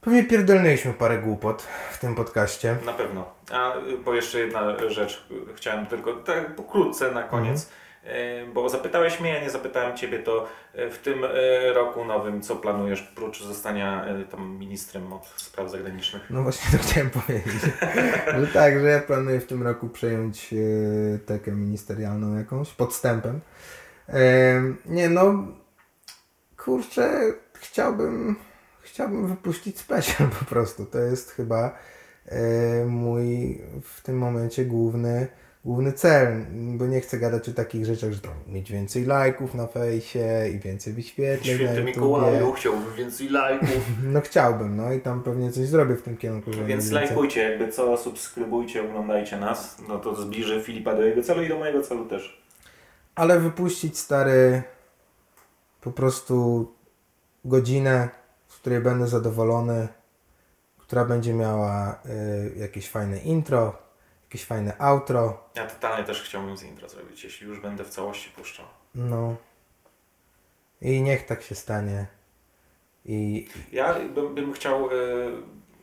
Pewnie 0.00 0.24
pierdolnęliśmy 0.24 0.92
parę 0.92 1.18
głupot 1.18 1.62
w 1.90 1.98
tym 1.98 2.14
podcaście. 2.14 2.76
Na 2.86 2.92
pewno. 2.92 3.34
A, 3.50 3.72
bo 4.04 4.14
jeszcze 4.14 4.38
jedna 4.38 4.88
rzecz 4.88 5.28
chciałem 5.56 5.86
tylko 5.86 6.12
tak 6.12 6.56
pokrótce 6.56 7.10
na 7.10 7.22
koniec. 7.22 7.62
Mhm 7.62 7.81
bo 8.54 8.68
zapytałeś 8.68 9.20
mnie, 9.20 9.30
ja 9.30 9.40
nie 9.40 9.50
zapytałem 9.50 9.96
Ciebie, 9.96 10.18
to 10.18 10.48
e, 10.74 10.90
w 10.90 10.98
tym 10.98 11.24
e, 11.24 11.28
roku 11.72 12.04
nowym, 12.04 12.42
co 12.42 12.56
planujesz, 12.56 13.02
prócz 13.02 13.42
zostania 13.42 14.04
tam 14.30 14.58
ministrem 14.58 15.12
od 15.12 15.26
spraw 15.26 15.70
zagranicznych? 15.70 16.22
No 16.30 16.42
właśnie 16.42 16.70
to 16.78 16.84
chciałem 16.84 17.10
powiedzieć, 17.10 17.62
że 18.40 18.46
tak, 18.46 18.80
że 18.80 18.88
ja 18.88 19.00
planuję 19.00 19.40
w 19.40 19.46
tym 19.46 19.62
roku 19.62 19.88
przejąć 19.88 20.54
tekę 21.26 21.52
ministerialną 21.52 22.38
jakąś, 22.38 22.72
podstępem. 22.72 23.40
Nie 24.86 25.08
no, 25.08 25.34
kurczę, 26.56 27.32
chciałbym, 27.54 28.36
chciałbym 28.80 29.26
wypuścić 29.26 29.78
special 29.78 30.28
po 30.38 30.44
prostu. 30.44 30.86
To 30.86 30.98
jest 30.98 31.30
chyba 31.30 31.78
mój 32.86 33.60
w 33.82 34.00
tym 34.00 34.18
momencie 34.18 34.64
główny 34.64 35.28
główny 35.64 35.92
cel, 35.92 36.46
bo 36.52 36.86
nie 36.86 37.00
chcę 37.00 37.18
gadać 37.18 37.48
o 37.48 37.52
takich 37.52 37.86
rzeczach, 37.86 38.12
że 38.12 38.20
tam 38.20 38.32
mieć 38.46 38.72
więcej 38.72 39.04
lajków 39.04 39.54
na 39.54 39.66
fejsie 39.66 40.48
i 40.54 40.58
więcej 40.58 40.92
wyświetleń 40.92 41.56
Święty 41.56 41.84
Mikołaju, 41.84 42.52
chciałbym 42.52 42.94
więcej 42.94 43.28
lajków. 43.28 43.68
No 44.12 44.20
chciałbym, 44.20 44.76
no 44.76 44.92
i 44.92 45.00
tam 45.00 45.22
pewnie 45.22 45.52
coś 45.52 45.66
zrobię 45.66 45.94
w 45.94 46.02
tym 46.02 46.16
kierunku. 46.16 46.50
Więc 46.66 46.90
lajkujcie, 46.90 47.50
jakby 47.50 47.72
co, 47.72 47.96
subskrybujcie, 47.96 48.82
oglądajcie 48.82 49.36
nas, 49.36 49.76
no 49.88 49.98
to 49.98 50.22
zbliży 50.22 50.62
Filipa 50.62 50.94
do 50.94 51.02
jego 51.02 51.22
celu 51.22 51.42
i 51.42 51.48
do 51.48 51.58
mojego 51.58 51.82
celu 51.82 52.04
też. 52.04 52.42
Ale 53.14 53.40
wypuścić 53.40 53.98
stary 53.98 54.62
po 55.80 55.92
prostu 55.92 56.66
godzinę, 57.44 58.08
z 58.48 58.56
której 58.56 58.80
będę 58.80 59.06
zadowolony, 59.06 59.88
która 60.78 61.04
będzie 61.04 61.34
miała 61.34 62.00
y, 62.56 62.58
jakieś 62.58 62.90
fajne 62.90 63.18
intro, 63.18 63.81
jakieś 64.32 64.44
fajne 64.44 64.78
outro. 64.78 65.48
Ja 65.54 65.66
totalnie 65.66 66.04
też 66.04 66.22
chciałbym 66.22 66.56
z 66.56 66.62
intro 66.62 66.88
zrobić, 66.88 67.24
jeśli 67.24 67.46
już 67.46 67.60
będę 67.60 67.84
w 67.84 67.88
całości 67.88 68.30
puszczał. 68.30 68.66
No. 68.94 69.36
I 70.80 71.02
niech 71.02 71.26
tak 71.26 71.42
się 71.42 71.54
stanie. 71.54 72.06
I... 73.04 73.48
Ja 73.72 73.94
bym, 73.94 74.34
bym 74.34 74.52
chciał 74.52 74.90
y, 74.90 74.92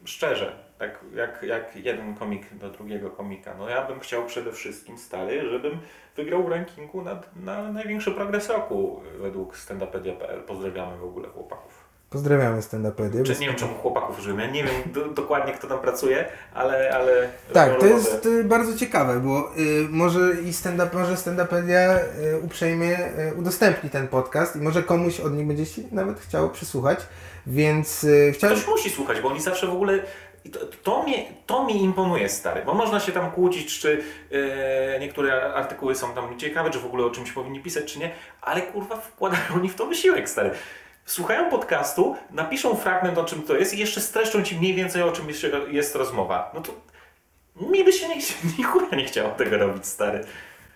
szczerze, 0.05 0.63
tak 0.77 1.05
jak, 1.15 1.43
jak 1.43 1.75
jeden 1.75 2.15
komik 2.15 2.53
do 2.53 2.69
drugiego 2.69 3.09
komika, 3.09 3.55
no 3.57 3.69
ja 3.69 3.87
bym 3.87 3.99
chciał 3.99 4.25
przede 4.25 4.51
wszystkim 4.51 4.97
stary, 4.97 5.49
żebym 5.49 5.79
wygrał 6.15 6.43
w 6.43 6.49
rankingu 6.49 7.01
na, 7.01 7.21
na 7.35 7.71
największy 7.71 8.11
progres 8.11 8.49
roku 8.49 9.01
według 9.19 9.57
standupedia.pl. 9.57 10.43
Pozdrawiamy 10.43 10.97
w 10.97 11.03
ogóle 11.03 11.29
chłopaków. 11.29 11.78
Pozdrawiamy 12.09 12.61
stand-upedy. 12.61 13.39
nie 13.39 13.47
wiem, 13.47 13.55
czemu 13.55 13.73
chłopaków 13.73 14.19
użyłem. 14.19 14.39
Ja 14.39 14.47
nie 14.47 14.63
wiem 14.63 14.73
do, 14.85 15.05
dokładnie, 15.05 15.53
kto 15.53 15.67
tam 15.67 15.79
pracuje, 15.79 16.25
ale... 16.53 16.91
ale 16.93 17.29
tak, 17.53 17.79
to 17.79 17.85
jest 17.85 18.25
y, 18.25 18.43
bardzo 18.43 18.77
ciekawe, 18.77 19.19
bo 19.19 19.51
y, 19.57 19.87
może 19.89 20.19
i 20.41 20.53
stand-up, 20.53 20.89
może 20.93 21.13
stand-upedia 21.13 21.97
y, 21.97 22.39
uprzejmie 22.39 22.97
y, 23.19 23.33
udostępni 23.35 23.89
ten 23.89 24.07
podcast 24.07 24.55
i 24.55 24.59
może 24.59 24.83
komuś 24.83 25.19
od 25.19 25.33
nich 25.33 25.47
będzie 25.47 25.65
się 25.65 25.81
nawet 25.91 26.19
chciało 26.19 26.49
przysłuchać, 26.49 26.99
więc 27.47 28.03
y, 28.03 28.31
chciałem... 28.33 28.55
Ktoś 28.55 28.67
musi 28.67 28.89
słuchać, 28.89 29.21
bo 29.21 29.29
oni 29.29 29.41
zawsze 29.41 29.67
w 29.67 29.73
ogóle... 29.73 29.99
To, 30.51 30.59
to, 30.83 31.03
mnie, 31.03 31.25
to 31.45 31.65
mi 31.65 31.83
imponuje, 31.83 32.29
stary, 32.29 32.61
bo 32.65 32.73
można 32.73 32.99
się 32.99 33.11
tam 33.11 33.31
kłócić, 33.31 33.79
czy 33.79 34.03
yy, 34.31 34.39
niektóre 34.99 35.53
artykuły 35.53 35.95
są 35.95 36.13
tam 36.13 36.39
ciekawe, 36.39 36.69
czy 36.69 36.79
w 36.79 36.85
ogóle 36.85 37.05
o 37.05 37.09
czymś 37.09 37.31
powinni 37.31 37.59
pisać, 37.59 37.93
czy 37.93 37.99
nie, 37.99 38.11
ale 38.41 38.61
kurwa 38.61 38.97
wkładają 38.97 39.43
oni 39.55 39.69
w 39.69 39.75
to 39.75 39.85
wysiłek, 39.85 40.29
stary 40.29 40.51
słuchają 41.11 41.49
podcastu, 41.49 42.15
napiszą 42.31 42.75
fragment 42.75 43.17
o 43.17 43.25
czym 43.25 43.41
to 43.41 43.55
jest 43.55 43.73
i 43.73 43.79
jeszcze 43.79 44.01
streszczą 44.01 44.43
ci 44.43 44.57
mniej 44.57 44.73
więcej 44.73 45.01
o 45.01 45.11
czym 45.11 45.27
jest 45.69 45.95
rozmowa. 45.95 46.51
No 46.53 46.61
to 46.61 46.71
mi 47.55 47.83
by 47.83 47.93
się 47.93 48.07
nie, 48.07 48.15
nie, 48.91 48.97
nie 48.97 49.05
chciało 49.05 49.29
tego 49.29 49.57
robić, 49.57 49.85
stary. 49.85 50.23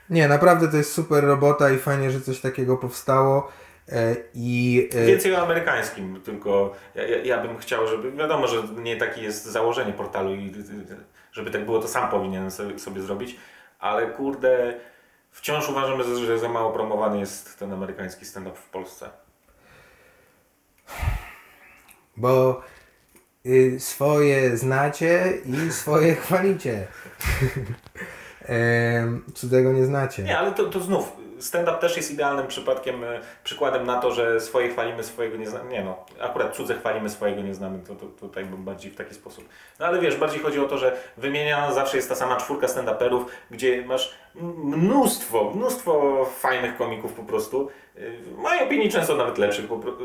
Nie, 0.09 0.27
naprawdę 0.27 0.67
to 0.67 0.77
jest 0.77 0.93
super 0.93 1.23
robota 1.23 1.71
i 1.71 1.77
fajnie, 1.77 2.11
że 2.11 2.21
coś 2.21 2.39
takiego 2.39 2.77
powstało. 2.77 3.51
E, 3.91 4.15
I, 4.33 4.89
e... 4.93 5.05
Więcej 5.05 5.35
o 5.35 5.41
amerykańskim, 5.41 6.21
tylko 6.21 6.75
ja, 6.95 7.03
ja, 7.03 7.41
bym 7.41 7.57
chciał, 7.57 7.87
żeby. 7.87 8.11
Wiadomo, 8.11 8.47
że 8.47 8.63
nie 8.83 8.97
takie 8.97 9.21
jest 9.21 9.45
założenie 9.45 9.93
portalu 9.93 10.35
i 10.35 10.53
żeby 11.31 11.51
tak 11.51 11.65
było, 11.65 11.79
to 11.79 11.87
sam 11.87 12.09
powinien 12.09 12.51
sobie, 12.51 12.79
sobie 12.79 13.01
zrobić, 13.01 13.35
ale 13.79 14.07
kurde, 14.07 14.73
wciąż 15.31 15.69
uważam, 15.69 16.03
że 16.25 16.39
za 16.39 16.49
mało 16.49 16.71
promowany 16.71 17.19
jest 17.19 17.59
ten 17.59 17.73
amerykański 17.73 18.25
stand-up 18.25 18.57
w 18.57 18.69
Polsce. 18.69 19.22
Bo 22.17 22.61
y, 23.45 23.79
swoje 23.79 24.57
znacie 24.57 25.33
i 25.45 25.71
swoje 25.71 26.15
chwalicie. 26.23 26.87
e, 28.49 29.19
cudzego 29.33 29.73
nie 29.73 29.85
znacie. 29.85 30.23
Nie, 30.23 30.37
ale 30.37 30.51
to, 30.51 30.65
to 30.65 30.79
znów, 30.79 31.11
stand-up 31.39 31.77
też 31.77 31.97
jest 31.97 32.11
idealnym 32.11 32.47
przypadkiem, 32.47 33.03
e, 33.03 33.19
przykładem 33.43 33.85
na 33.85 33.99
to, 34.01 34.11
że 34.11 34.39
swoje 34.39 34.69
chwalimy, 34.69 35.03
swojego 35.03 35.37
nie 35.37 35.49
znamy. 35.49 35.71
Nie 35.71 35.83
no, 35.83 36.05
akurat 36.21 36.55
cudze 36.55 36.75
chwalimy, 36.75 37.09
swojego 37.09 37.41
nie 37.41 37.53
znamy, 37.53 37.79
to, 37.79 37.95
tutaj 37.95 38.45
bardziej 38.45 38.91
w 38.91 38.95
taki 38.95 39.13
sposób. 39.13 39.49
No 39.79 39.85
ale 39.85 39.99
wiesz, 39.99 40.15
bardziej 40.15 40.39
chodzi 40.41 40.59
o 40.59 40.65
to, 40.65 40.77
że 40.77 40.97
wymieniana 41.17 41.73
zawsze 41.73 41.97
jest 41.97 42.09
ta 42.09 42.15
sama 42.15 42.35
czwórka 42.35 42.67
stand-uperów, 42.67 43.25
gdzie 43.51 43.85
masz 43.85 44.13
mnóstwo, 44.63 45.51
mnóstwo 45.55 46.25
fajnych 46.39 46.77
komików 46.77 47.13
po 47.13 47.23
prostu. 47.23 47.69
Y, 47.97 48.19
mają 48.37 48.65
opinii 48.65 48.89
często 48.91 49.15
nawet 49.15 49.37
lepszych 49.37 49.67
po 49.67 49.77
prostu 49.77 50.03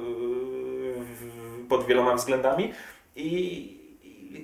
pod 1.69 1.87
wieloma 1.87 2.15
względami 2.15 2.73
i, 3.17 3.29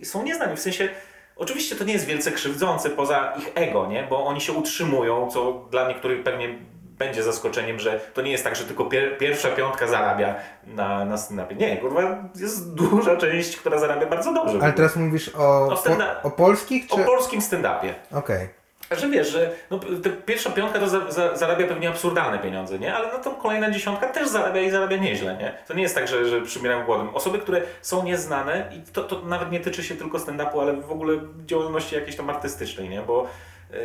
i 0.01 0.05
są 0.05 0.22
nieznani. 0.22 0.57
W 0.57 0.61
sensie, 0.61 0.89
oczywiście 1.37 1.77
to 1.77 1.85
nie 1.85 1.93
jest 1.93 2.07
wielce 2.07 2.33
krzywdzące 2.33 2.91
poza 2.91 3.33
ich 3.39 3.53
ego, 3.55 3.87
nie? 3.87 4.07
bo 4.11 4.27
oni 4.27 4.41
się 4.41 4.53
utrzymują, 4.53 5.31
co 5.31 5.66
dla 5.70 5.89
niektórych 5.89 6.22
pewnie 6.22 6.59
będzie 6.99 7.22
zaskoczeniem, 7.22 7.79
że 7.79 8.01
to 8.14 8.22
nie 8.22 8.31
jest 8.31 8.45
tak, 8.45 8.57
że 8.57 8.64
tylko 8.64 8.85
pier 8.85 9.18
pierwsza 9.18 9.49
piątka 9.49 9.87
zarabia 9.87 10.35
na, 10.66 11.05
na 11.05 11.16
stand-upie. 11.16 11.57
Nie, 11.57 11.77
kurwa, 11.77 12.25
jest 12.35 12.75
duża 12.75 13.16
część, 13.16 13.57
która 13.57 13.79
zarabia 13.79 14.07
bardzo 14.07 14.33
dobrze. 14.33 14.59
Ale 14.62 14.72
teraz 14.72 14.97
mówisz 14.97 15.31
o, 15.35 15.66
o, 15.66 15.77
po, 15.77 16.29
o 16.29 16.31
polskich? 16.31 16.87
Czy... 16.87 16.95
O 16.95 16.99
polskim 16.99 17.41
stand-upie. 17.41 17.95
Okej. 18.11 18.37
Okay. 18.37 18.64
Że 18.91 19.09
wiesz, 19.09 19.28
że 19.28 19.51
no, 19.70 19.80
pierwsza 20.26 20.51
piątka 20.51 20.78
to 20.78 20.89
za, 20.89 21.11
za, 21.11 21.37
zarabia 21.37 21.66
pewnie 21.66 21.89
absurdalne 21.89 22.39
pieniądze, 22.39 22.78
nie? 22.78 22.95
Ale 22.95 23.12
no 23.12 23.18
to 23.18 23.30
kolejna 23.30 23.70
dziesiątka 23.70 24.09
też 24.09 24.28
zarabia 24.28 24.61
i 24.61 24.70
zarabia 24.70 24.97
nieźle, 24.97 25.37
nie? 25.37 25.55
To 25.68 25.74
nie 25.74 25.82
jest 25.82 25.95
tak, 25.95 26.09
że, 26.09 26.28
że 26.28 26.43
przymierają 26.43 26.85
głodem. 26.85 27.09
Osoby, 27.09 27.39
które 27.39 27.62
są 27.82 28.05
nieznane 28.05 28.72
i 28.76 28.93
to, 28.93 29.03
to 29.03 29.22
nawet 29.22 29.53
nie 29.53 29.61
tyczy 29.61 29.82
się 29.82 29.95
tylko 29.95 30.18
stand-upu, 30.18 30.61
ale 30.61 30.72
w 30.72 30.93
ogóle 30.93 31.18
działalności 31.47 31.95
jakiejś 31.95 32.16
tam 32.16 32.30
artystycznej, 32.30 32.89
nie? 32.89 33.03
Bo 33.03 33.28
yy, 33.70 33.78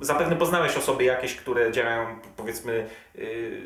zapewne 0.00 0.36
poznałeś 0.36 0.76
osoby 0.76 1.04
jakieś, 1.04 1.36
które 1.36 1.72
działają 1.72 2.06
powiedzmy 2.36 2.86
yy, 3.14 3.60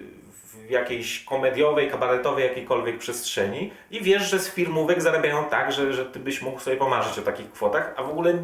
w 0.45 0.71
jakiejś 0.71 1.25
komediowej, 1.25 1.91
kabaretowej, 1.91 2.45
jakiejkolwiek 2.45 2.99
przestrzeni 2.99 3.73
i 3.91 4.01
wiesz, 4.01 4.31
że 4.31 4.39
z 4.39 4.49
firmówek 4.49 5.03
zarabiają 5.03 5.45
tak, 5.45 5.73
że, 5.73 5.93
że 5.93 6.05
ty 6.05 6.19
byś 6.19 6.43
mógł 6.43 6.61
sobie 6.61 6.77
pomarzyć 6.77 7.19
o 7.19 7.23
takich 7.23 7.53
kwotach, 7.53 7.95
a 7.97 8.03
w 8.03 8.11
ogóle 8.11 8.39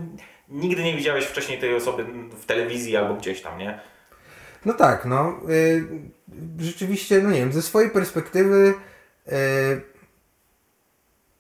nigdy 0.51 0.83
nie 0.83 0.97
widziałeś 0.97 1.25
wcześniej 1.25 1.59
tej 1.59 1.75
osoby 1.75 2.05
w 2.41 2.47
telewizji 2.47 2.97
albo 2.97 3.15
gdzieś 3.15 3.43
tam, 3.43 3.59
nie? 3.59 3.81
No 4.65 4.73
tak, 4.73 5.05
no. 5.05 5.41
Y, 5.51 5.85
rzeczywiście, 6.59 7.23
no 7.23 7.31
nie 7.31 7.39
wiem, 7.39 7.53
ze 7.53 7.63
swojej 7.63 7.91
perspektywy 7.91 8.75
y, 9.29 9.33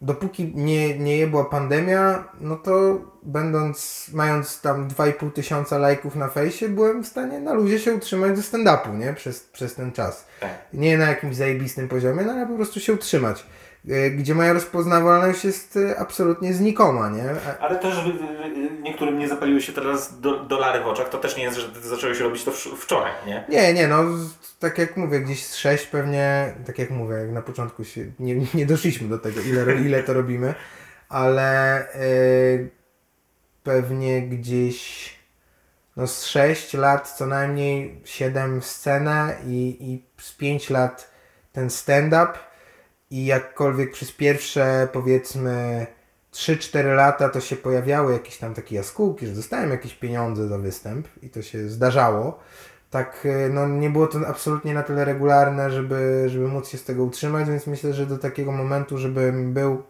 dopóki 0.01 0.53
nie, 0.55 0.99
nie 0.99 1.27
była 1.27 1.45
pandemia, 1.45 2.25
no 2.41 2.57
to 2.57 3.01
będąc, 3.23 4.07
mając 4.13 4.61
tam 4.61 4.89
2,5 4.89 5.33
tysiąca 5.33 5.79
lajków 5.79 6.17
na 6.17 6.29
fejsie, 6.29 6.69
byłem 6.69 7.05
w 7.05 7.07
stanie 7.07 7.41
na 7.41 7.53
luzie 7.53 7.79
się 7.79 7.95
utrzymać 7.95 8.37
ze 8.37 8.43
stand-upu, 8.43 8.99
nie? 8.99 9.15
Przez, 9.15 9.41
przez 9.41 9.75
ten 9.75 9.93
czas. 9.93 10.27
Tak. 10.41 10.51
Nie 10.73 10.99
na 10.99 11.07
jakimś 11.07 11.37
zajebistym 11.37 11.89
poziomie, 11.89 12.23
no 12.23 12.33
ale 12.33 12.47
po 12.47 12.55
prostu 12.55 12.81
się 12.81 12.93
utrzymać. 12.93 13.47
Y, 13.91 14.11
Gdzie 14.11 14.35
moja 14.35 14.53
rozpoznawalność 14.53 15.45
jest 15.45 15.77
y, 15.77 15.99
absolutnie 15.99 16.55
znikoma, 16.55 17.09
nie? 17.09 17.25
A- 17.31 17.59
Ale 17.59 17.79
też 17.79 17.95
niektórym 18.83 19.19
nie 19.19 19.29
zapaliły 19.29 19.63
się 19.63 19.73
teraz 19.73 20.21
do, 20.21 20.45
dolary 20.45 20.81
w 20.85 20.87
oczach. 20.87 21.09
To 21.09 21.19
też 21.19 21.37
nie 21.37 21.43
jest, 21.43 21.59
że 21.59 21.81
zacząłeś 21.83 22.21
robić 22.21 22.45
to 22.45 22.51
wczoraj, 22.53 23.13
nie? 23.27 23.45
Nie, 23.49 23.75
nie, 23.75 23.89
no 23.89 24.05
tak 24.59 24.79
jak 24.79 24.97
mówię, 24.97 25.21
gdzieś 25.21 25.47
z 25.47 25.57
6 25.57 25.87
pewnie, 25.87 26.55
tak 26.67 26.79
jak 26.79 26.91
mówię, 26.91 27.17
jak 27.17 27.31
na 27.33 27.43
początku 27.43 27.85
się 27.85 28.05
nie, 28.19 28.35
nie 28.55 28.67
doszliśmy 28.67 29.09
do 29.09 29.19
tego, 29.19 29.41
ile, 29.41 29.75
ile 29.75 30.03
to 30.03 30.13
robimy, 30.13 30.55
ale 31.09 31.83
y, 31.95 32.71
pewnie 33.63 34.23
gdzieś 34.23 35.09
no 35.97 36.07
z 36.07 36.25
6 36.25 36.75
lat 36.75 37.09
co 37.17 37.27
najmniej 37.27 38.01
7 38.05 38.63
scenę 38.63 39.37
i, 39.47 39.77
i 39.81 40.05
z 40.23 40.33
5 40.33 40.71
lat 40.71 41.11
ten 41.53 41.71
stand-up 41.71 42.33
i 43.11 43.27
jakkolwiek 43.27 43.93
przez 43.93 44.13
pierwsze 44.13 44.89
powiedzmy 44.93 45.87
3-4 46.33 46.95
lata 46.95 47.29
to 47.29 47.41
się 47.41 47.57
pojawiały 47.57 48.13
jakieś 48.13 48.37
tam 48.37 48.55
takie 48.55 48.77
jaskółki, 48.77 49.27
że 49.27 49.33
dostałem 49.33 49.71
jakieś 49.71 49.95
pieniądze 49.95 50.49
za 50.49 50.59
występ 50.59 51.09
i 51.23 51.31
to 51.31 51.43
się 51.43 51.69
zdarzało. 51.69 52.39
Tak, 52.91 53.27
y, 53.27 53.51
no 53.53 53.69
nie 53.69 53.91
było 53.91 54.07
to 54.07 54.19
absolutnie 54.27 54.75
na 54.75 54.83
tyle 54.83 55.05
regularne, 55.05 55.71
żeby, 55.71 56.25
żeby 56.29 56.49
móc 56.49 56.69
się 56.69 56.79
z 56.79 56.85
tego 56.85 57.05
utrzymać, 57.05 57.49
więc 57.49 57.67
myślę, 57.67 57.93
że 57.93 58.07
do 58.07 58.19
takiego 58.19 58.53
momentu, 58.53 58.99
żebym 58.99 59.53
był 59.55 59.83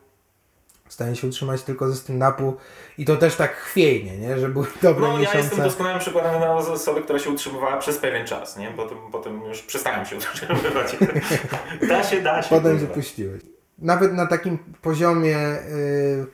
w 0.89 0.93
stanie 0.93 1.17
się 1.17 1.27
utrzymać 1.27 1.63
tylko 1.63 1.89
ze 1.91 1.95
stand-upu 1.95 2.53
i 2.99 3.05
to 3.05 3.17
też 3.17 3.37
tak 3.37 3.57
chwiejnie, 3.57 4.19
nie? 4.19 4.39
Że 4.39 4.49
były 4.49 4.67
dobre 4.83 5.07
No 5.09 5.13
ja 5.13 5.19
miesiące. 5.19 5.39
jestem 5.39 5.59
doskonałym 5.65 5.99
przykładem 5.99 6.41
na 6.41 6.55
osobę, 6.55 7.03
która 7.03 7.19
się 7.19 7.31
utrzymywała 7.31 7.77
przez 7.77 7.99
pewien 7.99 8.27
czas, 8.27 8.57
nie? 8.57 8.73
Potem, 8.77 8.99
potem 9.13 9.43
już 9.45 9.63
przestałem 9.63 10.07
się 10.07 10.17
utrzymywać. 10.19 10.97
da 11.89 12.03
się, 12.05 12.23
da 12.23 12.43
się. 12.43 12.49
Potem 12.49 12.73
się 12.75 12.79
kurwa. 12.81 12.95
puściłeś. 12.95 13.43
Nawet 13.79 14.13
na 14.13 14.27
takim 14.27 14.59
poziomie, 14.83 15.39
y, 15.39 16.27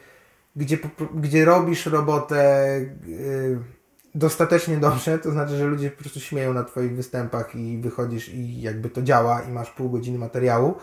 gdzie, 0.57 0.79
gdzie 1.15 1.45
robisz 1.45 1.87
robotę 1.87 2.67
y, 3.09 3.59
dostatecznie 4.15 4.77
dobrze, 4.77 5.19
to 5.19 5.31
znaczy, 5.31 5.57
że 5.57 5.65
ludzie 5.65 5.91
po 5.91 6.01
prostu 6.01 6.21
śmieją 6.21 6.53
na 6.53 6.65
Twoich 6.65 6.97
występach 6.97 7.55
i 7.57 7.79
wychodzisz 7.79 8.29
i 8.29 8.61
jakby 8.61 8.91
to 8.91 9.03
działa 9.03 9.43
i 9.43 9.53
masz 9.53 9.71
pół 9.71 9.91
godziny 9.91 10.19
materiału, 10.19 10.75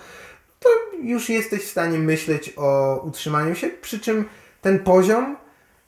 to 0.61 0.69
już 1.03 1.29
jesteś 1.29 1.61
w 1.61 1.71
stanie 1.71 1.97
myśleć 1.97 2.53
o 2.57 2.99
utrzymaniu 3.03 3.55
się, 3.55 3.69
przy 3.69 3.99
czym 3.99 4.25
ten 4.61 4.79
poziom 4.79 5.37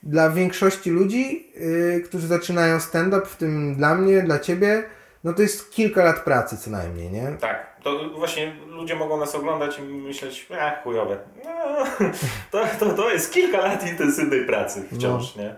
dla 0.03 0.29
większości 0.29 0.89
ludzi, 0.89 1.51
y, 1.57 2.03
którzy 2.05 2.27
zaczynają 2.27 2.79
stand-up, 2.79 3.25
w 3.25 3.35
tym 3.35 3.75
dla 3.75 3.95
mnie, 3.95 4.21
dla 4.21 4.39
Ciebie, 4.39 4.83
no 5.23 5.33
to 5.33 5.41
jest 5.41 5.71
kilka 5.71 6.03
lat 6.03 6.23
pracy 6.23 6.57
co 6.57 6.69
najmniej, 6.69 7.11
nie? 7.11 7.37
Tak, 7.39 7.81
to 7.83 8.09
właśnie 8.09 8.55
ludzie 8.67 8.95
mogą 8.95 9.17
nas 9.19 9.35
oglądać 9.35 9.79
i 9.79 9.81
myśleć, 9.81 10.47
a 10.59 10.81
chujowe. 10.83 11.17
No, 11.45 11.85
to, 12.51 12.67
to, 12.79 12.93
to 12.93 13.09
jest 13.09 13.33
kilka 13.33 13.57
lat 13.57 13.87
intensywnej 13.87 14.45
pracy 14.45 14.83
wciąż, 14.91 15.35
nie? 15.35 15.55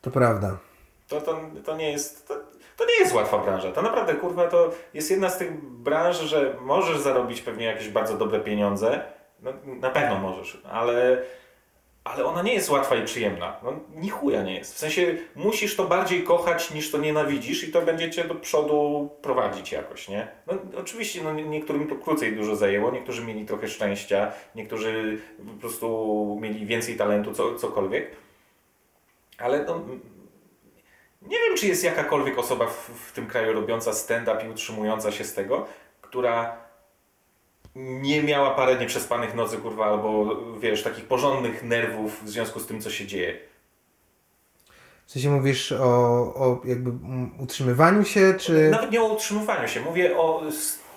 To 0.00 0.10
prawda. 0.10 0.58
To, 1.08 1.20
to, 1.20 1.40
to 1.64 1.76
nie 1.76 1.92
jest. 1.92 2.28
To, 2.28 2.34
to 2.82 2.86
nie 2.86 2.98
jest 3.00 3.14
łatwa 3.14 3.38
branża. 3.38 3.72
To 3.72 3.82
naprawdę 3.82 4.14
kurwa 4.14 4.48
to 4.48 4.70
jest 4.94 5.10
jedna 5.10 5.30
z 5.30 5.38
tych 5.38 5.64
branż, 5.64 6.16
że 6.20 6.56
możesz 6.60 6.98
zarobić 6.98 7.40
pewnie 7.40 7.66
jakieś 7.66 7.88
bardzo 7.88 8.16
dobre 8.16 8.40
pieniądze. 8.40 9.02
No, 9.42 9.52
na 9.64 9.90
pewno 9.90 10.18
możesz, 10.18 10.62
ale, 10.70 11.22
ale 12.04 12.24
ona 12.24 12.42
nie 12.42 12.54
jest 12.54 12.70
łatwa 12.70 12.96
i 12.96 13.04
przyjemna. 13.04 13.56
No, 13.62 13.72
ni 13.94 14.08
chuja 14.10 14.42
nie 14.42 14.54
jest. 14.54 14.74
W 14.74 14.78
sensie 14.78 15.14
musisz 15.36 15.76
to 15.76 15.84
bardziej 15.84 16.22
kochać 16.22 16.70
niż 16.70 16.90
to 16.90 16.98
nienawidzisz 16.98 17.64
i 17.68 17.72
to 17.72 17.82
będzie 17.82 18.10
cię 18.10 18.24
do 18.24 18.34
przodu 18.34 19.10
prowadzić 19.22 19.72
jakoś, 19.72 20.08
nie? 20.08 20.28
No, 20.46 20.54
oczywiście 20.78 21.22
no, 21.22 21.32
nie- 21.32 21.44
niektórym 21.44 21.88
to 21.88 21.94
krócej 21.96 22.36
dużo 22.36 22.56
zajęło, 22.56 22.90
niektórzy 22.90 23.24
mieli 23.24 23.46
trochę 23.46 23.68
szczęścia, 23.68 24.32
niektórzy 24.54 25.18
po 25.54 25.60
prostu 25.60 26.38
mieli 26.40 26.66
więcej 26.66 26.96
talentu, 26.96 27.34
co, 27.34 27.54
cokolwiek. 27.54 28.10
Ale 29.38 29.64
no, 29.64 29.80
nie 31.26 31.38
wiem, 31.38 31.56
czy 31.56 31.66
jest 31.66 31.84
jakakolwiek 31.84 32.38
osoba 32.38 32.66
w, 32.66 32.90
w 33.08 33.12
tym 33.12 33.26
kraju 33.26 33.52
robiąca 33.52 33.92
stand-up 33.92 34.46
i 34.46 34.50
utrzymująca 34.50 35.12
się 35.12 35.24
z 35.24 35.34
tego, 35.34 35.66
która 36.00 36.56
nie 37.74 38.22
miała 38.22 38.50
parę 38.50 38.76
nieprzespanych 38.76 39.34
nocy, 39.34 39.58
kurwa, 39.58 39.86
albo 39.86 40.36
wiesz, 40.60 40.82
takich 40.82 41.04
porządnych 41.04 41.62
nerwów 41.62 42.24
w 42.24 42.28
związku 42.28 42.60
z 42.60 42.66
tym, 42.66 42.80
co 42.80 42.90
się 42.90 43.06
dzieje. 43.06 43.38
W 45.06 45.12
sensie 45.12 45.30
mówisz 45.30 45.72
o, 45.72 45.84
o 46.34 46.60
jakby 46.64 46.90
utrzymywaniu 47.38 48.04
się, 48.04 48.34
czy... 48.38 48.70
Nawet 48.70 48.90
nie 48.90 49.02
o 49.02 49.06
utrzymywaniu 49.06 49.68
się, 49.68 49.80
mówię 49.80 50.18
o, 50.18 50.42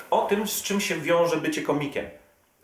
o 0.09 0.21
tym, 0.21 0.47
z 0.47 0.63
czym 0.63 0.81
się 0.81 0.95
wiąże 0.95 1.37
bycie 1.37 1.61
komikiem. 1.61 2.05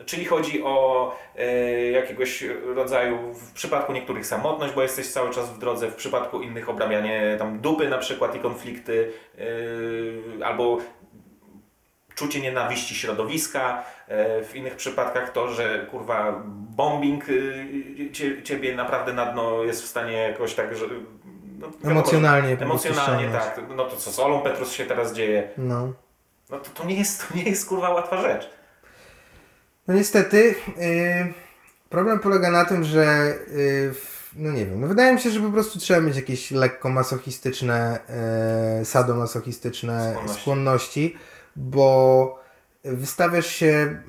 Czyli 0.05 0.25
chodzi 0.25 0.63
o 0.63 1.15
e, 1.35 1.91
jakiegoś 1.91 2.43
rodzaju, 2.75 3.33
w 3.33 3.53
przypadku 3.53 3.93
niektórych 3.93 4.25
samotność, 4.25 4.73
bo 4.73 4.81
jesteś 4.81 5.07
cały 5.07 5.29
czas 5.29 5.49
w 5.49 5.59
drodze, 5.59 5.91
w 5.91 5.95
przypadku 5.95 6.41
innych 6.41 6.69
obrabianie 6.69 7.35
tam 7.39 7.59
dupy 7.59 7.89
na 7.89 7.97
przykład 7.97 8.35
i 8.35 8.39
konflikty, 8.39 9.11
e, 10.41 10.45
albo 10.45 10.77
czucie 12.15 12.41
nienawiści 12.41 12.95
środowiska, 12.95 13.83
e, 14.07 14.43
w 14.43 14.55
innych 14.55 14.75
przypadkach 14.75 15.31
to, 15.31 15.47
że 15.47 15.87
kurwa 15.91 16.43
bombing 16.45 17.25
cie, 18.13 18.43
ciebie 18.43 18.75
naprawdę 18.75 19.13
na 19.13 19.25
dno 19.25 19.63
jest 19.63 19.83
w 19.83 19.87
stanie 19.87 20.17
jakoś 20.17 20.53
tak, 20.53 20.75
że... 20.75 20.85
No, 21.59 21.67
wiadomo, 21.67 21.91
Emocjonalnie 21.91 22.57
prostu 22.57 22.87
Emocjonalnie 22.87 23.29
tak. 23.31 23.61
No 23.75 23.85
to 23.85 23.95
co 23.95 24.11
z 24.11 24.19
Olą 24.19 24.41
Petrus 24.41 24.71
się 24.73 24.85
teraz 24.85 25.13
dzieje? 25.13 25.49
No. 25.57 25.93
No 26.49 26.59
to, 26.59 26.69
to, 26.69 26.85
nie 26.85 26.95
jest, 26.95 27.27
to 27.27 27.35
nie 27.35 27.43
jest 27.43 27.69
kurwa 27.69 27.89
łatwa 27.89 28.21
rzecz. 28.21 28.49
No 29.91 29.97
niestety, 29.97 30.55
yy, 30.77 31.33
problem 31.89 32.19
polega 32.19 32.51
na 32.51 32.65
tym, 32.65 32.83
że 32.83 33.33
yy, 33.55 33.93
w- 33.93 34.31
no 34.35 34.51
nie 34.51 34.65
wiem, 34.65 34.81
no 34.81 34.87
wydaje 34.87 35.13
mi 35.13 35.19
się, 35.19 35.29
że 35.29 35.39
po 35.39 35.49
prostu 35.51 35.79
trzeba 35.79 36.01
mieć 36.01 36.15
jakieś 36.15 36.51
lekko 36.51 36.89
masochistyczne, 36.89 37.99
yy, 38.79 38.85
sadomasochistyczne 38.85 40.11
Skłonności. 40.11 40.41
skłonności, 40.41 41.15
bo 41.55 42.39
wystawiasz 42.83 43.47
się 43.47 44.01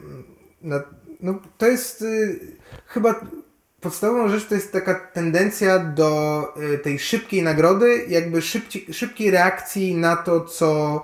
na, 0.62 0.82
no 1.20 1.34
to 1.58 1.66
jest 1.66 2.00
yy, 2.00 2.38
chyba 2.86 3.14
podstawową 3.80 4.28
rzecz 4.28 4.46
to 4.48 4.54
jest 4.54 4.72
taka 4.72 4.94
tendencja 4.94 5.78
do 5.78 6.44
y, 6.74 6.78
tej 6.78 6.98
szybkiej 6.98 7.42
nagrody, 7.42 8.04
jakby 8.08 8.42
szybci, 8.42 8.86
szybkiej 8.92 9.30
reakcji 9.30 9.94
na 9.94 10.16
to, 10.16 10.40
co, 10.40 11.02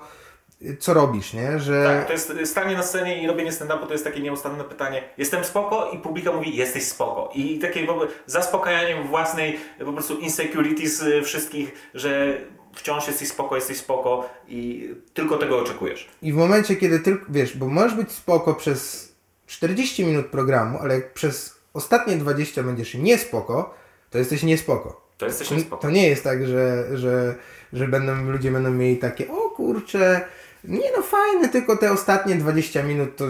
co 0.79 0.95
robisz, 0.95 1.33
nie? 1.33 1.59
Że... 1.59 1.85
Tak, 1.85 2.07
to 2.07 2.13
jest 2.13 2.33
stanie 2.51 2.77
na 2.77 2.83
scenie 2.83 3.23
i 3.23 3.27
robienie 3.27 3.53
stand-upu 3.53 3.87
to 3.87 3.93
jest 3.93 4.05
takie 4.05 4.21
nieustanne 4.21 4.65
pytanie. 4.65 5.03
Jestem 5.19 5.45
spoko 5.45 5.91
i 5.91 5.99
publika 5.99 6.33
mówi 6.33 6.57
jesteś 6.57 6.85
spoko. 6.85 7.31
I 7.35 7.59
takie 7.59 7.87
w 7.87 7.91
ogóle 7.91 8.07
zaspokajanie 8.27 9.03
własnej 9.03 9.59
po 9.85 9.93
prostu 9.93 10.19
insecurities 10.19 11.03
y, 11.03 11.23
wszystkich, 11.23 11.91
że 11.95 12.39
wciąż 12.75 13.07
jesteś 13.07 13.29
spoko, 13.29 13.57
jesteś 13.57 13.77
spoko 13.77 14.29
i 14.49 14.89
tylko 15.15 15.37
tego 15.37 15.59
oczekujesz. 15.59 16.09
I 16.23 16.33
w 16.33 16.37
momencie, 16.37 16.77
kiedy 16.77 17.01
tylko, 17.01 17.27
wiesz, 17.29 17.57
bo 17.57 17.69
możesz 17.69 17.95
być 17.95 18.13
spoko 18.13 18.55
przez 18.55 19.13
40 19.47 20.05
minut 20.05 20.27
programu, 20.27 20.79
ale 20.79 20.95
jak 20.95 21.13
przez 21.13 21.59
ostatnie 21.75 22.17
20 22.17 22.63
będziesz 22.63 22.95
niespoko, 22.95 23.75
to 24.11 24.19
jesteś 24.19 24.43
niespoko. 24.43 25.09
To 25.19 25.27
jesteś 25.27 25.51
niespoko. 25.51 25.83
to 25.83 25.91
nie 25.91 26.09
jest 26.09 26.25
tak, 26.25 26.47
że, 26.47 26.85
że, 26.99 27.35
że 27.73 27.89
będą, 27.89 28.31
ludzie 28.31 28.51
będą 28.51 28.71
mieli 28.71 28.97
takie, 28.97 29.31
o 29.31 29.51
kurczę, 29.51 30.29
nie 30.65 30.93
no 30.97 31.03
fajne, 31.03 31.49
tylko 31.49 31.77
te 31.77 31.93
ostatnie 31.93 32.35
20 32.35 32.83
minut 32.83 33.17
to 33.17 33.25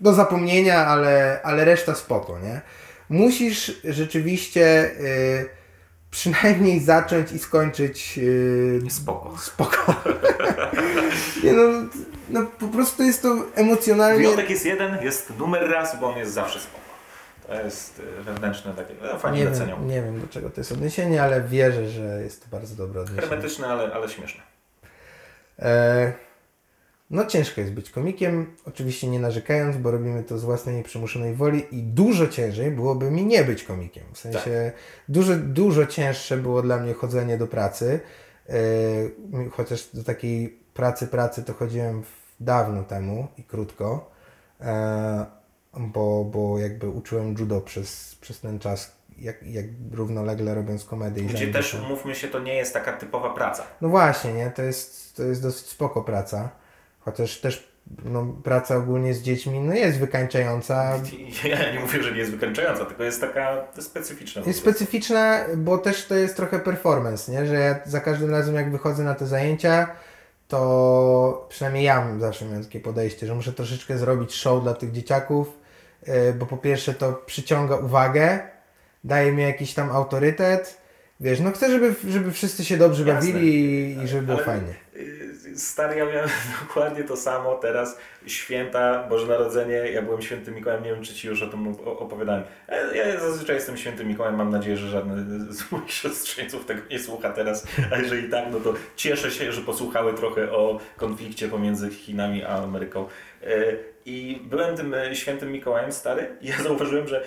do 0.00 0.12
zapomnienia, 0.12 0.86
ale, 0.86 1.40
ale 1.42 1.64
reszta 1.64 1.94
spoko, 1.94 2.38
nie? 2.38 2.60
Musisz 3.08 3.80
rzeczywiście 3.84 4.90
y, 5.00 5.48
przynajmniej 6.10 6.80
zacząć 6.80 7.32
i 7.32 7.38
skończyć 7.38 8.18
y, 8.18 8.80
Spoko. 8.90 9.38
spoko. 9.38 9.94
nie 11.44 11.52
no, 11.52 11.62
no 12.28 12.46
po 12.58 12.68
prostu 12.68 13.02
jest 13.02 13.22
to 13.22 13.36
emocjonalnie... 13.54 14.18
Wyjątek 14.18 14.50
jest 14.50 14.64
jeden, 14.66 14.98
jest 15.02 15.38
numer 15.38 15.70
raz, 15.70 16.00
bo 16.00 16.12
on 16.12 16.18
jest 16.18 16.32
zawsze 16.32 16.60
spoko. 16.60 16.82
To 17.46 17.54
jest 17.62 17.98
y, 18.20 18.22
wewnętrzne 18.22 18.72
takie, 18.74 18.94
no, 19.02 19.18
fani 19.18 19.38
Nie 19.38 19.44
docenią. 19.44 19.76
wiem, 19.76 19.88
nie 19.88 20.02
wiem 20.02 20.20
do 20.20 20.26
czego 20.26 20.50
to 20.50 20.60
jest 20.60 20.72
odniesienie, 20.72 21.22
ale 21.22 21.40
wierzę, 21.40 21.88
że 21.88 22.22
jest 22.22 22.42
to 22.42 22.56
bardzo 22.56 22.74
dobre 22.74 23.00
odniesienie. 23.00 23.28
Hermetyczne, 23.28 23.66
ale, 23.66 23.92
ale 23.94 24.08
śmieszne. 24.08 24.42
E, 25.58 26.12
no 27.12 27.26
ciężko 27.26 27.60
jest 27.60 27.72
być 27.72 27.90
komikiem, 27.90 28.56
oczywiście 28.66 29.06
nie 29.06 29.20
narzekając, 29.20 29.76
bo 29.76 29.90
robimy 29.90 30.22
to 30.22 30.38
z 30.38 30.44
własnej 30.44 30.74
nieprzymuszonej 30.76 31.34
woli 31.34 31.64
i 31.78 31.82
dużo 31.82 32.28
ciężej 32.28 32.70
byłoby 32.70 33.10
mi 33.10 33.26
nie 33.26 33.44
być 33.44 33.64
komikiem. 33.64 34.04
W 34.12 34.18
sensie 34.18 34.72
dużo, 35.08 35.32
dużo 35.36 35.86
cięższe 35.86 36.36
było 36.36 36.62
dla 36.62 36.76
mnie 36.76 36.94
chodzenie 36.94 37.38
do 37.38 37.46
pracy, 37.46 38.00
e, 38.48 38.54
chociaż 39.50 39.88
do 39.94 40.04
takiej 40.04 40.58
pracy, 40.74 41.06
pracy 41.06 41.42
to 41.42 41.52
chodziłem 41.54 42.02
w- 42.02 42.22
dawno 42.40 42.82
temu 42.84 43.28
i 43.38 43.44
krótko. 43.44 44.10
E, 44.60 45.26
bo, 45.76 46.24
bo 46.24 46.58
jakby 46.58 46.88
uczyłem 46.88 47.34
judo 47.38 47.60
przez, 47.60 48.14
przez 48.20 48.40
ten 48.40 48.58
czas, 48.58 48.92
jak, 49.18 49.42
jak 49.42 49.66
równolegle 49.92 50.54
robiąc 50.54 50.84
komedię. 50.84 51.22
i 51.22 51.26
Gdzie 51.26 51.52
też, 51.52 51.74
umówmy 51.74 52.14
się, 52.14 52.28
to 52.28 52.38
nie 52.40 52.54
jest 52.54 52.72
taka 52.72 52.92
typowa 52.92 53.34
praca. 53.34 53.62
No 53.80 53.88
właśnie, 53.88 54.32
nie? 54.32 54.50
To 54.50 54.62
jest, 54.62 55.16
to 55.16 55.22
jest 55.22 55.42
dosyć 55.42 55.66
spoko 55.66 56.02
praca. 56.02 56.50
Chociaż 57.04 57.40
też 57.40 57.72
no, 58.04 58.36
praca 58.44 58.76
ogólnie 58.76 59.14
z 59.14 59.22
dziećmi 59.22 59.60
no, 59.60 59.74
jest 59.74 59.98
wykańczająca. 59.98 60.92
Ja 61.44 61.72
nie 61.72 61.80
mówię, 61.80 62.02
że 62.02 62.12
nie 62.12 62.18
jest 62.18 62.30
wykańczająca, 62.30 62.84
tylko 62.84 63.02
jest 63.02 63.20
taka 63.20 63.64
jest 63.76 63.88
specyficzna. 63.88 64.42
Jest 64.46 64.58
specyficzna, 64.58 65.44
bo 65.56 65.78
też 65.78 66.06
to 66.06 66.14
jest 66.14 66.36
trochę 66.36 66.58
performance, 66.58 67.32
nie? 67.32 67.46
Że 67.46 67.54
ja 67.54 67.78
za 67.86 68.00
każdym 68.00 68.30
razem 68.30 68.54
jak 68.54 68.72
wychodzę 68.72 69.04
na 69.04 69.14
te 69.14 69.26
zajęcia, 69.26 69.88
to 70.48 71.46
przynajmniej 71.48 71.84
ja 71.84 72.06
zawsze 72.18 72.44
miałem 72.44 72.64
takie 72.64 72.80
podejście, 72.80 73.26
że 73.26 73.34
muszę 73.34 73.52
troszeczkę 73.52 73.98
zrobić 73.98 74.34
show 74.34 74.62
dla 74.62 74.74
tych 74.74 74.92
dzieciaków, 74.92 75.58
yy, 76.06 76.14
bo 76.38 76.46
po 76.46 76.56
pierwsze 76.56 76.94
to 76.94 77.12
przyciąga 77.12 77.76
uwagę, 77.76 78.38
daje 79.04 79.32
mi 79.32 79.42
jakiś 79.42 79.74
tam 79.74 79.90
autorytet. 79.90 80.82
Wiesz, 81.20 81.40
no 81.40 81.50
chcę, 81.50 81.70
żeby, 81.70 81.94
żeby 82.08 82.32
wszyscy 82.32 82.64
się 82.64 82.76
dobrze 82.76 83.04
Jasne. 83.04 83.32
bawili 83.32 83.54
i, 83.54 84.02
i 84.04 84.08
żeby 84.08 84.26
było 84.26 84.38
Ale- 84.38 84.46
fajnie. 84.46 84.74
Stary, 85.56 85.96
ja 85.96 86.04
miałem 86.06 86.28
dokładnie 86.62 87.04
to 87.04 87.16
samo 87.16 87.54
teraz. 87.54 87.98
Święta, 88.26 89.06
Boże 89.08 89.26
Narodzenie, 89.26 89.74
ja 89.74 90.02
byłem 90.02 90.22
świętym 90.22 90.54
Mikołajem, 90.54 90.84
nie 90.84 90.90
wiem 90.94 91.02
czy 91.04 91.14
Ci 91.14 91.28
już 91.28 91.42
o 91.42 91.46
tym 91.46 91.74
op- 91.74 91.86
opowiadałem. 91.86 92.42
E, 92.68 92.96
Ja 92.96 93.20
zazwyczaj 93.20 93.56
jestem 93.56 93.76
świętym 93.76 94.08
Mikołajem, 94.08 94.36
mam 94.36 94.50
nadzieję, 94.50 94.76
że 94.76 94.88
żadny 94.88 95.52
z 95.54 95.62
moich 95.72 95.90
siostrzeńców 95.92 96.64
tego 96.64 96.80
nie 96.90 96.98
słucha 96.98 97.30
teraz, 97.30 97.66
a 97.92 97.96
jeżeli 97.98 98.30
tak, 98.30 98.44
no 98.52 98.60
to 98.60 98.74
cieszę 98.96 99.30
się, 99.30 99.52
że 99.52 99.60
posłuchały 99.60 100.14
trochę 100.14 100.52
o 100.52 100.80
konflikcie 100.96 101.48
pomiędzy 101.48 101.90
Chinami 101.90 102.44
a 102.44 102.48
Ameryką. 102.48 103.06
E, 103.42 103.48
I 104.06 104.40
byłem 104.44 104.76
tym 104.76 104.94
e, 104.94 105.16
świętym 105.16 105.52
Mikołajem, 105.52 105.92
stary, 105.92 106.36
i 106.40 106.46
ja 106.48 106.62
zauważyłem, 106.62 107.08
że 107.08 107.24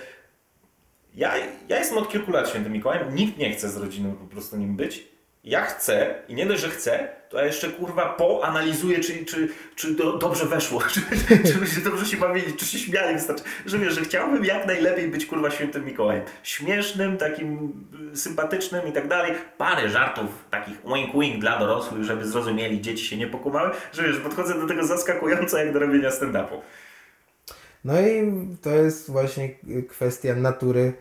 ja, 1.14 1.32
ja 1.68 1.78
jestem 1.78 1.98
od 1.98 2.08
kilku 2.08 2.30
lat 2.32 2.48
świętym 2.48 2.72
Mikołajem, 2.72 3.14
nikt 3.14 3.38
nie 3.38 3.52
chce 3.52 3.68
z 3.68 3.76
rodziny 3.76 4.14
po 4.20 4.26
prostu 4.26 4.56
nim 4.56 4.76
być. 4.76 5.15
Ja 5.46 5.64
chcę 5.64 6.14
i 6.28 6.34
nie 6.34 6.46
dość, 6.46 6.62
że 6.62 6.68
chcę, 6.68 7.08
to 7.28 7.38
ja 7.38 7.44
jeszcze 7.44 7.68
kurwa 7.68 8.08
poanalizuję, 8.08 9.00
czy, 9.00 9.24
czy, 9.24 9.48
czy 9.76 9.94
do, 9.94 10.18
dobrze 10.18 10.46
weszło, 10.46 10.82
czy, 10.92 11.00
czy, 11.28 11.74
czy 11.74 11.80
dobrze 11.80 12.06
się 12.06 12.16
bawili, 12.16 12.52
czy 12.52 12.66
się 12.66 12.78
śmiali 12.78 13.14
wystarczy. 13.14 13.44
Że 13.66 13.78
wiesz, 13.78 13.94
że 13.94 14.00
chciałbym 14.00 14.44
jak 14.44 14.66
najlepiej 14.66 15.08
być 15.08 15.26
kurwa 15.26 15.50
świętym 15.50 15.84
Mikołajem. 15.84 16.24
Śmiesznym, 16.42 17.16
takim 17.16 17.72
y, 18.12 18.16
sympatycznym 18.16 18.88
i 18.88 18.92
tak 18.92 19.08
dalej. 19.08 19.32
Parę 19.58 19.88
żartów 19.88 20.26
takich 20.50 20.82
wink-wink 20.84 21.38
dla 21.38 21.58
dorosłych, 21.58 22.04
żeby 22.04 22.26
zrozumieli, 22.26 22.80
dzieci 22.80 23.04
się 23.04 23.16
nie 23.16 23.26
pokumały. 23.26 23.70
Że 23.92 24.02
wiesz, 24.02 24.18
podchodzę 24.18 24.54
do 24.54 24.66
tego 24.66 24.86
zaskakująco 24.86 25.58
jak 25.58 25.72
do 25.72 25.78
robienia 25.78 26.10
stand-upu. 26.10 26.60
No 27.84 28.00
i 28.00 28.32
to 28.62 28.70
jest 28.70 29.10
właśnie 29.10 29.50
kwestia 29.88 30.34
natury 30.34 30.92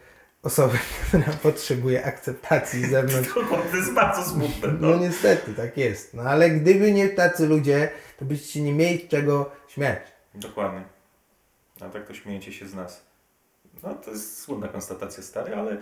osoby, 0.46 0.78
która 1.08 1.34
potrzebuje 1.44 2.06
akceptacji 2.06 2.82
z 2.86 2.90
zewnątrz. 2.90 3.30
To 3.72 3.78
jest 3.78 3.94
bardzo 3.94 4.24
smutne. 4.32 4.68
No 4.80 4.90
No. 4.90 4.98
niestety, 4.98 5.54
tak 5.54 5.78
jest. 5.78 6.14
No 6.14 6.24
ale 6.24 6.50
gdyby 6.50 6.92
nie 6.92 7.10
tacy 7.10 7.48
ludzie, 7.48 7.90
to 8.20 8.26
byście 8.26 8.62
nie 8.62 8.74
mieli 8.74 9.08
czego 9.08 9.52
śmiać. 9.68 10.00
Dokładnie. 10.36 10.84
A 11.82 11.90
tak 11.90 12.08
to 12.08 12.14
śmiejecie 12.14 12.54
się 12.54 12.68
z 12.68 12.74
nas. 12.74 13.06
No 13.84 13.96
to 13.96 14.12
jest 14.12 14.42
smutna 14.44 14.68
konstatacja 14.68 15.24
stary, 15.24 15.56
ale 15.56 15.78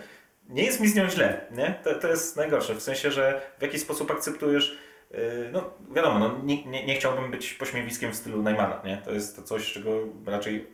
nie 0.48 0.64
jest 0.64 0.80
mi 0.80 0.88
z 0.88 0.94
nią 0.94 1.08
źle, 1.10 1.46
nie? 1.50 1.74
To, 1.84 1.94
to 1.94 2.08
jest 2.08 2.36
najgorsze, 2.36 2.74
w 2.74 2.82
sensie, 2.82 3.10
że 3.10 3.40
w 3.58 3.62
jakiś 3.62 3.80
sposób 3.82 4.10
akceptujesz, 4.10 4.78
yy, 5.10 5.18
no 5.52 5.70
wiadomo, 5.94 6.18
no, 6.18 6.40
nie, 6.44 6.64
nie, 6.66 6.86
nie 6.86 6.94
chciałbym 6.96 7.30
być 7.30 7.54
pośmiewiskiem 7.54 8.12
w 8.12 8.16
stylu 8.16 8.42
Najmana, 8.42 8.82
nie? 8.84 9.02
To 9.04 9.12
jest 9.12 9.36
to 9.36 9.42
coś, 9.42 9.72
czego 9.72 9.90
raczej 10.26 10.66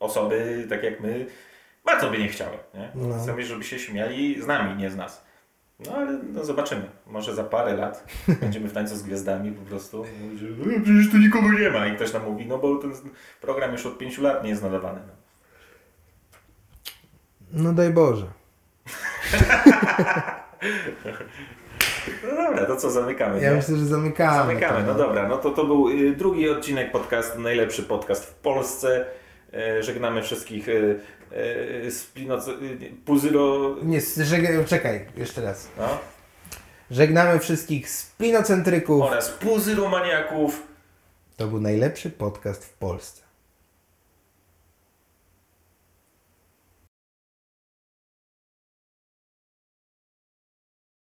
osoby, 0.00 0.66
tak 0.68 0.82
jak 0.82 1.00
my, 1.00 1.26
bardzo 1.84 2.10
by 2.10 2.18
nie 2.18 2.28
chciały, 2.28 2.56
nie? 2.74 2.90
No. 2.94 3.18
Chcemy, 3.22 3.44
żeby 3.46 3.64
się 3.64 3.78
śmiali 3.78 4.42
z 4.42 4.46
nami, 4.46 4.76
nie 4.76 4.90
z 4.90 4.96
nas. 4.96 5.24
No 5.86 5.92
ale 5.96 6.18
no, 6.32 6.44
zobaczymy. 6.44 6.82
Może 7.06 7.34
za 7.34 7.44
parę 7.44 7.76
lat 7.76 8.04
będziemy 8.40 8.68
w 8.68 8.72
tańcu 8.72 8.96
z 8.96 9.02
gwiazdami 9.02 9.52
po 9.52 9.62
prostu. 9.64 10.04
Że 10.36 10.46
"E, 10.76 10.80
przecież 10.80 11.10
tu 11.10 11.16
nikogo 11.18 11.52
nie 11.52 11.70
ma. 11.70 11.86
I 11.86 11.96
ktoś 11.96 12.12
nam 12.12 12.24
mówi, 12.24 12.46
no 12.46 12.58
bo 12.58 12.76
ten 12.78 12.92
program 13.40 13.72
już 13.72 13.86
od 13.86 13.98
pięciu 13.98 14.22
lat 14.22 14.44
nie 14.44 14.50
jest 14.50 14.62
nadawany. 14.62 15.00
No. 15.06 15.12
No 17.62 17.72
daj 17.72 17.90
Boże. 17.90 18.26
no 22.24 22.36
dobra, 22.44 22.66
to 22.66 22.76
co, 22.76 22.90
zamykamy, 22.90 23.40
Ja 23.40 23.50
nie? 23.50 23.56
myślę, 23.56 23.76
że 23.76 23.84
zamykamy. 23.86 24.36
Zamykamy, 24.46 24.82
no 24.86 24.94
dobra. 24.94 25.28
No 25.28 25.36
to 25.36 25.50
to 25.50 25.64
był 25.64 25.88
y, 25.88 26.12
drugi 26.16 26.48
odcinek 26.48 26.92
podcastu, 26.92 27.40
najlepszy 27.40 27.82
podcast 27.82 28.24
w 28.30 28.34
Polsce. 28.34 29.06
E, 29.54 29.82
Żegnamy 29.82 30.22
wszystkich 30.22 30.68
Splinoc... 31.90 32.48
y, 32.48 32.92
Puzyro... 33.04 33.76
Nie, 33.82 34.00
żeg- 34.00 34.64
czekaj, 34.66 35.06
jeszcze 35.16 35.42
raz. 35.42 35.68
No, 35.78 35.88
Żegnamy 36.90 37.38
wszystkich 37.38 37.90
spinocentryków. 37.90 39.02
oraz 39.02 39.30
Puzyromaniaków. 39.30 40.62
To 41.36 41.46
był 41.46 41.60
najlepszy 41.60 42.10
podcast 42.10 42.64
w 42.64 42.72
Polsce. 42.72 43.22